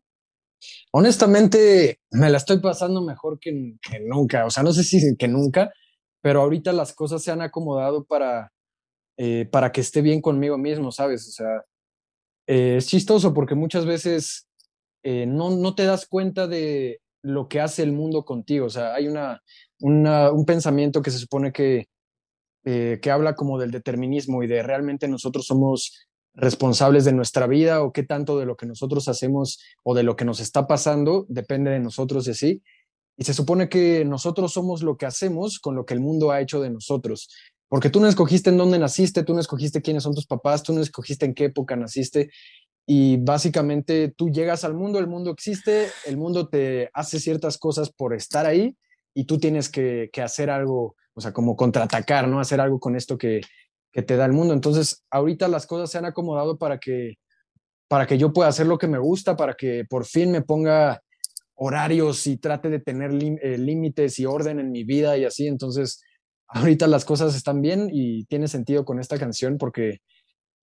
Honestamente, 0.91 1.99
me 2.11 2.29
la 2.29 2.37
estoy 2.37 2.59
pasando 2.59 3.01
mejor 3.01 3.39
que, 3.39 3.75
que, 3.81 3.99
nunca. 4.01 4.45
O 4.45 4.49
sea, 4.49 4.63
no 4.63 4.73
sé 4.73 4.83
si 4.83 5.15
que 5.17 5.27
nunca, 5.27 5.71
pero 6.21 6.41
ahorita 6.41 6.73
las 6.73 6.93
cosas 6.93 7.23
se 7.23 7.31
han 7.31 7.41
acomodado 7.41 8.05
para, 8.05 8.51
eh, 9.17 9.47
para 9.51 9.71
que 9.71 9.81
esté 9.81 10.01
bien 10.01 10.21
conmigo 10.21 10.57
mismo, 10.57 10.91
¿sabes? 10.91 11.27
O 11.27 11.31
sea, 11.31 11.63
eh, 12.47 12.77
es 12.77 12.87
chistoso 12.87 13.33
porque 13.33 13.55
muchas 13.55 13.85
veces 13.85 14.47
eh, 15.03 15.25
no, 15.25 15.51
no 15.51 15.75
te 15.75 15.85
das 15.85 16.05
cuenta 16.07 16.47
de, 16.47 16.99
lo 17.25 17.47
que 17.47 17.59
hace 17.59 17.81
el 17.81 17.91
mundo 17.91 18.23
contigo. 18.23 18.67
O 18.67 18.69
sea, 18.69 18.93
hay 18.93 19.07
una, 19.07 19.41
un 19.79 20.45
pensamiento 20.45 21.01
que 21.01 21.09
se 21.09 21.17
supone 21.17 21.51
que, 21.51 21.87
eh, 22.63 22.99
que 23.01 23.11
habla 23.11 23.35
como 23.35 23.57
del 23.57 23.71
determinismo 23.71 24.43
y 24.43 24.47
de 24.47 24.61
realmente 24.61 25.07
nosotros 25.07 25.47
somos 25.47 26.07
responsables 26.35 27.03
de 27.03 27.13
nuestra 27.13 27.47
vida 27.47 27.81
o 27.81 27.91
qué 27.91 28.03
tanto 28.03 28.37
de 28.37 28.45
lo 28.45 28.55
que 28.55 28.67
nosotros 28.67 29.07
hacemos 29.07 29.59
o 29.83 29.95
de 29.95 30.03
lo 30.03 30.15
que 30.15 30.25
nos 30.25 30.39
está 30.39 30.67
pasando 30.67 31.25
depende 31.27 31.71
de 31.71 31.79
nosotros 31.79 32.27
y 32.27 32.31
así. 32.31 32.61
Y 33.17 33.23
se 33.23 33.33
supone 33.33 33.69
que 33.69 34.05
nosotros 34.05 34.53
somos 34.53 34.83
lo 34.83 34.97
que 34.97 35.07
hacemos 35.07 35.59
con 35.59 35.75
lo 35.75 35.85
que 35.85 35.95
el 35.95 36.01
mundo 36.01 36.31
ha 36.31 36.41
hecho 36.41 36.61
de 36.61 36.69
nosotros. 36.69 37.29
porque 37.67 37.89
tú 37.89 37.99
no 37.99 38.07
escogiste 38.07 38.51
en 38.51 38.57
dónde 38.57 38.77
naciste, 38.77 39.23
tú 39.23 39.33
no 39.33 39.39
escogiste 39.39 39.81
quiénes 39.81 40.03
son 40.03 40.13
tus 40.13 40.27
papás, 40.27 40.61
tú 40.61 40.73
no 40.73 40.81
escogiste 40.81 41.25
en 41.25 41.33
qué 41.33 41.45
época 41.45 41.75
naciste 41.75 42.29
y 42.85 43.17
básicamente 43.17 44.13
tú 44.15 44.29
llegas 44.29 44.63
al 44.63 44.75
mundo, 44.75 44.99
el 44.99 45.07
mundo 45.07 45.31
existe, 45.31 45.87
el 46.05 46.17
mundo 46.17 46.47
te 46.47 46.89
hace 46.93 47.19
ciertas 47.19 47.57
cosas 47.57 47.91
por 47.91 48.13
estar 48.13 48.45
ahí 48.45 48.77
y 49.13 49.25
tú 49.25 49.39
tienes 49.39 49.69
que, 49.69 50.09
hacer 50.23 50.49
algo, 50.49 50.95
o 51.13 51.21
sea, 51.21 51.33
como 51.33 51.55
contraatacar, 51.55 52.27
¿no? 52.27 52.39
Hacer 52.39 52.61
algo 52.61 52.79
con 52.79 52.95
esto 52.95 53.17
que, 53.17 53.41
que 53.91 54.03
te 54.03 54.17
da 54.17 54.25
el 54.25 54.33
mundo. 54.33 54.53
Entonces, 54.53 55.03
ahorita 55.09 55.47
las 55.47 55.65
cosas 55.65 55.89
se 55.89 55.97
han 55.97 56.05
acomodado 56.05 56.57
para 56.57 56.77
que, 56.77 57.15
para 57.87 58.05
que 58.05 58.17
yo 58.17 58.33
pueda 58.33 58.49
hacer 58.49 58.67
lo 58.67 58.77
que 58.77 58.87
me 58.87 58.99
gusta, 58.99 59.35
para 59.35 59.55
que 59.55 59.85
por 59.89 60.05
fin 60.05 60.31
me 60.31 60.41
ponga 60.41 61.01
horarios 61.55 62.27
y 62.27 62.37
trate 62.37 62.69
de 62.69 62.79
tener 62.79 63.11
eh, 63.13 63.57
límites 63.57 64.19
y 64.19 64.25
orden 64.25 64.59
en 64.59 64.71
mi 64.71 64.83
vida 64.83 65.17
y 65.17 65.25
así. 65.25 65.47
Entonces, 65.47 66.03
ahorita 66.47 66.85
las 66.87 67.05
cosas 67.05 67.35
están 67.35 67.61
bien 67.61 67.89
y 67.91 68.25
tiene 68.25 68.47
sentido 68.47 68.85
con 68.85 68.99
esta 68.99 69.17
canción 69.17 69.57
porque 69.57 70.01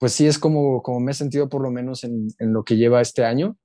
pues 0.03 0.15
sí 0.15 0.27
es 0.27 0.37
como, 0.37 0.83
como 0.83 0.99
me 0.99 1.13
he 1.13 1.15
sentido 1.15 1.49
por 1.49 1.63
lo 1.63 1.71
menos 1.71 2.03
en, 2.03 2.27
en, 2.41 2.53
lo 2.53 2.65
que 2.65 2.77
lleva 2.77 3.01
este 3.01 3.25
año. 3.25 3.57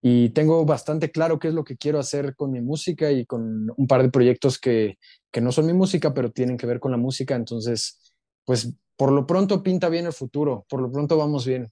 Y 0.00 0.30
tengo 0.30 0.64
bastante 0.64 1.10
claro 1.10 1.38
qué 1.38 1.48
es 1.48 1.54
lo 1.54 1.62
que 1.62 1.76
quiero 1.76 1.98
hacer 1.98 2.34
con 2.34 2.52
mi 2.52 2.62
música 2.62 3.12
y 3.12 3.26
con 3.26 3.70
un 3.76 3.86
par 3.86 4.02
de 4.02 4.08
proyectos 4.08 4.58
que, 4.58 4.96
que 5.30 5.42
no 5.42 5.52
son 5.52 5.66
mi 5.66 5.74
música 5.74 6.14
pero 6.14 6.32
tienen 6.32 6.56
que 6.56 6.66
ver 6.66 6.80
con 6.80 6.90
la 6.90 6.96
música. 6.96 7.34
Entonces 7.34 8.14
pues 8.46 8.74
por 8.96 9.12
lo 9.12 9.26
pronto 9.26 9.62
pinta 9.62 9.90
bien 9.90 10.06
el 10.06 10.14
futuro 10.14 10.64
por 10.70 10.80
lo 10.80 10.90
pronto 10.90 11.18
vamos 11.18 11.46
bien. 11.46 11.70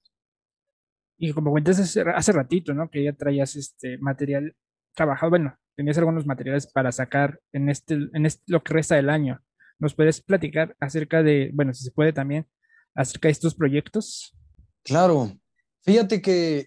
Y 1.16 1.32
como 1.32 1.50
cuentas 1.50 1.80
hace, 1.80 2.02
hace 2.02 2.32
ratito 2.32 2.74
no 2.74 2.90
que 2.90 3.02
ya 3.02 3.14
traías 3.14 3.56
este 3.56 3.96
material 3.96 4.54
trabajado 4.94 5.30
bueno 5.30 5.56
tenías 5.74 5.96
algunos 5.96 6.26
materiales 6.26 6.70
para 6.70 6.92
sacar 6.92 7.40
en 7.50 7.70
este 7.70 7.94
en 8.12 8.26
este, 8.26 8.42
lo 8.46 8.62
que 8.62 8.74
resta 8.74 8.96
del 8.96 9.08
año. 9.08 9.40
¿Nos 9.78 9.94
puedes 9.94 10.20
platicar 10.20 10.76
acerca 10.80 11.22
de, 11.22 11.50
bueno, 11.54 11.72
si 11.72 11.84
se 11.84 11.92
puede 11.92 12.12
también, 12.12 12.46
acerca 12.96 13.28
de 13.28 13.32
estos 13.32 13.54
proyectos? 13.54 14.34
Claro, 14.82 15.32
fíjate 15.82 16.20
que 16.20 16.66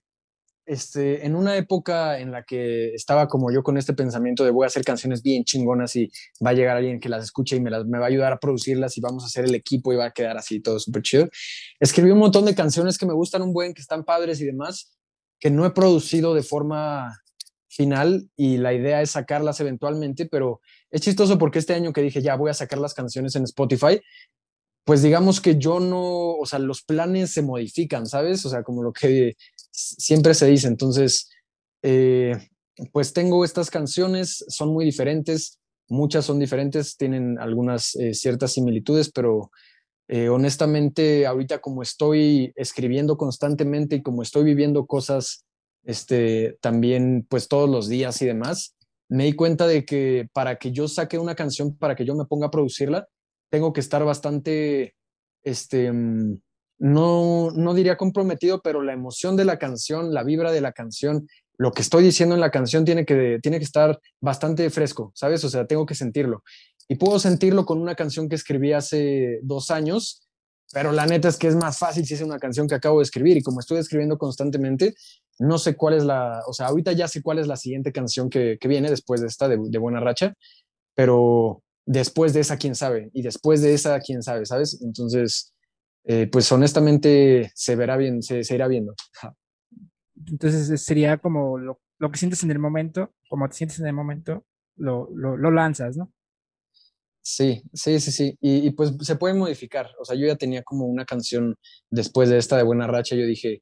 este, 0.70 1.26
en 1.26 1.36
una 1.36 1.58
época 1.58 2.20
en 2.20 2.32
la 2.32 2.44
que 2.44 2.94
estaba 2.94 3.28
como 3.28 3.52
yo 3.52 3.64
con 3.64 3.76
este 3.78 3.94
pensamiento 3.94 4.46
de 4.46 4.52
voy 4.52 4.66
a 4.66 4.68
hacer 4.68 4.84
canciones 4.84 5.24
bien 5.24 5.44
chingonas 5.44 5.96
y 5.96 6.12
va 6.46 6.52
a 6.52 6.54
llegar 6.54 6.78
alguien 6.78 7.00
que 7.00 7.10
las 7.10 7.24
escuche 7.24 7.56
y 7.56 7.60
me, 7.60 7.72
las, 7.72 7.88
me 7.88 7.98
va 7.98 8.06
a 8.06 8.10
ayudar 8.10 8.34
a 8.34 8.40
producirlas 8.40 8.96
y 8.96 9.02
vamos 9.02 9.24
a 9.24 9.26
hacer 9.26 9.46
el 9.46 9.56
equipo 9.56 9.92
y 9.92 9.96
va 9.96 10.06
a 10.06 10.12
quedar 10.12 10.38
así 10.38 10.60
todo 10.60 10.78
súper 10.78 11.02
chido. 11.02 11.28
Escribí 11.80 12.12
un 12.12 12.20
montón 12.20 12.46
de 12.46 12.54
canciones 12.54 13.00
que 13.00 13.08
me 13.08 13.14
gustan 13.14 13.42
un 13.42 13.52
buen, 13.52 13.74
que 13.74 13.82
están 13.82 14.04
padres 14.04 14.42
y 14.42 14.46
demás, 14.46 14.96
que 15.40 15.50
no 15.50 15.66
he 15.66 15.72
producido 15.72 16.36
de 16.36 16.44
forma 16.44 17.20
final 17.68 18.30
y 18.36 18.58
la 18.58 18.74
idea 18.74 19.02
es 19.02 19.12
sacarlas 19.12 19.60
eventualmente, 19.62 20.28
pero 20.28 20.62
es 20.92 21.02
chistoso 21.02 21.40
porque 21.40 21.58
este 21.58 21.74
año 21.74 21.94
que 21.94 22.02
dije, 22.02 22.22
ya 22.22 22.36
voy 22.36 22.52
a 22.52 22.54
sacar 22.54 22.78
las 22.78 22.94
canciones 22.94 23.36
en 23.36 23.44
Spotify, 23.46 24.02
pues 24.90 25.04
digamos 25.04 25.40
que 25.40 25.60
yo 25.60 25.80
no, 25.80 26.32
o 26.32 26.48
sea, 26.48 26.58
los 26.58 26.82
planes 26.82 27.30
se 27.30 27.44
modifican, 27.44 28.08
¿sabes? 28.08 28.44
O 28.48 28.50
sea, 28.50 28.64
como 28.64 28.82
lo 28.82 28.92
que 28.92 29.36
siempre 29.70 30.34
se 30.34 30.48
dice. 30.48 30.68
Entonces, 30.68 31.30
eh, 31.84 32.36
pues 32.92 33.14
tengo 33.14 33.46
estas 33.46 33.70
canciones, 33.70 34.44
son 34.48 34.70
muy 34.70 34.86
diferentes, 34.86 35.60
muchas 35.90 36.26
son 36.26 36.40
diferentes, 36.40 36.98
tienen 36.98 37.38
algunas 37.38 37.96
eh, 37.98 38.16
ciertas 38.16 38.54
similitudes, 38.54 39.12
pero 39.12 39.52
eh, 40.08 40.28
honestamente, 40.30 41.28
ahorita 41.28 41.60
como 41.60 41.84
estoy 41.84 42.52
escribiendo 42.56 43.16
constantemente 43.16 43.98
y 43.98 44.02
como 44.02 44.24
estoy 44.24 44.44
viviendo 44.44 44.88
cosas, 44.88 45.46
este, 45.84 46.58
también 46.62 47.28
pues 47.30 47.48
todos 47.48 47.70
los 47.70 47.90
días 47.90 48.20
y 48.24 48.26
demás, 48.26 48.76
me 49.08 49.26
di 49.26 49.34
cuenta 49.34 49.68
de 49.68 49.86
que 49.86 50.30
para 50.34 50.56
que 50.56 50.72
yo 50.72 50.88
saque 50.88 51.20
una 51.20 51.36
canción, 51.36 51.78
para 51.78 51.96
que 51.96 52.06
yo 52.06 52.16
me 52.16 52.26
ponga 52.26 52.48
a 52.48 52.52
producirla, 52.52 53.08
tengo 53.50 53.74
que 53.74 53.80
estar 53.80 54.04
bastante, 54.04 54.96
este, 55.44 55.92
mm, 55.92 56.40
no, 56.80 57.52
no 57.52 57.74
diría 57.74 57.98
comprometido, 57.98 58.62
pero 58.62 58.82
la 58.82 58.94
emoción 58.94 59.36
de 59.36 59.46
la 59.46 59.58
canción, 59.58 60.14
la 60.14 60.24
vibra 60.24 60.52
de 60.52 60.62
la 60.62 60.72
canción, 60.72 61.28
lo 61.58 61.72
que 61.72 61.82
estoy 61.82 62.04
diciendo 62.04 62.36
en 62.36 62.42
la 62.42 62.52
canción 62.52 62.86
tiene 62.86 63.06
que, 63.06 63.40
tiene 63.42 63.58
que 63.58 63.66
estar 63.66 64.00
bastante 64.22 64.70
fresco, 64.70 65.12
¿sabes? 65.14 65.44
O 65.44 65.50
sea, 65.50 65.68
tengo 65.68 65.86
que 65.86 65.96
sentirlo. 65.96 66.44
Y 66.88 66.96
puedo 66.96 67.20
sentirlo 67.20 67.66
con 67.66 67.82
una 67.82 67.96
canción 67.96 68.30
que 68.30 68.36
escribí 68.36 68.72
hace 68.72 69.40
dos 69.44 69.70
años, 69.70 70.28
pero 70.72 70.92
la 70.92 71.06
neta 71.06 71.28
es 71.28 71.38
que 71.38 71.48
es 71.48 71.56
más 71.56 71.78
fácil 71.78 72.06
si 72.06 72.14
es 72.14 72.22
una 72.22 72.40
canción 72.40 72.68
que 72.68 72.76
acabo 72.76 73.00
de 73.00 73.04
escribir 73.04 73.38
y 73.38 73.44
como 73.44 73.60
estoy 73.60 73.80
escribiendo 73.80 74.18
constantemente, 74.18 74.94
no 75.40 75.58
sé 75.58 75.76
cuál 75.76 75.96
es 75.96 76.04
la, 76.04 76.42
o 76.48 76.54
sea, 76.54 76.68
ahorita 76.68 76.92
ya 76.92 77.08
sé 77.08 77.22
cuál 77.22 77.40
es 77.40 77.48
la 77.48 77.58
siguiente 77.58 77.92
canción 77.92 78.30
que, 78.30 78.58
que 78.60 78.68
viene 78.68 78.90
después 78.90 79.22
de 79.22 79.28
esta, 79.28 79.48
de, 79.48 79.78
Buena 79.78 80.00
Racha, 80.00 80.34
pero 80.94 81.64
después 81.90 82.34
de 82.34 82.42
esa, 82.42 82.58
quién 82.58 82.76
sabe, 82.76 83.10
y 83.14 83.24
después 83.24 83.64
de 83.64 83.74
esa, 83.74 84.00
quién 84.00 84.22
sabe, 84.22 84.46
¿sabes? 84.46 84.80
Entonces, 84.84 85.56
eh, 86.04 86.28
pues 86.32 86.52
honestamente 86.52 87.52
se 87.56 87.76
verá 87.76 87.98
bien, 87.98 88.22
se, 88.22 88.44
se 88.44 88.54
irá 88.56 88.68
viendo. 88.68 88.94
Entonces 90.28 90.84
sería 90.84 91.18
como 91.18 91.58
lo, 91.58 91.82
lo, 91.98 92.12
que 92.12 92.20
sientes 92.20 92.44
en 92.44 92.52
el 92.52 92.60
momento, 92.60 93.16
como 93.28 93.50
te 93.50 93.56
sientes 93.56 93.80
en 93.80 93.88
el 93.88 93.94
momento, 93.94 94.46
lo, 94.76 95.10
lo, 95.16 95.36
lo 95.36 95.50
lanzas, 95.50 95.98
¿no? 95.98 96.14
Sí, 97.24 97.64
sí, 97.74 98.00
sí, 98.00 98.12
sí. 98.12 98.38
Y, 98.40 98.68
y, 98.68 98.72
pues 98.72 98.94
se 99.02 99.16
puede 99.16 99.34
modificar. 99.34 99.90
O 100.00 100.06
sea, 100.06 100.16
yo 100.16 100.28
ya 100.28 100.36
tenía 100.36 100.62
como 100.64 100.86
una 100.86 101.06
canción 101.06 101.58
después 101.90 102.30
de 102.30 102.38
esta 102.38 102.56
de 102.56 102.64
Buena 102.64 102.88
Racha. 102.88 103.16
Yo 103.16 103.26
dije, 103.26 103.62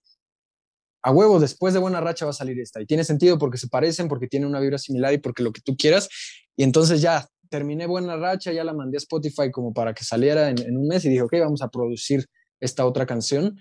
a 1.02 1.12
huevo, 1.12 1.40
después 1.40 1.74
de 1.74 1.80
buena 1.80 2.02
racha 2.02 2.26
va 2.26 2.32
a 2.32 2.34
salir 2.34 2.60
esta. 2.60 2.82
Y 2.82 2.86
tiene 2.86 3.06
sentido 3.06 3.38
porque 3.38 3.58
se 3.58 3.70
parecen, 3.70 4.10
porque 4.10 4.28
tienen 4.28 4.50
una 4.50 4.60
vibra 4.60 4.78
similar 4.78 5.14
y 5.14 5.18
porque 5.18 5.44
lo 5.44 5.54
que 5.54 5.62
tú 5.62 5.78
quieras. 5.78 6.10
Y 6.58 6.64
entonces 6.64 7.02
ya 7.02 7.28
terminé 7.50 7.88
buena 7.88 8.16
racha, 8.18 8.52
ya 8.52 8.64
la 8.64 8.74
mandé 8.74 8.98
a 8.98 9.00
Spotify 9.00 9.52
como 9.52 9.74
para 9.74 9.94
que 9.94 10.04
saliera 10.04 10.50
en, 10.50 10.78
un 10.78 10.88
mes 10.88 11.06
y 11.06 11.10
dije, 11.10 11.22
ok, 11.22 11.34
vamos 11.40 11.62
a 11.62 11.70
producir 11.70 12.26
esta 12.60 12.86
otra 12.86 13.06
canción. 13.06 13.58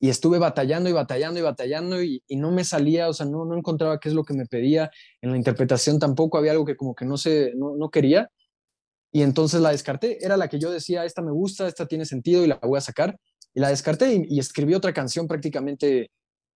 Y 0.00 0.10
estuve 0.10 0.38
batallando 0.38 0.90
y 0.90 0.92
batallando 0.92 1.40
y 1.40 1.42
batallando 1.42 2.02
y, 2.02 2.22
no 2.30 2.50
me 2.50 2.64
salía, 2.64 3.08
o 3.08 3.14
sea, 3.14 3.26
no, 3.26 3.44
no 3.44 3.56
encontraba 3.56 3.98
qué 3.98 4.08
es 4.08 4.14
lo 4.14 4.24
que 4.24 4.34
me 4.34 4.46
pedía. 4.46 4.90
En 5.22 5.30
la 5.30 5.36
interpretación 5.36 5.98
tampoco 5.98 6.36
había 6.36 6.52
algo 6.52 6.64
que 6.64 6.76
como 6.76 6.94
que 6.94 7.04
no, 7.04 7.16
se, 7.16 7.52
no, 7.56 7.88
quería. 7.90 8.28
Y 9.12 9.22
entonces 9.22 9.60
la 9.60 9.70
descarté. 9.70 10.24
Era 10.24 10.36
la 10.36 10.48
que 10.48 10.58
yo 10.58 10.70
decía, 10.70 11.04
esta 11.04 11.22
me 11.22 11.30
gusta, 11.30 11.68
esta 11.68 11.86
tiene 11.86 12.04
sentido 12.04 12.44
y 12.44 12.48
la 12.48 12.58
voy 12.62 12.78
a 12.78 12.82
sacar. 12.82 13.18
Y 13.54 13.60
la 13.60 13.68
descarté 13.68 14.26
y, 14.28 14.38
escribí 14.38 14.74
otra 14.74 14.92
canción 14.92 15.26
prácticamente 15.28 16.10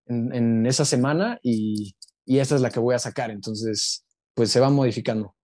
en, 0.07 0.67
esa 0.67 0.85
semana 0.85 1.39
y, 1.43 1.95
y 2.27 2.41
esa 2.41 2.57
es 2.57 2.61
la 2.61 2.71
que 2.71 2.81
voy 2.81 2.97
a 2.97 2.99
sacar. 2.99 3.31
Entonces, 3.31 4.05
pues 4.35 4.51
se 4.51 4.61
va 4.61 4.69
modificando. 4.69 5.35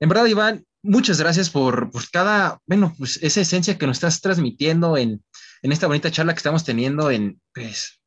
En 0.00 0.08
verdad, 0.08 0.26
Iván, 0.26 0.64
muchas 0.82 1.18
gracias 1.18 1.50
por, 1.50 1.90
por, 1.90 2.10
cada, 2.10 2.58
bueno, 2.66 2.94
pues 2.98 3.18
esa 3.22 3.40
esencia 3.40 3.78
que 3.78 3.86
nos 3.86 3.96
estás 3.96 4.20
transmitiendo 4.20 4.96
en, 4.96 5.22
en 5.62 5.72
esta 5.72 5.86
bonita 5.86 6.10
charla 6.10 6.34
que 6.34 6.38
estamos 6.38 6.64
teniendo 6.64 7.10
en, 7.10 7.40
pues, 7.52 8.00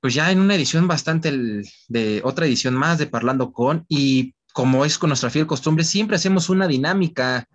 pues 0.00 0.14
ya 0.14 0.30
en 0.30 0.40
una 0.40 0.54
edición 0.54 0.86
bastante 0.86 1.62
de 1.88 2.20
otra 2.24 2.46
edición 2.46 2.74
más 2.74 2.98
de 2.98 3.06
Parlando 3.06 3.52
con 3.52 3.84
y 3.88 4.34
como 4.52 4.84
es 4.84 4.98
con 4.98 5.08
nuestra 5.08 5.30
fiel 5.30 5.46
costumbre, 5.46 5.84
siempre 5.84 6.16
hacemos 6.16 6.48
una 6.48 6.66
dinámica 6.66 7.46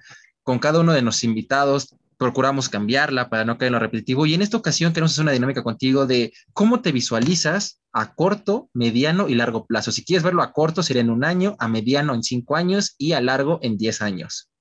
con 0.44 0.60
cada 0.60 0.82
uno 0.82 0.94
de 0.94 1.02
los 1.02 1.24
invitados 1.24 1.96
procuramos 2.22 2.70
cambiarla 2.70 3.32
para 3.32 3.46
no 3.46 3.58
caer 3.58 3.70
en 3.70 3.74
lo 3.74 3.80
repetitivo. 3.80 4.28
Y 4.28 4.36
en 4.36 4.44
esta 4.44 4.56
ocasión 4.56 4.94
queremos 4.94 5.14
hacer 5.14 5.24
una 5.24 5.32
dinámica 5.32 5.64
contigo 5.64 6.06
de 6.06 6.32
cómo 6.54 6.84
te 6.84 6.92
visualizas 6.92 7.82
a 7.92 8.14
corto, 8.14 8.70
mediano 8.76 9.28
y 9.28 9.34
largo 9.34 9.66
plazo. 9.66 9.92
Si 9.92 10.06
quieres 10.06 10.22
verlo 10.22 10.44
a 10.44 10.54
corto, 10.54 10.84
sería 10.84 11.02
en 11.02 11.10
un 11.10 11.24
año, 11.24 11.56
a 11.58 11.68
mediano 11.68 12.14
en 12.14 12.22
cinco 12.22 12.56
años 12.56 12.94
y 13.00 13.14
a 13.14 13.22
largo 13.22 13.58
en 13.64 13.76
diez 13.76 14.04
años. 14.04 14.52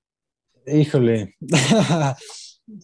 Híjole. 0.66 1.36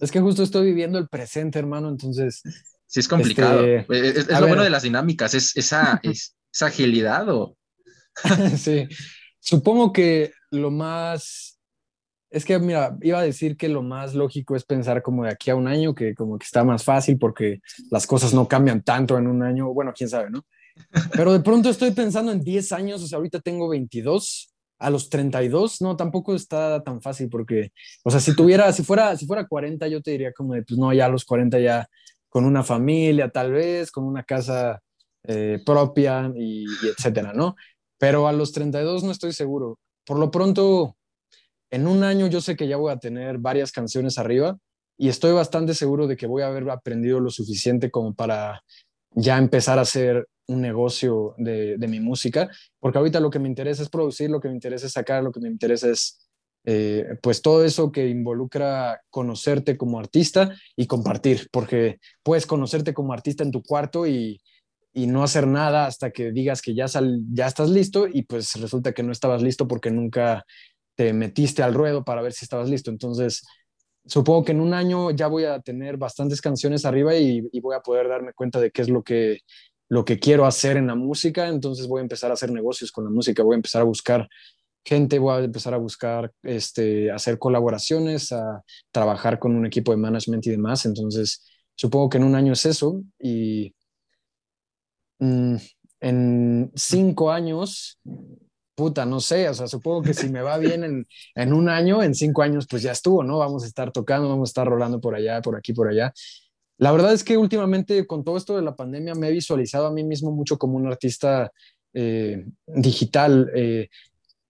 es 0.02 0.10
que 0.10 0.20
justo 0.20 0.42
estoy 0.42 0.66
viviendo 0.66 0.98
el 0.98 1.08
presente, 1.08 1.58
hermano, 1.58 1.88
entonces. 1.88 2.42
Sí, 2.84 3.00
es 3.00 3.08
complicado. 3.08 3.64
Este, 3.64 4.08
es, 4.08 4.28
lo 4.28 4.46
bueno 4.46 4.62
de 4.62 4.68
las 4.68 4.82
dinámicas, 4.82 5.32
es 5.32 5.56
esa, 5.56 6.02
esa 6.52 6.66
agilidad 6.66 7.30
o. 7.30 7.56
sí. 8.58 8.86
Supongo 9.40 9.90
que 9.90 10.32
lo 10.50 10.70
más 10.70 11.55
es 12.36 12.44
que, 12.44 12.58
mira, 12.58 12.98
iba 13.00 13.18
a 13.18 13.22
decir 13.22 13.56
que 13.56 13.68
lo 13.68 13.82
más 13.82 14.14
lógico 14.14 14.56
es 14.56 14.64
pensar 14.64 15.02
como 15.02 15.24
de 15.24 15.30
aquí 15.30 15.48
a 15.48 15.56
un 15.56 15.66
año, 15.66 15.94
que 15.94 16.14
como 16.14 16.38
que 16.38 16.44
está 16.44 16.64
más 16.64 16.84
fácil 16.84 17.18
porque 17.18 17.60
las 17.90 18.06
cosas 18.06 18.34
no 18.34 18.46
cambian 18.46 18.82
tanto 18.82 19.16
en 19.16 19.26
un 19.26 19.42
año. 19.42 19.72
Bueno, 19.72 19.92
quién 19.96 20.10
sabe, 20.10 20.28
¿no? 20.28 20.44
Pero 21.12 21.32
de 21.32 21.40
pronto 21.40 21.70
estoy 21.70 21.92
pensando 21.92 22.32
en 22.32 22.42
10 22.42 22.72
años, 22.72 23.02
o 23.02 23.06
sea, 23.06 23.16
ahorita 23.16 23.40
tengo 23.40 23.70
22, 23.70 24.52
a 24.78 24.90
los 24.90 25.08
32, 25.08 25.80
no, 25.80 25.96
tampoco 25.96 26.34
está 26.34 26.82
tan 26.82 27.00
fácil 27.00 27.30
porque, 27.30 27.72
o 28.04 28.10
sea, 28.10 28.20
si 28.20 28.36
tuviera, 28.36 28.70
si 28.74 28.82
fuera, 28.82 29.16
si 29.16 29.24
fuera 29.24 29.46
40, 29.46 29.88
yo 29.88 30.02
te 30.02 30.10
diría 30.10 30.34
como 30.34 30.52
de, 30.52 30.62
pues 30.62 30.78
no, 30.78 30.92
ya 30.92 31.06
a 31.06 31.08
los 31.08 31.24
40 31.24 31.58
ya 31.58 31.88
con 32.28 32.44
una 32.44 32.62
familia 32.62 33.30
tal 33.30 33.52
vez, 33.52 33.90
con 33.90 34.04
una 34.04 34.24
casa 34.24 34.82
eh, 35.24 35.62
propia 35.64 36.30
y, 36.36 36.66
etcétera, 36.86 37.32
¿no? 37.32 37.56
Pero 37.96 38.28
a 38.28 38.32
los 38.32 38.52
32 38.52 39.04
no 39.04 39.12
estoy 39.12 39.32
seguro. 39.32 39.78
Por 40.04 40.18
lo 40.18 40.30
pronto, 40.30 40.98
en 41.70 41.86
un 41.86 42.04
año 42.04 42.26
yo 42.26 42.40
sé 42.40 42.56
que 42.56 42.68
ya 42.68 42.76
voy 42.76 42.92
a 42.92 42.98
tener 42.98 43.38
varias 43.38 43.72
canciones 43.72 44.18
arriba 44.18 44.58
y 44.98 45.08
estoy 45.08 45.32
bastante 45.32 45.74
seguro 45.74 46.06
de 46.06 46.16
que 46.16 46.26
voy 46.26 46.42
a 46.42 46.48
haber 46.48 46.68
aprendido 46.70 47.20
lo 47.20 47.30
suficiente 47.30 47.90
como 47.90 48.14
para 48.14 48.62
ya 49.10 49.38
empezar 49.38 49.78
a 49.78 49.82
hacer 49.82 50.26
un 50.48 50.60
negocio 50.60 51.34
de, 51.38 51.76
mi 51.88 52.00
música, 52.00 52.48
porque 52.78 52.98
ahorita 52.98 53.18
lo 53.18 53.30
que 53.30 53.38
me 53.38 53.48
interesa 53.48 53.82
es 53.82 53.88
producir, 53.88 54.30
lo 54.30 54.40
que 54.40 54.48
me 54.48 54.54
interesa 54.54 54.86
es 54.86 54.92
sacar, 54.92 55.22
lo 55.22 55.32
que 55.32 55.40
me 55.40 55.48
interesa 55.48 55.90
es 55.90 56.28
eh, 56.64 57.04
pues 57.22 57.42
todo 57.42 57.64
eso 57.64 57.92
que 57.92 58.08
involucra 58.08 59.00
conocerte 59.10 59.76
como 59.76 59.98
artista 59.98 60.54
y 60.76 60.86
compartir, 60.86 61.48
porque 61.52 61.98
puedes 62.22 62.46
conocerte 62.46 62.94
como 62.94 63.12
artista 63.12 63.42
en 63.44 63.50
tu 63.50 63.62
cuarto 63.62 64.06
y, 64.06 64.40
no 64.94 65.22
hacer 65.22 65.46
nada 65.46 65.84
hasta 65.84 66.10
que 66.10 66.32
digas 66.32 66.62
que 66.62 66.74
ya, 66.74 66.88
sal, 66.88 67.20
ya 67.30 67.46
estás 67.46 67.68
listo 67.68 68.06
y 68.10 68.22
pues 68.22 68.58
resulta 68.58 68.94
que 68.94 69.02
no 69.02 69.12
estabas 69.12 69.42
listo 69.42 69.68
porque 69.68 69.90
nunca 69.90 70.46
te 70.96 71.12
metiste 71.12 71.62
al 71.62 71.74
ruedo 71.74 72.04
para 72.04 72.22
ver 72.22 72.32
si 72.32 72.44
estabas 72.44 72.68
listo. 72.68 72.90
Entonces, 72.90 73.44
supongo 74.06 74.44
que 74.44 74.52
en 74.52 74.60
un 74.60 74.74
año 74.74 75.10
ya 75.12 75.28
voy 75.28 75.44
a 75.44 75.60
tener 75.60 75.96
bastantes 75.96 76.40
canciones 76.40 76.84
arriba 76.84 77.14
y, 77.16 77.48
y 77.52 77.60
voy 77.60 77.76
a 77.76 77.80
poder 77.80 78.08
darme 78.08 78.32
cuenta 78.32 78.60
de 78.60 78.70
qué 78.70 78.82
es 78.82 78.88
lo 78.88 79.02
que, 79.02 79.38
lo 79.88 80.04
que 80.04 80.18
quiero 80.18 80.46
hacer 80.46 80.76
en 80.76 80.88
la 80.88 80.94
música. 80.94 81.48
Entonces 81.48 81.86
voy 81.86 82.00
a 82.00 82.02
empezar 82.02 82.30
a 82.30 82.34
hacer 82.34 82.50
negocios 82.50 82.90
con 82.90 83.04
la 83.04 83.10
música, 83.10 83.42
voy 83.42 83.54
a 83.54 83.56
empezar 83.56 83.82
a 83.82 83.84
buscar 83.84 84.28
gente, 84.84 85.18
voy 85.18 85.34
a 85.34 85.44
empezar 85.44 85.74
a 85.74 85.78
buscar 85.78 86.32
este, 86.42 87.10
hacer 87.10 87.38
colaboraciones, 87.38 88.32
a 88.32 88.62
trabajar 88.92 89.38
con 89.38 89.54
un 89.56 89.66
equipo 89.66 89.92
de 89.92 89.98
management 89.98 90.46
y 90.46 90.50
demás. 90.50 90.86
Entonces, 90.86 91.44
supongo 91.74 92.08
que 92.08 92.18
en 92.18 92.24
un 92.24 92.36
año 92.36 92.52
es 92.52 92.64
eso. 92.66 93.02
Y 93.18 93.74
mm, 95.18 95.56
en 96.00 96.72
cinco 96.76 97.30
años, 97.30 97.98
puta, 98.76 99.04
no 99.06 99.18
sé, 99.18 99.48
o 99.48 99.54
sea, 99.54 99.66
supongo 99.66 100.02
que 100.02 100.14
si 100.14 100.28
me 100.28 100.42
va 100.42 100.58
bien 100.58 100.84
en, 100.84 101.06
en, 101.34 101.52
un 101.52 101.68
año, 101.68 102.02
en 102.02 102.14
cinco 102.14 102.42
años, 102.42 102.66
pues 102.70 102.82
ya 102.82 102.92
estuvo, 102.92 103.24
¿no? 103.24 103.38
Vamos 103.38 103.64
a 103.64 103.66
estar 103.66 103.90
tocando, 103.90 104.28
vamos 104.28 104.50
a 104.50 104.52
estar 104.52 104.68
rolando 104.68 105.00
por 105.00 105.16
allá, 105.16 105.42
por 105.42 105.56
aquí, 105.56 105.72
por 105.72 105.88
allá. 105.88 106.12
La 106.78 106.92
verdad 106.92 107.12
es 107.12 107.24
que 107.24 107.38
últimamente 107.38 108.06
con 108.06 108.22
todo 108.22 108.36
esto 108.36 108.54
de 108.54 108.62
la 108.62 108.76
pandemia 108.76 109.14
me 109.14 109.28
he 109.28 109.32
visualizado 109.32 109.86
a 109.86 109.92
mí 109.92 110.04
mismo 110.04 110.30
mucho 110.30 110.58
como 110.58 110.76
un 110.76 110.86
artista 110.86 111.50
eh, 111.94 112.44
digital. 112.66 113.50
Eh, 113.54 113.88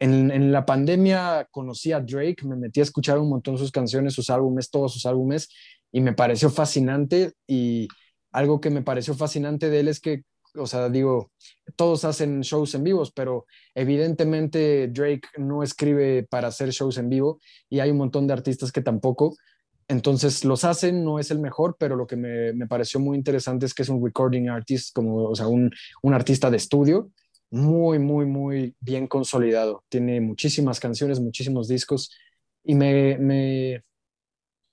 en, 0.00 0.52
la 0.52 0.66
pandemia 0.66 1.46
conocí 1.50 1.92
a 1.92 2.00
Drake, 2.00 2.44
me 2.44 2.56
metí 2.56 2.80
a 2.80 2.82
escuchar 2.82 3.18
un 3.18 3.28
montón 3.28 3.56
sus 3.56 3.70
canciones, 3.70 4.14
sus 4.14 4.28
álbumes, 4.30 4.70
todos 4.70 4.92
sus 4.92 5.06
álbumes, 5.06 5.48
y 5.92 6.00
me 6.00 6.12
pareció 6.12 6.50
fascinante. 6.50 7.32
Y 7.46 7.86
algo 8.32 8.60
que 8.60 8.70
me 8.70 8.82
pareció 8.82 9.14
fascinante 9.14 9.70
de 9.70 9.80
él 9.80 9.88
es 9.88 10.00
que, 10.00 10.24
o 10.56 10.66
sea, 10.66 10.88
digo, 10.88 11.32
todos 11.76 12.04
hacen 12.04 12.40
shows 12.40 12.74
en 12.74 12.84
vivos, 12.84 13.12
pero 13.12 13.46
evidentemente 13.74 14.88
Drake 14.88 15.28
no 15.38 15.62
escribe 15.62 16.26
para 16.28 16.48
hacer 16.48 16.70
shows 16.70 16.98
en 16.98 17.08
vivo 17.08 17.40
y 17.68 17.80
hay 17.80 17.90
un 17.90 17.98
montón 17.98 18.26
de 18.26 18.32
artistas 18.32 18.72
que 18.72 18.82
tampoco. 18.82 19.36
Entonces 19.88 20.44
los 20.44 20.64
hacen, 20.64 21.04
no 21.04 21.18
es 21.18 21.30
el 21.30 21.38
mejor, 21.38 21.76
pero 21.78 21.94
lo 21.96 22.06
que 22.06 22.16
me, 22.16 22.66
pareció 22.66 22.98
muy 22.98 23.16
interesante 23.16 23.66
es 23.66 23.74
que 23.74 23.82
es 23.82 23.88
un 23.88 24.04
recording 24.04 24.48
artist, 24.48 24.94
como, 24.94 25.28
o 25.28 25.34
sea, 25.34 25.46
un, 25.46 25.70
un 26.02 26.14
artista 26.14 26.50
de 26.50 26.56
estudio 26.56 27.10
muy, 27.50 27.98
muy, 27.98 28.26
muy 28.26 28.74
bien 28.80 29.06
consolidado. 29.06 29.84
Tiene 29.88 30.20
muchísimas 30.20 30.80
canciones, 30.80 31.20
muchísimos 31.20 31.68
discos 31.68 32.10
y 32.64 32.74
me, 32.74 33.16
me, 33.18 33.84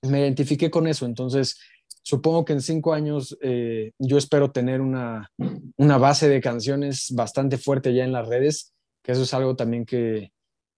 me 0.02 0.20
identifiqué 0.20 0.70
con 0.70 0.86
eso. 0.86 1.06
Entonces, 1.06 1.58
supongo 2.04 2.44
que 2.44 2.52
en 2.52 2.60
cinco 2.60 2.92
años 2.92 3.36
eh, 3.40 3.92
yo 3.98 4.18
espero 4.18 4.52
tener 4.52 4.80
una, 4.80 5.30
una 5.76 5.98
base 5.98 6.28
de 6.28 6.40
canciones 6.40 7.12
bastante 7.14 7.58
fuerte 7.58 7.94
ya 7.94 8.04
en 8.04 8.12
las 8.12 8.28
redes, 8.28 8.74
que 9.02 9.12
eso 9.12 9.22
es 9.22 9.34
algo 9.34 9.56
también 9.56 9.86
que, 9.86 10.30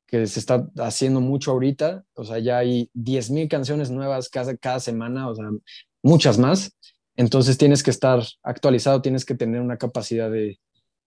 que 0.07 0.27
se 0.27 0.39
está 0.39 0.66
haciendo 0.79 1.20
mucho 1.20 1.51
ahorita. 1.51 2.05
O 2.14 2.24
sea, 2.24 2.39
ya 2.39 2.59
hay 2.59 2.91
10.000 2.95 3.49
canciones 3.49 3.91
nuevas 3.91 4.29
cada, 4.29 4.57
cada 4.57 4.81
semana, 4.81 5.29
o 5.29 5.35
sea, 5.35 5.47
muchas 6.03 6.39
más. 6.39 6.77
Entonces 7.16 7.59
tienes 7.59 7.83
que 7.83 7.91
estar 7.91 8.22
actualizado, 8.43 9.03
tienes 9.03 9.24
que 9.24 9.35
tener 9.35 9.61
una 9.61 9.79
capacidad 9.79 10.31
de, 10.31 10.61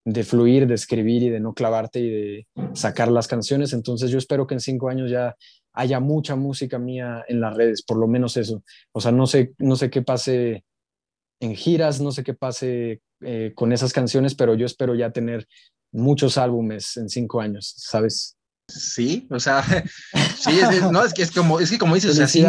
de 0.04 0.24
fluir, 0.24 0.66
de 0.66 0.74
escribir 0.74 1.22
y 1.22 1.30
de 1.30 1.40
no 1.40 1.54
clavarte 1.54 2.00
y 2.00 2.10
de 2.10 2.46
sacar 2.74 3.10
las 3.10 3.26
canciones. 3.26 3.72
Entonces 3.72 4.10
yo 4.10 4.18
espero 4.18 4.46
que 4.46 4.54
en 4.54 4.60
cinco 4.60 4.90
años 4.90 5.10
ya 5.10 5.34
haya 5.72 6.00
mucha 6.00 6.36
música 6.36 6.78
mía 6.78 7.24
en 7.28 7.40
las 7.40 7.56
redes, 7.56 7.82
por 7.82 7.98
lo 7.98 8.06
menos 8.06 8.36
eso. 8.36 8.62
O 8.92 9.00
sea, 9.00 9.12
no 9.12 9.26
sé, 9.26 9.54
no 9.58 9.76
sé 9.76 9.90
qué 9.90 10.02
pase 10.02 10.64
en 11.40 11.54
giras, 11.54 12.00
no 12.00 12.12
sé 12.12 12.22
qué 12.22 12.34
pase 12.34 13.00
eh, 13.20 13.52
con 13.54 13.72
esas 13.72 13.92
canciones, 13.92 14.34
pero 14.34 14.54
yo 14.54 14.66
espero 14.66 14.94
ya 14.94 15.10
tener 15.10 15.46
muchos 15.92 16.38
álbumes 16.38 16.96
en 16.96 17.08
cinco 17.08 17.40
años, 17.40 17.74
¿sabes? 17.76 18.36
Sí, 18.68 19.26
o 19.30 19.40
sea, 19.40 19.62
sí, 20.38 20.58
es, 20.60 20.90
no, 20.90 21.04
es 21.04 21.12
que 21.12 21.22
es 21.22 21.30
como, 21.30 21.58
es 21.60 21.70
que 21.70 21.78
como 21.78 21.94
dices, 21.94 22.12
o 22.12 22.14
sea, 22.14 22.28
sí, 22.28 22.42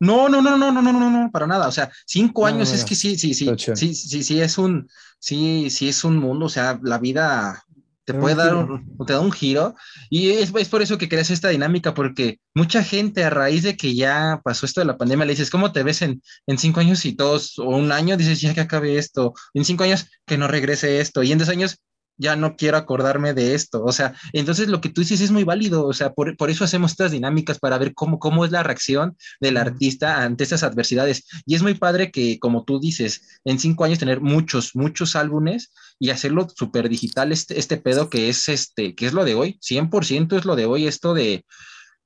no, 0.00 0.28
no, 0.28 0.42
no, 0.42 0.58
no, 0.58 0.72
no, 0.72 0.82
no, 0.82 0.92
no, 0.92 1.10
no, 1.10 1.30
para 1.30 1.46
nada, 1.46 1.68
o 1.68 1.72
sea, 1.72 1.90
cinco 2.06 2.46
años 2.46 2.72
es 2.72 2.84
que 2.84 2.94
sí, 2.94 3.16
sí, 3.16 3.34
sí, 3.34 3.48
sí, 3.56 3.94
sí, 3.94 4.22
sí, 4.22 4.40
es 4.40 4.58
un, 4.58 4.88
sí, 5.18 5.70
sí 5.70 5.88
es 5.88 6.04
un 6.04 6.18
mundo, 6.18 6.46
o 6.46 6.50
sea, 6.50 6.78
la 6.82 6.98
vida 6.98 7.64
te 8.08 8.14
puede 8.14 8.36
dar, 8.36 8.54
un, 8.54 8.96
te 9.06 9.12
da 9.12 9.20
un 9.20 9.30
giro, 9.30 9.74
y 10.08 10.30
es, 10.30 10.50
es, 10.56 10.68
por 10.70 10.80
eso 10.80 10.96
que 10.96 11.10
creas 11.10 11.28
esta 11.28 11.50
dinámica, 11.50 11.92
porque 11.92 12.40
mucha 12.54 12.82
gente 12.82 13.22
a 13.22 13.28
raíz 13.28 13.64
de 13.64 13.76
que 13.76 13.94
ya 13.94 14.40
pasó 14.42 14.64
esto 14.64 14.80
de 14.80 14.86
la 14.86 14.96
pandemia, 14.96 15.26
le 15.26 15.32
dices, 15.32 15.50
¿cómo 15.50 15.72
te 15.72 15.82
ves 15.82 16.00
en, 16.00 16.22
en 16.46 16.56
cinco 16.56 16.80
años 16.80 17.04
y 17.04 17.14
todos, 17.14 17.58
o 17.58 17.68
un 17.68 17.92
año, 17.92 18.16
dices, 18.16 18.40
ya 18.40 18.54
que 18.54 18.62
acabe 18.62 18.96
esto, 18.96 19.34
en 19.52 19.66
cinco 19.66 19.84
años 19.84 20.06
que 20.24 20.38
no 20.38 20.48
regrese 20.48 21.00
esto, 21.00 21.22
y 21.22 21.32
en 21.32 21.38
dos 21.38 21.50
años 21.50 21.82
ya 22.18 22.36
no 22.36 22.56
quiero 22.56 22.76
acordarme 22.76 23.32
de 23.32 23.54
esto. 23.54 23.84
O 23.84 23.92
sea, 23.92 24.14
entonces 24.32 24.68
lo 24.68 24.80
que 24.80 24.90
tú 24.90 25.00
dices 25.00 25.20
es 25.20 25.30
muy 25.30 25.44
válido. 25.44 25.86
O 25.86 25.92
sea, 25.92 26.12
por, 26.12 26.36
eso 26.50 26.64
hacemos 26.64 26.90
estas 26.90 27.12
dinámicas 27.12 27.58
para 27.58 27.78
ver 27.78 27.94
cómo, 27.94 28.18
cómo 28.18 28.44
es 28.44 28.50
la 28.50 28.62
reacción 28.62 29.16
del 29.40 29.56
artista 29.56 30.22
ante 30.22 30.44
estas 30.44 30.62
adversidades. 30.62 31.24
Y 31.46 31.54
es 31.54 31.62
muy 31.62 31.74
padre 31.74 32.10
que, 32.10 32.38
como 32.38 32.64
tú 32.64 32.80
dices, 32.80 33.40
en 33.44 33.58
cinco 33.58 33.84
años 33.84 33.98
tener 33.98 34.20
muchos, 34.20 34.74
muchos 34.74 35.16
álbumes 35.16 35.72
y 35.98 36.10
hacerlo 36.10 36.48
súper 36.54 36.88
digital, 36.88 37.32
este, 37.32 37.58
este 37.58 37.76
pedo 37.76 38.10
que 38.10 38.28
es 38.28 38.48
este, 38.48 38.94
que 38.94 39.06
es 39.06 39.12
lo 39.12 39.24
de 39.24 39.34
hoy, 39.34 39.58
100% 39.62 40.36
es 40.36 40.44
lo 40.44 40.56
de 40.56 40.66
hoy, 40.66 40.86
esto 40.86 41.14
de, 41.14 41.44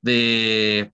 de 0.00 0.92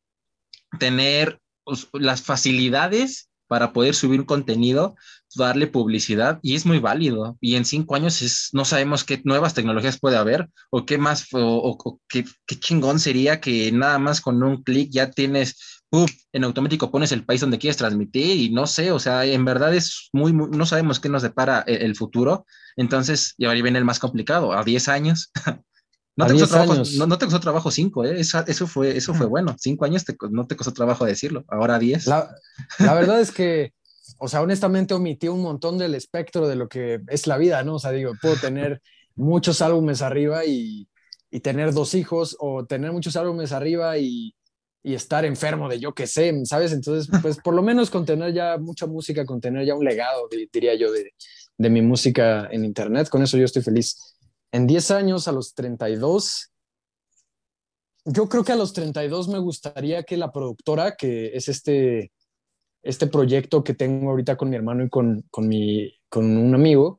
tener 0.79 1.41
pues, 1.65 1.89
las 1.93 2.23
facilidades 2.23 3.29
para 3.49 3.73
poder 3.73 3.95
subir 3.95 4.27
contenido 4.27 4.95
darle 5.35 5.67
publicidad 5.67 6.39
y 6.43 6.55
es 6.55 6.67
muy 6.67 6.79
válido. 6.79 7.37
Y 7.41 7.57
en 7.57 7.65
cinco 7.65 7.95
años 7.95 8.23
es, 8.23 8.51
no 8.53 8.65
sabemos 8.65 9.05
qué 9.05 9.21
nuevas 9.25 9.55
tecnologías 9.55 9.99
puede 9.99 10.17
haber 10.17 10.49
o 10.71 10.87
qué 10.87 10.99
más, 10.99 11.27
o, 11.33 12.01
qué, 12.09 12.25
chingón 12.59 13.01
sería 13.01 13.41
que 13.41 13.71
nada 13.73 13.99
más 13.99 14.21
con 14.21 14.43
un 14.43 14.63
clic 14.63 14.91
ya 14.91 15.11
tienes, 15.11 15.83
en 16.33 16.45
automático 16.45 16.91
pones 16.91 17.13
el 17.13 17.25
país 17.25 17.41
donde 17.41 17.59
quieres 17.59 17.77
transmitir 17.77 18.37
y 18.37 18.51
no 18.51 18.67
sé, 18.67 18.93
o 18.93 18.99
sea, 18.99 19.25
en 19.25 19.45
verdad 19.45 19.75
es 19.75 20.09
muy, 20.13 20.33
no 20.33 20.67
sabemos 20.67 21.01
qué 21.01 21.09
nos 21.09 21.23
depara 21.23 21.61
el, 21.67 21.83
el, 21.83 21.97
futuro. 21.97 22.47
Entonces, 22.77 23.35
y 23.39 23.47
ahora 23.47 23.63
viene 23.63 23.79
el 23.79 23.85
más 23.85 23.99
complicado, 23.99 24.53
a 24.53 24.65
10 24.65 24.89
años. 24.89 25.31
No 26.17 26.27
te, 26.27 26.33
costó 26.33 26.49
trabajo, 26.49 26.75
no, 26.75 27.19
te, 27.19 27.27
costó 27.27 27.39
trabajo, 27.39 27.71
cinco, 27.71 28.05
¿eh? 28.05 28.19
eso, 28.19 28.43
eso, 28.49 28.67
fue, 28.67 28.97
eso 28.97 29.15
fue 29.15 29.27
bueno. 29.27 29.55
Cinco 29.57 29.85
años 29.85 30.05
no 30.33 30.49
te 30.49 30.57
costó 30.57 30.73
trabajo 30.73 31.05
decirlo, 31.05 31.45
ahora 31.47 31.79
diez. 31.79 32.09
La, 32.09 32.35
la 32.81 32.95
verdad 32.95 33.21
es 33.21 33.31
que 33.31 33.73
o 34.19 34.29
sea, 34.29 34.43
honestamente 34.43 34.95
omití 34.95 35.29
un 35.29 35.43
montón 35.43 35.79
del 35.79 35.95
espectro 35.95 36.49
de 36.49 36.57
lo 36.57 36.69
que 36.69 37.01
es 37.09 37.27
la 37.27 37.37
vida, 37.37 37.63
¿no? 37.63 37.75
O 37.75 37.79
sea, 37.79 37.91
digo, 37.91 38.13
puedo 38.21 38.37
tener 38.41 38.81
muchos 39.15 39.61
álbumes 39.61 40.03
arriba 40.03 40.45
y, 40.45 40.89
y 41.31 41.41
tener 41.41 41.73
dos 41.73 41.95
hijos 41.95 42.37
o 42.41 42.65
tener 42.65 42.93
muchos 42.93 43.17
álbumes 43.17 43.53
arriba 43.53 43.99
y, 43.99 44.35
y 44.83 44.95
estar 44.95 45.25
enfermo 45.25 45.69
de 45.69 45.81
yo 45.81 45.95
qué 45.95 46.07
sé, 46.07 46.33
¿sabes? 46.45 46.73
Entonces, 46.73 47.11
pues 47.21 47.39
por 47.39 47.55
lo 47.55 47.63
menos 47.63 47.91
con 47.91 48.07
tener 48.07 48.33
ya 48.33 48.57
mucha 48.59 48.87
música, 48.87 49.27
con 49.27 49.41
tener 49.41 49.67
ya 49.67 49.75
un 49.75 49.85
legado, 49.85 50.29
diría 50.53 50.75
yo, 50.77 50.93
de, 50.93 51.13
de 51.59 51.71
mi 51.71 51.83
música 51.83 52.49
en 52.51 52.65
Internet, 52.65 53.09
con 53.09 53.23
eso 53.23 53.37
yo 53.37 53.45
estoy 53.45 53.63
feliz. 53.63 54.17
En 54.53 54.67
10 54.67 54.91
años, 54.93 55.29
a 55.29 55.33
los 55.33 55.55
32, 55.55 56.51
yo 58.07 58.29
creo 58.29 58.45
que 58.45 58.53
a 58.53 58.57
los 58.57 58.73
32 58.73 59.29
me 59.29 59.39
gustaría 59.39 60.05
que 60.05 60.17
la 60.17 60.33
productora, 60.33 60.97
que 60.97 61.37
es 61.37 61.49
este 61.49 62.13
este 62.83 63.07
proyecto 63.07 63.65
que 63.65 63.75
tengo 63.75 64.11
ahorita 64.11 64.37
con 64.37 64.51
mi 64.51 64.57
hermano 64.57 64.85
y 64.85 64.89
con, 64.89 65.25
con, 65.31 65.49
mi, 65.49 65.93
con 66.09 66.25
un 66.37 66.55
amigo, 66.55 66.99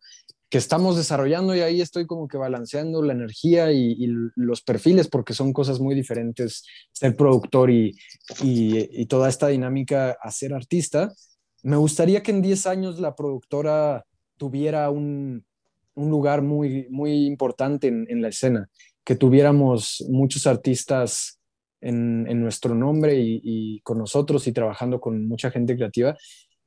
que 0.50 0.58
estamos 0.58 0.98
desarrollando 0.98 1.56
y 1.56 1.62
ahí 1.62 1.80
estoy 1.80 2.08
como 2.08 2.28
que 2.28 2.38
balanceando 2.38 3.04
la 3.04 3.14
energía 3.14 3.72
y, 3.72 4.08
los 4.36 4.62
perfiles 4.62 5.08
porque 5.08 5.34
son 5.34 5.54
cosas 5.54 5.80
muy 5.80 5.94
diferentes 5.94 6.64
ser 6.92 7.16
productor 7.16 7.70
y, 7.70 7.96
y, 8.42 9.06
toda 9.06 9.30
esta 9.30 9.48
dinámica 9.48 10.18
a 10.20 10.32
ser 10.32 10.54
artista. 10.54 11.14
Me 11.62 11.78
gustaría 11.78 12.24
que 12.24 12.32
en 12.32 12.42
10 12.42 12.66
años 12.66 13.00
la 13.00 13.16
productora 13.16 14.06
tuviera 14.38 14.90
un, 14.90 15.46
un 15.94 16.10
lugar 16.10 16.42
muy, 16.42 16.88
muy 16.90 17.28
importante 17.28 17.88
en, 17.88 18.08
en, 18.10 18.22
la 18.22 18.30
escena, 18.30 18.70
que 19.04 19.16
tuviéramos 19.16 20.04
muchos 20.10 20.48
artistas 20.48 21.39
en, 21.82 22.42
nuestro 22.42 22.76
nombre 22.76 23.16
y, 23.18 23.80
con 23.82 23.98
nosotros 23.98 24.48
y 24.48 24.52
trabajando 24.52 25.00
con 25.00 25.28
mucha 25.28 25.52
gente 25.52 25.76
creativa, 25.76 26.18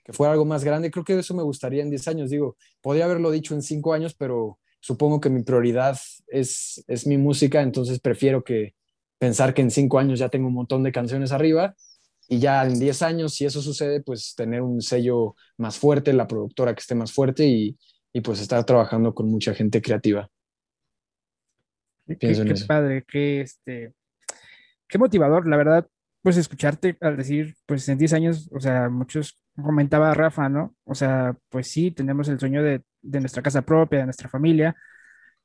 que 0.04 0.12
fuera 0.12 0.32
algo 0.32 0.44
más 0.44 0.64
grande. 0.64 0.90
Creo 0.90 1.04
que 1.04 1.18
eso 1.18 1.34
me 1.34 1.42
gustaría 1.42 1.82
en 1.82 1.90
10 1.90 2.08
años. 2.08 2.30
Digo, 2.30 2.56
podría 2.80 3.04
haberlo 3.04 3.30
dicho 3.30 3.54
en 3.54 3.62
5 3.62 3.92
años, 3.92 4.14
pero 4.14 4.58
supongo 4.80 5.20
que 5.20 5.30
mi 5.30 5.42
prioridad 5.42 5.98
es, 6.26 6.84
es 6.88 7.06
mi 7.06 7.18
música, 7.18 7.62
entonces 7.62 8.00
prefiero 8.00 8.42
que 8.42 8.74
pensar 9.18 9.54
que 9.54 9.62
en 9.62 9.70
5 9.70 9.98
años 9.98 10.18
ya 10.18 10.28
tengo 10.28 10.48
un 10.48 10.54
montón 10.54 10.82
de 10.82 10.90
canciones 10.90 11.30
arriba 11.30 11.76
y 12.28 12.40
ya 12.40 12.64
en 12.64 12.78
10 12.78 13.02
años, 13.02 13.34
si 13.34 13.44
eso 13.44 13.62
sucede, 13.62 14.00
pues 14.00 14.34
tener 14.34 14.62
un 14.62 14.80
sello 14.80 15.36
más 15.56 15.78
fuerte, 15.78 16.12
la 16.12 16.26
productora 16.26 16.74
que 16.74 16.80
esté 16.80 16.94
más 16.94 17.12
fuerte 17.12 17.46
y, 17.46 17.76
y 18.12 18.20
pues 18.20 18.40
estar 18.40 18.64
trabajando 18.64 19.14
con 19.14 19.28
mucha 19.28 19.54
gente 19.54 19.80
creativa. 19.80 20.28
Pienso 22.18 22.44
qué, 22.44 22.54
padre, 22.66 23.04
que 23.06 23.42
este, 23.42 23.94
qué 24.92 24.98
motivador, 24.98 25.48
la 25.48 25.56
verdad, 25.56 25.88
pues 26.20 26.36
escucharte 26.36 26.98
al 27.00 27.16
decir, 27.16 27.56
pues 27.66 27.88
en 27.88 27.96
10 27.98 28.12
años, 28.12 28.50
o 28.52 28.60
sea, 28.60 28.90
muchos 28.90 29.40
comentaba 29.56 30.12
Rafa, 30.14 30.50
¿no? 30.50 30.76
O 30.84 30.94
sea, 30.94 31.34
pues 31.48 31.68
sí, 31.68 31.90
tenemos 31.92 32.28
el 32.28 32.38
sueño 32.38 32.62
de, 32.62 32.82
de 33.00 33.20
nuestra 33.20 33.42
casa 33.42 33.62
propia, 33.62 34.00
de 34.00 34.04
nuestra 34.04 34.28
familia, 34.28 34.76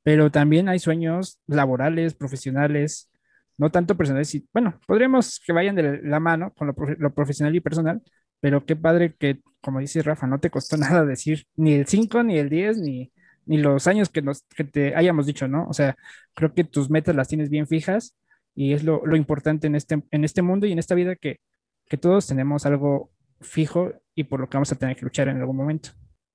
pero 0.03 0.29
también 0.31 0.67
hay 0.69 0.79
sueños 0.79 1.39
laborales, 1.47 2.13
profesionales, 2.13 3.09
no 3.57 3.71
tanto 3.71 3.95
personales, 3.95 4.35
y, 4.35 4.47
bueno, 4.53 4.79
podríamos 4.85 5.39
que 5.45 5.53
vayan 5.53 5.75
de 5.75 6.01
la 6.03 6.19
mano 6.19 6.53
con 6.53 6.67
lo, 6.67 7.13
profesional 7.13 7.55
y 7.55 7.61
personal, 7.61 8.01
pero 8.41 8.65
qué 8.65 8.75
padre 8.75 9.15
que, 9.17 9.41
como 9.61 9.79
dice 9.79 10.03
Rafa, 10.03 10.27
no 10.27 10.39
te 10.41 10.49
costó 10.49 10.75
nada 10.77 11.05
decir 11.05 11.45
ni 11.55 11.73
el 11.73 11.87
5, 11.87 12.23
ni 12.23 12.37
el 12.37 12.49
10, 12.49 12.79
ni, 12.79 13.13
ni 13.45 13.57
los 13.59 13.87
años 13.87 14.09
que, 14.09 14.21
nos, 14.21 14.43
que 14.55 14.65
te 14.65 14.93
hayamos 14.95 15.25
dicho, 15.25 15.47
¿no? 15.47 15.67
O 15.69 15.73
sea, 15.73 15.95
creo 16.33 16.53
que 16.53 16.65
tus 16.65 16.89
metas 16.89 17.15
las 17.15 17.29
tienes 17.29 17.49
bien 17.49 17.67
fijas 17.67 18.13
y 18.57 18.73
es 18.73 18.83
lo, 18.83 19.05
lo 19.05 19.15
importante 19.15 19.67
en 19.67 19.75
este, 19.75 20.03
en 20.09 20.23
este 20.23 20.41
mundo 20.41 20.65
y 20.65 20.71
en 20.71 20.79
esta 20.79 20.95
vida 20.95 21.15
que, 21.15 21.39
que 21.87 21.95
todos 21.95 22.25
tenemos 22.25 22.65
algo 22.65 23.11
fijo 23.39 23.93
y 24.15 24.23
por 24.23 24.39
lo 24.39 24.49
que 24.49 24.57
vamos 24.57 24.71
a 24.71 24.75
tener 24.75 24.95
que 24.95 25.03
luchar 25.03 25.27
en 25.27 25.37
algún 25.37 25.55
momento. 25.55 25.91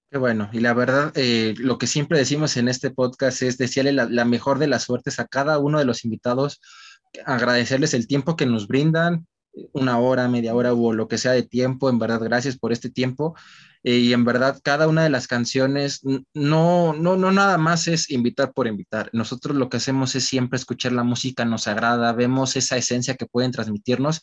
Qué 0.08 0.18
bueno, 0.18 0.48
y 0.52 0.60
la 0.60 0.72
verdad, 0.72 1.10
eh, 1.16 1.54
lo 1.58 1.78
que 1.78 1.88
siempre 1.88 2.18
decimos 2.18 2.56
en 2.56 2.68
este 2.68 2.90
podcast 2.90 3.42
es 3.42 3.58
desearle 3.58 3.90
la, 3.90 4.04
la, 4.04 4.24
mejor 4.24 4.60
de 4.60 4.68
las 4.68 4.84
suertes 4.84 5.18
a 5.18 5.26
cada 5.26 5.58
uno 5.58 5.80
de 5.80 5.84
los 5.84 6.04
invitados, 6.04 6.60
agradecerles 7.24 7.92
el 7.92 8.06
tiempo 8.06 8.36
que 8.36 8.46
nos 8.46 8.68
brindan, 8.68 9.26
una 9.72 9.98
hora, 9.98 10.28
media 10.28 10.54
hora 10.54 10.74
o 10.74 10.92
lo 10.92 11.08
que 11.08 11.18
sea 11.18 11.32
de 11.32 11.42
tiempo, 11.42 11.90
en 11.90 11.98
verdad, 11.98 12.20
gracias 12.22 12.56
por 12.56 12.70
este 12.70 12.88
tiempo. 12.88 13.34
Eh, 13.84 13.98
y 13.98 14.12
en 14.12 14.24
verdad, 14.24 14.60
cada 14.62 14.88
una 14.88 15.02
de 15.02 15.10
las 15.10 15.26
canciones 15.26 16.00
no, 16.34 16.92
no, 16.92 17.16
no 17.16 17.32
nada 17.32 17.58
más 17.58 17.88
es 17.88 18.10
invitar 18.10 18.52
por 18.52 18.66
invitar. 18.66 19.10
Nosotros 19.12 19.56
lo 19.56 19.68
que 19.68 19.78
hacemos 19.78 20.14
es 20.14 20.24
siempre 20.26 20.56
escuchar 20.56 20.92
la 20.92 21.04
música, 21.04 21.44
nos 21.44 21.66
agrada, 21.66 22.12
vemos 22.12 22.56
esa 22.56 22.76
esencia 22.76 23.16
que 23.16 23.26
pueden 23.26 23.52
transmitirnos 23.52 24.22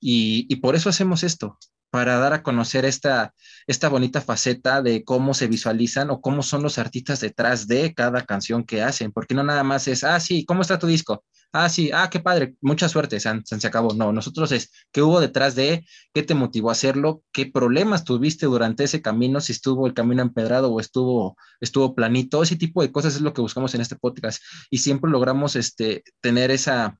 y, 0.00 0.46
y 0.48 0.56
por 0.56 0.76
eso 0.76 0.88
hacemos 0.88 1.22
esto 1.22 1.58
para 1.96 2.18
dar 2.18 2.34
a 2.34 2.42
conocer 2.42 2.84
esta, 2.84 3.32
esta 3.66 3.88
bonita 3.88 4.20
faceta 4.20 4.82
de 4.82 5.02
cómo 5.02 5.32
se 5.32 5.46
visualizan 5.46 6.10
o 6.10 6.20
cómo 6.20 6.42
son 6.42 6.62
los 6.62 6.76
artistas 6.76 7.20
detrás 7.20 7.68
de 7.68 7.94
cada 7.94 8.26
canción 8.26 8.64
que 8.64 8.82
hacen, 8.82 9.12
porque 9.12 9.34
no 9.34 9.42
nada 9.42 9.64
más 9.64 9.88
es, 9.88 10.04
ah, 10.04 10.20
sí, 10.20 10.44
¿cómo 10.44 10.60
está 10.60 10.78
tu 10.78 10.88
disco? 10.88 11.24
Ah, 11.52 11.70
sí, 11.70 11.90
ah, 11.94 12.10
qué 12.10 12.20
padre, 12.20 12.54
mucha 12.60 12.86
suerte, 12.90 13.18
se, 13.18 13.30
se 13.46 13.66
acabó. 13.66 13.94
No, 13.94 14.12
nosotros 14.12 14.52
es, 14.52 14.70
¿qué 14.92 15.00
hubo 15.00 15.20
detrás 15.20 15.54
de? 15.54 15.86
¿Qué 16.12 16.22
te 16.22 16.34
motivó 16.34 16.68
a 16.68 16.72
hacerlo? 16.72 17.22
¿Qué 17.32 17.46
problemas 17.46 18.04
tuviste 18.04 18.44
durante 18.44 18.84
ese 18.84 19.00
camino? 19.00 19.40
Si 19.40 19.52
estuvo 19.52 19.86
el 19.86 19.94
camino 19.94 20.20
empedrado 20.20 20.70
o 20.70 20.80
estuvo, 20.80 21.38
estuvo 21.60 21.94
planito, 21.94 22.42
ese 22.42 22.56
tipo 22.56 22.82
de 22.82 22.92
cosas 22.92 23.14
es 23.14 23.22
lo 23.22 23.32
que 23.32 23.40
buscamos 23.40 23.74
en 23.74 23.80
este 23.80 23.96
podcast 23.96 24.42
y 24.68 24.78
siempre 24.78 25.10
logramos 25.10 25.56
este, 25.56 26.04
tener 26.20 26.50
esa, 26.50 26.98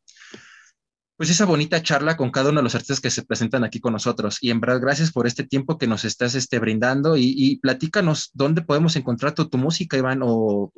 pues 1.17 1.31
esa 1.31 1.47
bonita 1.47 1.83
charla 1.83 2.17
con 2.17 2.31
cada 2.31 2.51
uno 2.51 2.61
de 2.61 2.65
los 2.65 2.75
artistas 2.75 3.01
que 3.01 3.11
se 3.11 3.23
presentan 3.23 3.65
aquí 3.65 3.81
con 3.81 3.95
nosotros. 3.95 4.37
Y 4.43 4.51
en 4.51 4.61
verdad, 4.61 4.81
gracias 4.81 5.13
por 5.13 5.27
este 5.27 5.45
tiempo 5.45 5.79
que 5.79 5.87
nos 5.87 6.05
estás 6.05 6.35
este, 6.35 6.59
brindando 6.59 7.17
y, 7.17 7.57
platícanos 7.63 8.31
dónde 8.35 8.63
podemos 8.63 8.97
encontrar 8.97 9.35
tu, 9.35 9.49
música, 9.57 9.97
Iván, 9.97 10.21
o, 10.23 10.73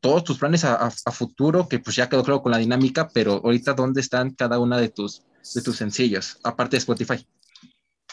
todos 0.00 0.22
tus 0.22 0.38
planes 0.38 0.64
a, 0.64 0.90
futuro, 1.10 1.68
que 1.68 1.80
pues 1.80 1.96
ya 1.96 2.08
quedó 2.08 2.22
claro 2.22 2.42
con 2.42 2.52
la 2.52 2.58
dinámica, 2.58 3.08
pero 3.12 3.40
ahorita 3.44 3.74
dónde 3.74 4.00
están 4.00 4.30
cada 4.30 4.60
una 4.60 4.78
de 4.78 4.90
tus, 4.90 5.22
de 5.54 5.62
tus 5.62 5.76
sencillos, 5.76 6.38
aparte 6.44 6.76
de 6.76 6.78
Spotify. 6.78 7.26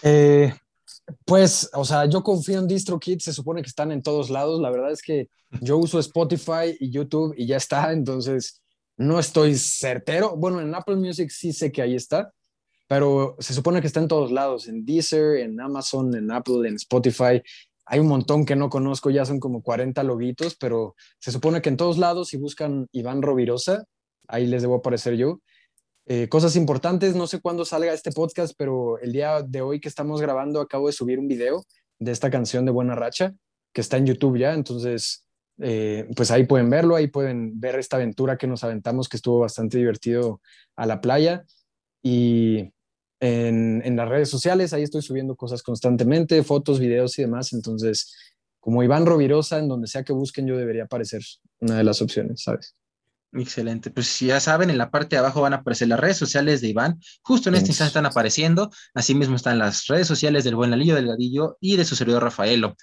Eh, 0.02 0.54
pues, 1.26 1.70
o 1.74 1.86
sea, 1.86 2.06
yo 2.06 2.24
confío 2.24 2.60
en 2.60 2.68
DistroKid, 2.68 3.20
se 3.20 3.34
supone 3.34 3.62
que 3.62 3.70
están 3.70 3.92
en 3.92 4.02
todos 4.02 4.32
lados. 4.32 4.60
La 4.60 4.72
verdad 4.72 4.92
es 4.92 5.02
que 5.04 5.30
yo 5.62 5.78
uso 5.78 6.00
Spotify 6.00 6.76
y 6.80 6.90
YouTube 6.90 7.36
y 7.38 7.46
ya 7.46 7.58
está, 7.58 7.92
entonces 7.94 8.62
no 8.98 9.20
estoy 9.20 9.56
certero. 9.56 10.36
Bueno, 10.36 10.60
en 10.60 10.74
Apple 10.74 10.96
Music 10.96 11.30
sí 11.30 11.54
sé 11.54 11.72
que 11.72 11.82
ahí 11.82 11.96
está, 11.96 12.34
pero 12.88 13.36
se 13.40 13.54
supone 13.54 13.80
que 13.80 13.88
está 13.88 14.00
en 14.00 14.08
todos 14.08 14.32
lados, 14.32 14.68
en 14.68 14.86
Deezer, 14.86 15.38
en 15.38 15.60
Amazon, 15.62 16.16
en 16.16 16.32
Apple, 16.32 16.68
en 16.68 16.76
Spotify. 16.76 17.42
Hay 17.86 18.00
un 18.00 18.08
montón 18.08 18.46
que 18.46 18.56
no 18.56 18.70
conozco, 18.70 19.10
ya 19.10 19.26
son 19.26 19.40
como 19.40 19.62
40 19.62 20.04
loguitos, 20.04 20.56
pero 20.56 20.96
se 21.20 21.32
supone 21.32 21.62
que 21.62 21.70
en 21.70 21.78
todos 21.78 21.98
lados, 21.98 22.30
si 22.30 22.38
buscan 22.38 22.88
Iván 22.92 23.22
Rovirosa, 23.22 23.86
ahí 24.28 24.46
les 24.46 24.64
debo 24.64 24.76
aparecer 24.76 25.16
yo. 25.16 25.40
Eh, 26.06 26.30
cosas 26.30 26.56
importantes, 26.56 27.16
no 27.16 27.28
sé 27.28 27.40
cuándo 27.40 27.66
salga 27.66 27.94
este 27.94 28.12
podcast, 28.12 28.54
pero 28.58 28.98
el 29.00 29.12
día 29.12 29.42
de 29.42 29.62
hoy 29.62 29.80
que 29.80 29.90
estamos 29.90 30.22
grabando 30.22 30.62
acabo 30.62 30.88
de 30.88 30.94
subir 30.94 31.20
un 31.20 31.28
video 31.28 31.66
de 32.00 32.12
esta 32.12 32.30
canción 32.30 32.66
de 32.66 32.72
Buena 32.72 32.96
Racha, 32.96 33.34
que 33.74 33.82
está 33.82 33.98
en 33.98 34.06
YouTube 34.06 34.38
ya, 34.38 34.54
entonces 34.54 35.27
eh, 35.60 36.08
pues 36.16 36.32
ahí 36.32 36.46
pueden 36.46 36.70
verlo, 36.70 36.96
ahí 36.96 37.08
pueden 37.08 37.60
ver 37.60 37.76
esta 37.76 37.98
aventura 37.98 38.38
que 38.38 38.48
nos 38.48 38.64
aventamos, 38.64 39.10
que 39.10 39.18
estuvo 39.18 39.40
bastante 39.40 39.78
divertido 39.78 40.42
a 40.76 40.86
la 40.86 41.02
playa. 41.02 41.46
Y 42.04 42.72
en, 43.20 43.82
en, 43.84 43.96
las 43.96 44.08
redes 44.08 44.30
sociales, 44.30 44.74
ahí 44.74 44.84
estoy 44.84 45.02
subiendo 45.02 45.36
cosas 45.36 45.64
constantemente, 45.64 46.44
fotos, 46.44 46.80
videos 46.80 47.18
y 47.20 47.24
demás. 47.24 47.54
Entonces, 47.54 48.16
como 48.60 48.84
Iván 48.84 49.06
Rovirosa, 49.06 49.60
en 49.60 49.68
donde 49.68 49.88
sea 49.88 50.04
que 50.04 50.14
busquen, 50.14 50.48
yo 50.48 50.58
debería 50.58 50.84
aparecer 50.84 51.22
una 51.60 51.78
de 51.78 51.84
las 51.84 52.02
opciones, 52.02 52.44
¿sabes? 52.44 52.76
Excelente. 53.34 53.92
Pues 53.92 54.20
ya 54.20 54.40
saben, 54.40 54.70
en 54.70 54.78
la 54.78 54.90
parte 54.90 55.16
de 55.16 55.20
abajo 55.20 55.42
van 55.42 55.54
a 55.54 55.58
aparecer 55.58 55.88
las 55.88 56.00
redes 56.00 56.18
sociales 56.18 56.62
de 56.62 56.70
Iván. 56.70 57.00
Justo 57.22 57.50
en 57.50 57.56
este 57.56 57.70
instante 57.70 57.90
están 57.90 58.06
apareciendo. 58.06 58.72
Asimismo 58.94 59.36
están 59.36 59.60
las 59.60 59.88
redes 59.88 60.08
sociales 60.08 60.44
del 60.44 60.56
buen 60.56 60.74
Alillo 60.74 60.96
Delgadillo 60.96 61.58
y 61.60 61.76
de 61.78 61.86
su 61.86 61.96
servidor 61.96 62.24
Rafaelo. 62.24 62.76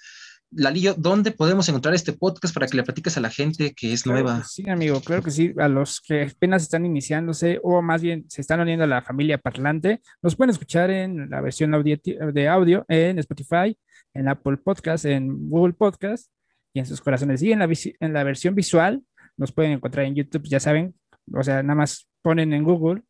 Lalillo, 0.51 0.93
¿dónde 0.97 1.31
podemos 1.31 1.67
encontrar 1.67 1.93
este 1.95 2.13
podcast 2.13 2.53
para 2.53 2.67
que 2.67 2.77
le 2.77 2.83
platiques 2.83 3.17
a 3.17 3.21
la 3.21 3.29
gente 3.29 3.73
que 3.73 3.91
es 3.91 4.05
nueva? 4.05 4.43
sí, 4.43 4.69
amigo, 4.69 5.01
claro 5.01 5.21
que 5.21 5.31
sí. 5.31 5.53
A 5.57 5.67
los 5.67 5.99
que 5.99 6.23
apenas 6.23 6.63
están 6.63 6.85
iniciándose 6.85 7.59
o 7.61 7.81
más 7.81 8.01
bien 8.01 8.25
se 8.29 8.41
están 8.41 8.61
uniendo 8.61 8.85
a 8.85 8.87
la 8.87 9.01
familia 9.01 9.37
parlante, 9.37 10.01
nos 10.21 10.35
pueden 10.35 10.51
escuchar 10.51 10.91
en 10.91 11.29
la 11.29 11.41
versión 11.41 11.71
de 11.71 12.47
audio 12.47 12.85
en 12.87 13.19
Spotify, 13.19 13.77
en 14.13 14.29
Apple 14.29 14.57
Podcast, 14.57 15.05
en 15.05 15.49
Google 15.49 15.73
Podcast 15.73 16.31
y 16.73 16.79
en 16.79 16.85
sus 16.85 17.01
corazones. 17.01 17.41
Y 17.41 17.51
en 17.51 17.59
la, 17.59 17.69
en 17.99 18.13
la 18.13 18.23
versión 18.23 18.55
visual 18.55 19.03
nos 19.37 19.51
pueden 19.51 19.73
encontrar 19.73 20.05
en 20.05 20.15
YouTube, 20.15 20.43
ya 20.45 20.59
saben, 20.59 20.95
o 21.33 21.43
sea, 21.43 21.63
nada 21.63 21.75
más 21.75 22.07
ponen 22.21 22.53
en 22.53 22.63
Google 22.63 23.03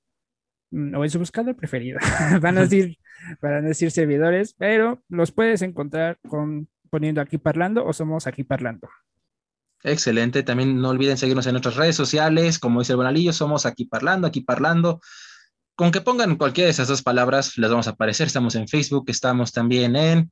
mm, 0.71 0.95
o 0.95 1.03
en 1.03 1.09
su 1.09 1.19
buscador 1.19 1.55
preferido. 1.55 1.99
van 2.41 2.57
a 2.57 2.61
decir, 2.61 2.97
van 3.41 3.53
a 3.53 3.61
decir 3.61 3.91
servidores, 3.91 4.55
pero 4.57 5.03
los 5.09 5.31
puedes 5.31 5.61
encontrar 5.61 6.17
con 6.27 6.67
poniendo 6.89 7.21
aquí 7.21 7.37
parlando 7.37 7.85
o 7.85 7.93
somos 7.93 8.27
aquí 8.27 8.43
parlando. 8.43 8.89
Excelente. 9.83 10.43
También 10.43 10.81
no 10.81 10.89
olviden 10.89 11.17
seguirnos 11.17 11.45
en 11.45 11.53
nuestras 11.53 11.75
redes 11.75 11.95
sociales. 11.95 12.57
Como 12.57 12.79
dice 12.79 12.93
el 12.93 12.97
Bonalillo, 12.97 13.33
somos 13.33 13.65
aquí 13.65 13.85
parlando, 13.85 14.27
aquí 14.27 14.41
parlando. 14.41 14.99
Con 15.75 15.91
que 15.91 16.01
pongan 16.01 16.37
cualquiera 16.37 16.65
de 16.65 16.71
esas 16.71 16.87
dos 16.87 17.03
palabras, 17.03 17.57
les 17.57 17.69
vamos 17.69 17.87
a 17.87 17.91
aparecer. 17.91 18.27
Estamos 18.27 18.55
en 18.55 18.67
Facebook, 18.67 19.05
estamos 19.07 19.51
también 19.51 19.95
en 19.95 20.31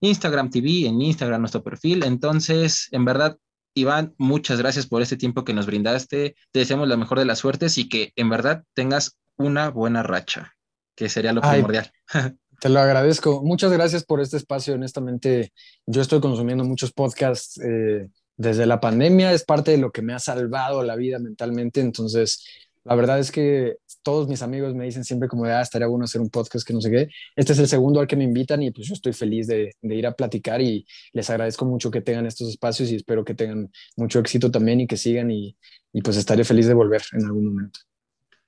Instagram 0.00 0.50
TV, 0.50 0.86
en 0.86 1.00
Instagram 1.00 1.40
nuestro 1.40 1.64
perfil. 1.64 2.04
Entonces, 2.04 2.88
en 2.92 3.04
verdad, 3.04 3.38
Iván, 3.74 4.14
muchas 4.18 4.58
gracias 4.58 4.86
por 4.86 5.02
este 5.02 5.16
tiempo 5.16 5.44
que 5.44 5.54
nos 5.54 5.66
brindaste. 5.66 6.36
Te 6.50 6.58
deseamos 6.58 6.88
la 6.88 6.96
mejor 6.96 7.18
de 7.18 7.24
las 7.24 7.38
suertes 7.38 7.78
y 7.78 7.88
que 7.88 8.12
en 8.16 8.28
verdad 8.28 8.64
tengas 8.74 9.18
una 9.36 9.70
buena 9.70 10.02
racha, 10.02 10.54
que 10.94 11.08
sería 11.08 11.32
lo 11.32 11.40
primordial. 11.40 11.90
Te 12.62 12.68
lo 12.68 12.78
agradezco. 12.78 13.42
Muchas 13.42 13.72
gracias 13.72 14.04
por 14.04 14.20
este 14.20 14.36
espacio. 14.36 14.74
Honestamente, 14.74 15.52
yo 15.84 16.00
estoy 16.00 16.20
consumiendo 16.20 16.62
muchos 16.62 16.92
podcasts 16.92 17.60
eh, 17.60 18.08
desde 18.36 18.66
la 18.66 18.78
pandemia. 18.78 19.32
Es 19.32 19.42
parte 19.42 19.72
de 19.72 19.78
lo 19.78 19.90
que 19.90 20.00
me 20.00 20.14
ha 20.14 20.20
salvado 20.20 20.84
la 20.84 20.94
vida 20.94 21.18
mentalmente. 21.18 21.80
Entonces, 21.80 22.46
la 22.84 22.94
verdad 22.94 23.18
es 23.18 23.32
que 23.32 23.78
todos 24.04 24.28
mis 24.28 24.42
amigos 24.42 24.76
me 24.76 24.84
dicen 24.84 25.02
siempre 25.02 25.28
como 25.28 25.44
de, 25.44 25.54
ah, 25.54 25.60
estaría 25.60 25.88
bueno 25.88 26.04
hacer 26.04 26.20
un 26.20 26.30
podcast 26.30 26.64
que 26.64 26.72
no 26.72 26.80
sé 26.80 26.92
qué. 26.92 27.08
Este 27.34 27.52
es 27.52 27.58
el 27.58 27.66
segundo 27.66 27.98
al 27.98 28.06
que 28.06 28.14
me 28.14 28.22
invitan 28.22 28.62
y 28.62 28.70
pues 28.70 28.86
yo 28.86 28.94
estoy 28.94 29.12
feliz 29.12 29.48
de, 29.48 29.74
ir 29.82 30.06
a 30.06 30.12
platicar 30.12 30.60
y 30.60 30.86
les 31.12 31.28
agradezco 31.30 31.64
mucho 31.64 31.90
que 31.90 32.00
tengan 32.00 32.26
estos 32.26 32.48
espacios 32.48 32.92
y 32.92 32.94
espero 32.94 33.24
que 33.24 33.34
tengan 33.34 33.72
mucho 33.96 34.20
éxito 34.20 34.52
también 34.52 34.80
y 34.80 34.86
que 34.86 34.96
sigan 34.96 35.32
y 35.32 35.56
pues 36.04 36.16
estaré 36.16 36.44
feliz 36.44 36.68
de 36.68 36.74
volver 36.74 37.02
en 37.10 37.24
algún 37.24 37.46
momento. 37.46 37.80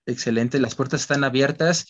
Excelente, 0.06 0.60
las 0.60 0.74
puertas 0.74 1.00
están 1.00 1.24
abiertas. 1.24 1.86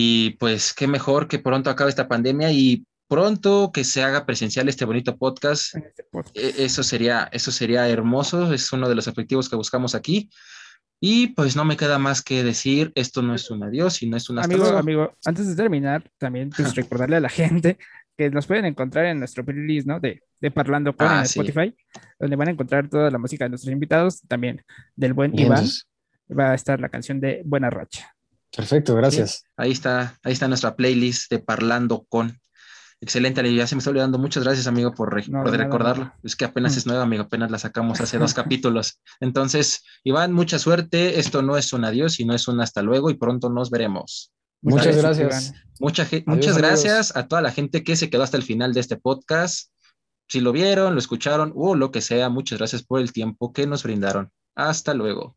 Y 0.00 0.36
pues 0.38 0.74
qué 0.74 0.86
mejor 0.86 1.26
que 1.26 1.40
pronto 1.40 1.70
acabe 1.70 1.90
esta 1.90 2.06
pandemia 2.06 2.52
y 2.52 2.86
pronto 3.08 3.72
que 3.74 3.82
se 3.82 4.04
haga 4.04 4.26
presencial 4.26 4.68
este 4.68 4.84
bonito 4.84 5.16
podcast. 5.16 5.74
Este 5.74 6.04
e, 6.34 6.64
eso 6.64 6.84
sería, 6.84 7.28
eso 7.32 7.50
sería 7.50 7.88
hermoso, 7.88 8.52
es 8.52 8.72
uno 8.72 8.88
de 8.88 8.94
los 8.94 9.08
objetivos 9.08 9.48
que 9.48 9.56
buscamos 9.56 9.96
aquí. 9.96 10.30
Y 11.00 11.28
pues 11.34 11.56
no 11.56 11.64
me 11.64 11.76
queda 11.76 11.98
más 11.98 12.22
que 12.22 12.44
decir, 12.44 12.92
esto 12.94 13.22
no 13.22 13.34
es 13.34 13.50
un 13.50 13.64
adiós, 13.64 13.94
sino 13.94 14.16
es 14.16 14.30
un 14.30 14.38
hasta 14.38 14.54
Amigo, 14.54 14.68
amigo, 14.68 15.14
antes 15.24 15.48
de 15.48 15.56
terminar, 15.56 16.08
también 16.16 16.50
pues 16.50 16.76
recordarle 16.76 17.16
a 17.16 17.20
la 17.20 17.28
gente 17.28 17.76
que 18.16 18.30
nos 18.30 18.46
pueden 18.46 18.66
encontrar 18.66 19.06
en 19.06 19.18
nuestro 19.18 19.44
playlist, 19.44 19.88
¿no? 19.88 19.98
De, 19.98 20.22
de 20.40 20.50
Parlando 20.52 20.94
con 20.94 21.08
ah, 21.08 21.22
Spotify, 21.24 21.74
donde 22.20 22.36
van 22.36 22.46
a 22.46 22.50
encontrar 22.52 22.88
toda 22.88 23.10
la 23.10 23.18
música 23.18 23.46
de 23.46 23.48
nuestros 23.48 23.72
invitados, 23.72 24.22
también 24.28 24.62
del 24.94 25.12
buen 25.12 25.36
Iván. 25.36 25.66
Va 26.30 26.52
a 26.52 26.54
estar 26.54 26.78
la 26.78 26.88
canción 26.88 27.18
de 27.18 27.42
Buena 27.44 27.68
Racha. 27.68 28.14
Perfecto, 28.54 28.94
gracias. 28.94 29.44
ahí 29.56 29.72
está, 29.72 30.18
ahí 30.22 30.32
está 30.32 30.48
nuestra 30.48 30.74
playlist 30.74 31.30
de 31.30 31.38
Parlando 31.38 32.04
con. 32.08 32.40
Excelente, 33.00 33.54
ya 33.54 33.66
se 33.66 33.76
me 33.76 33.78
está 33.78 33.90
olvidando. 33.90 34.18
Muchas 34.18 34.42
gracias, 34.42 34.66
amigo, 34.66 34.92
por, 34.92 35.14
recordarlo. 35.14 36.12
Es 36.24 36.34
que 36.34 36.44
apenas 36.44 36.76
es 36.76 36.84
nuevo, 36.86 37.00
amigo, 37.00 37.22
apenas 37.22 37.50
la 37.50 37.58
sacamos 37.58 38.00
hace 38.00 38.18
dos 38.18 38.34
capítulos. 38.34 39.00
Entonces, 39.20 39.84
Iván, 40.02 40.32
mucha 40.32 40.58
suerte. 40.58 41.20
Esto 41.20 41.42
no 41.42 41.56
es 41.56 41.72
un 41.72 41.84
adiós, 41.84 42.14
sino 42.14 42.34
es 42.34 42.48
un 42.48 42.60
hasta 42.60 42.82
luego 42.82 43.10
y 43.10 43.14
pronto 43.14 43.50
nos 43.50 43.70
veremos. 43.70 44.32
Muchas 44.60 44.96
gracias. 44.96 45.52
muchas 45.78 46.58
gracias 46.58 47.16
a 47.16 47.28
toda 47.28 47.42
la 47.42 47.52
gente 47.52 47.84
que 47.84 47.94
se 47.94 48.10
quedó 48.10 48.24
hasta 48.24 48.36
el 48.36 48.42
final 48.42 48.74
de 48.74 48.80
este 48.80 48.96
podcast. 48.96 49.70
Si 50.28 50.40
lo 50.40 50.52
vieron, 50.52 50.94
lo 50.94 50.98
escucharon 50.98 51.52
o 51.54 51.74
lo 51.74 51.90
que 51.90 52.00
sea, 52.00 52.28
muchas 52.28 52.58
gracias 52.58 52.82
por 52.82 53.00
el 53.00 53.12
tiempo 53.12 53.52
que 53.52 53.66
nos 53.66 53.82
brindaron. 53.82 54.30
Hasta 54.56 54.92
luego. 54.92 55.36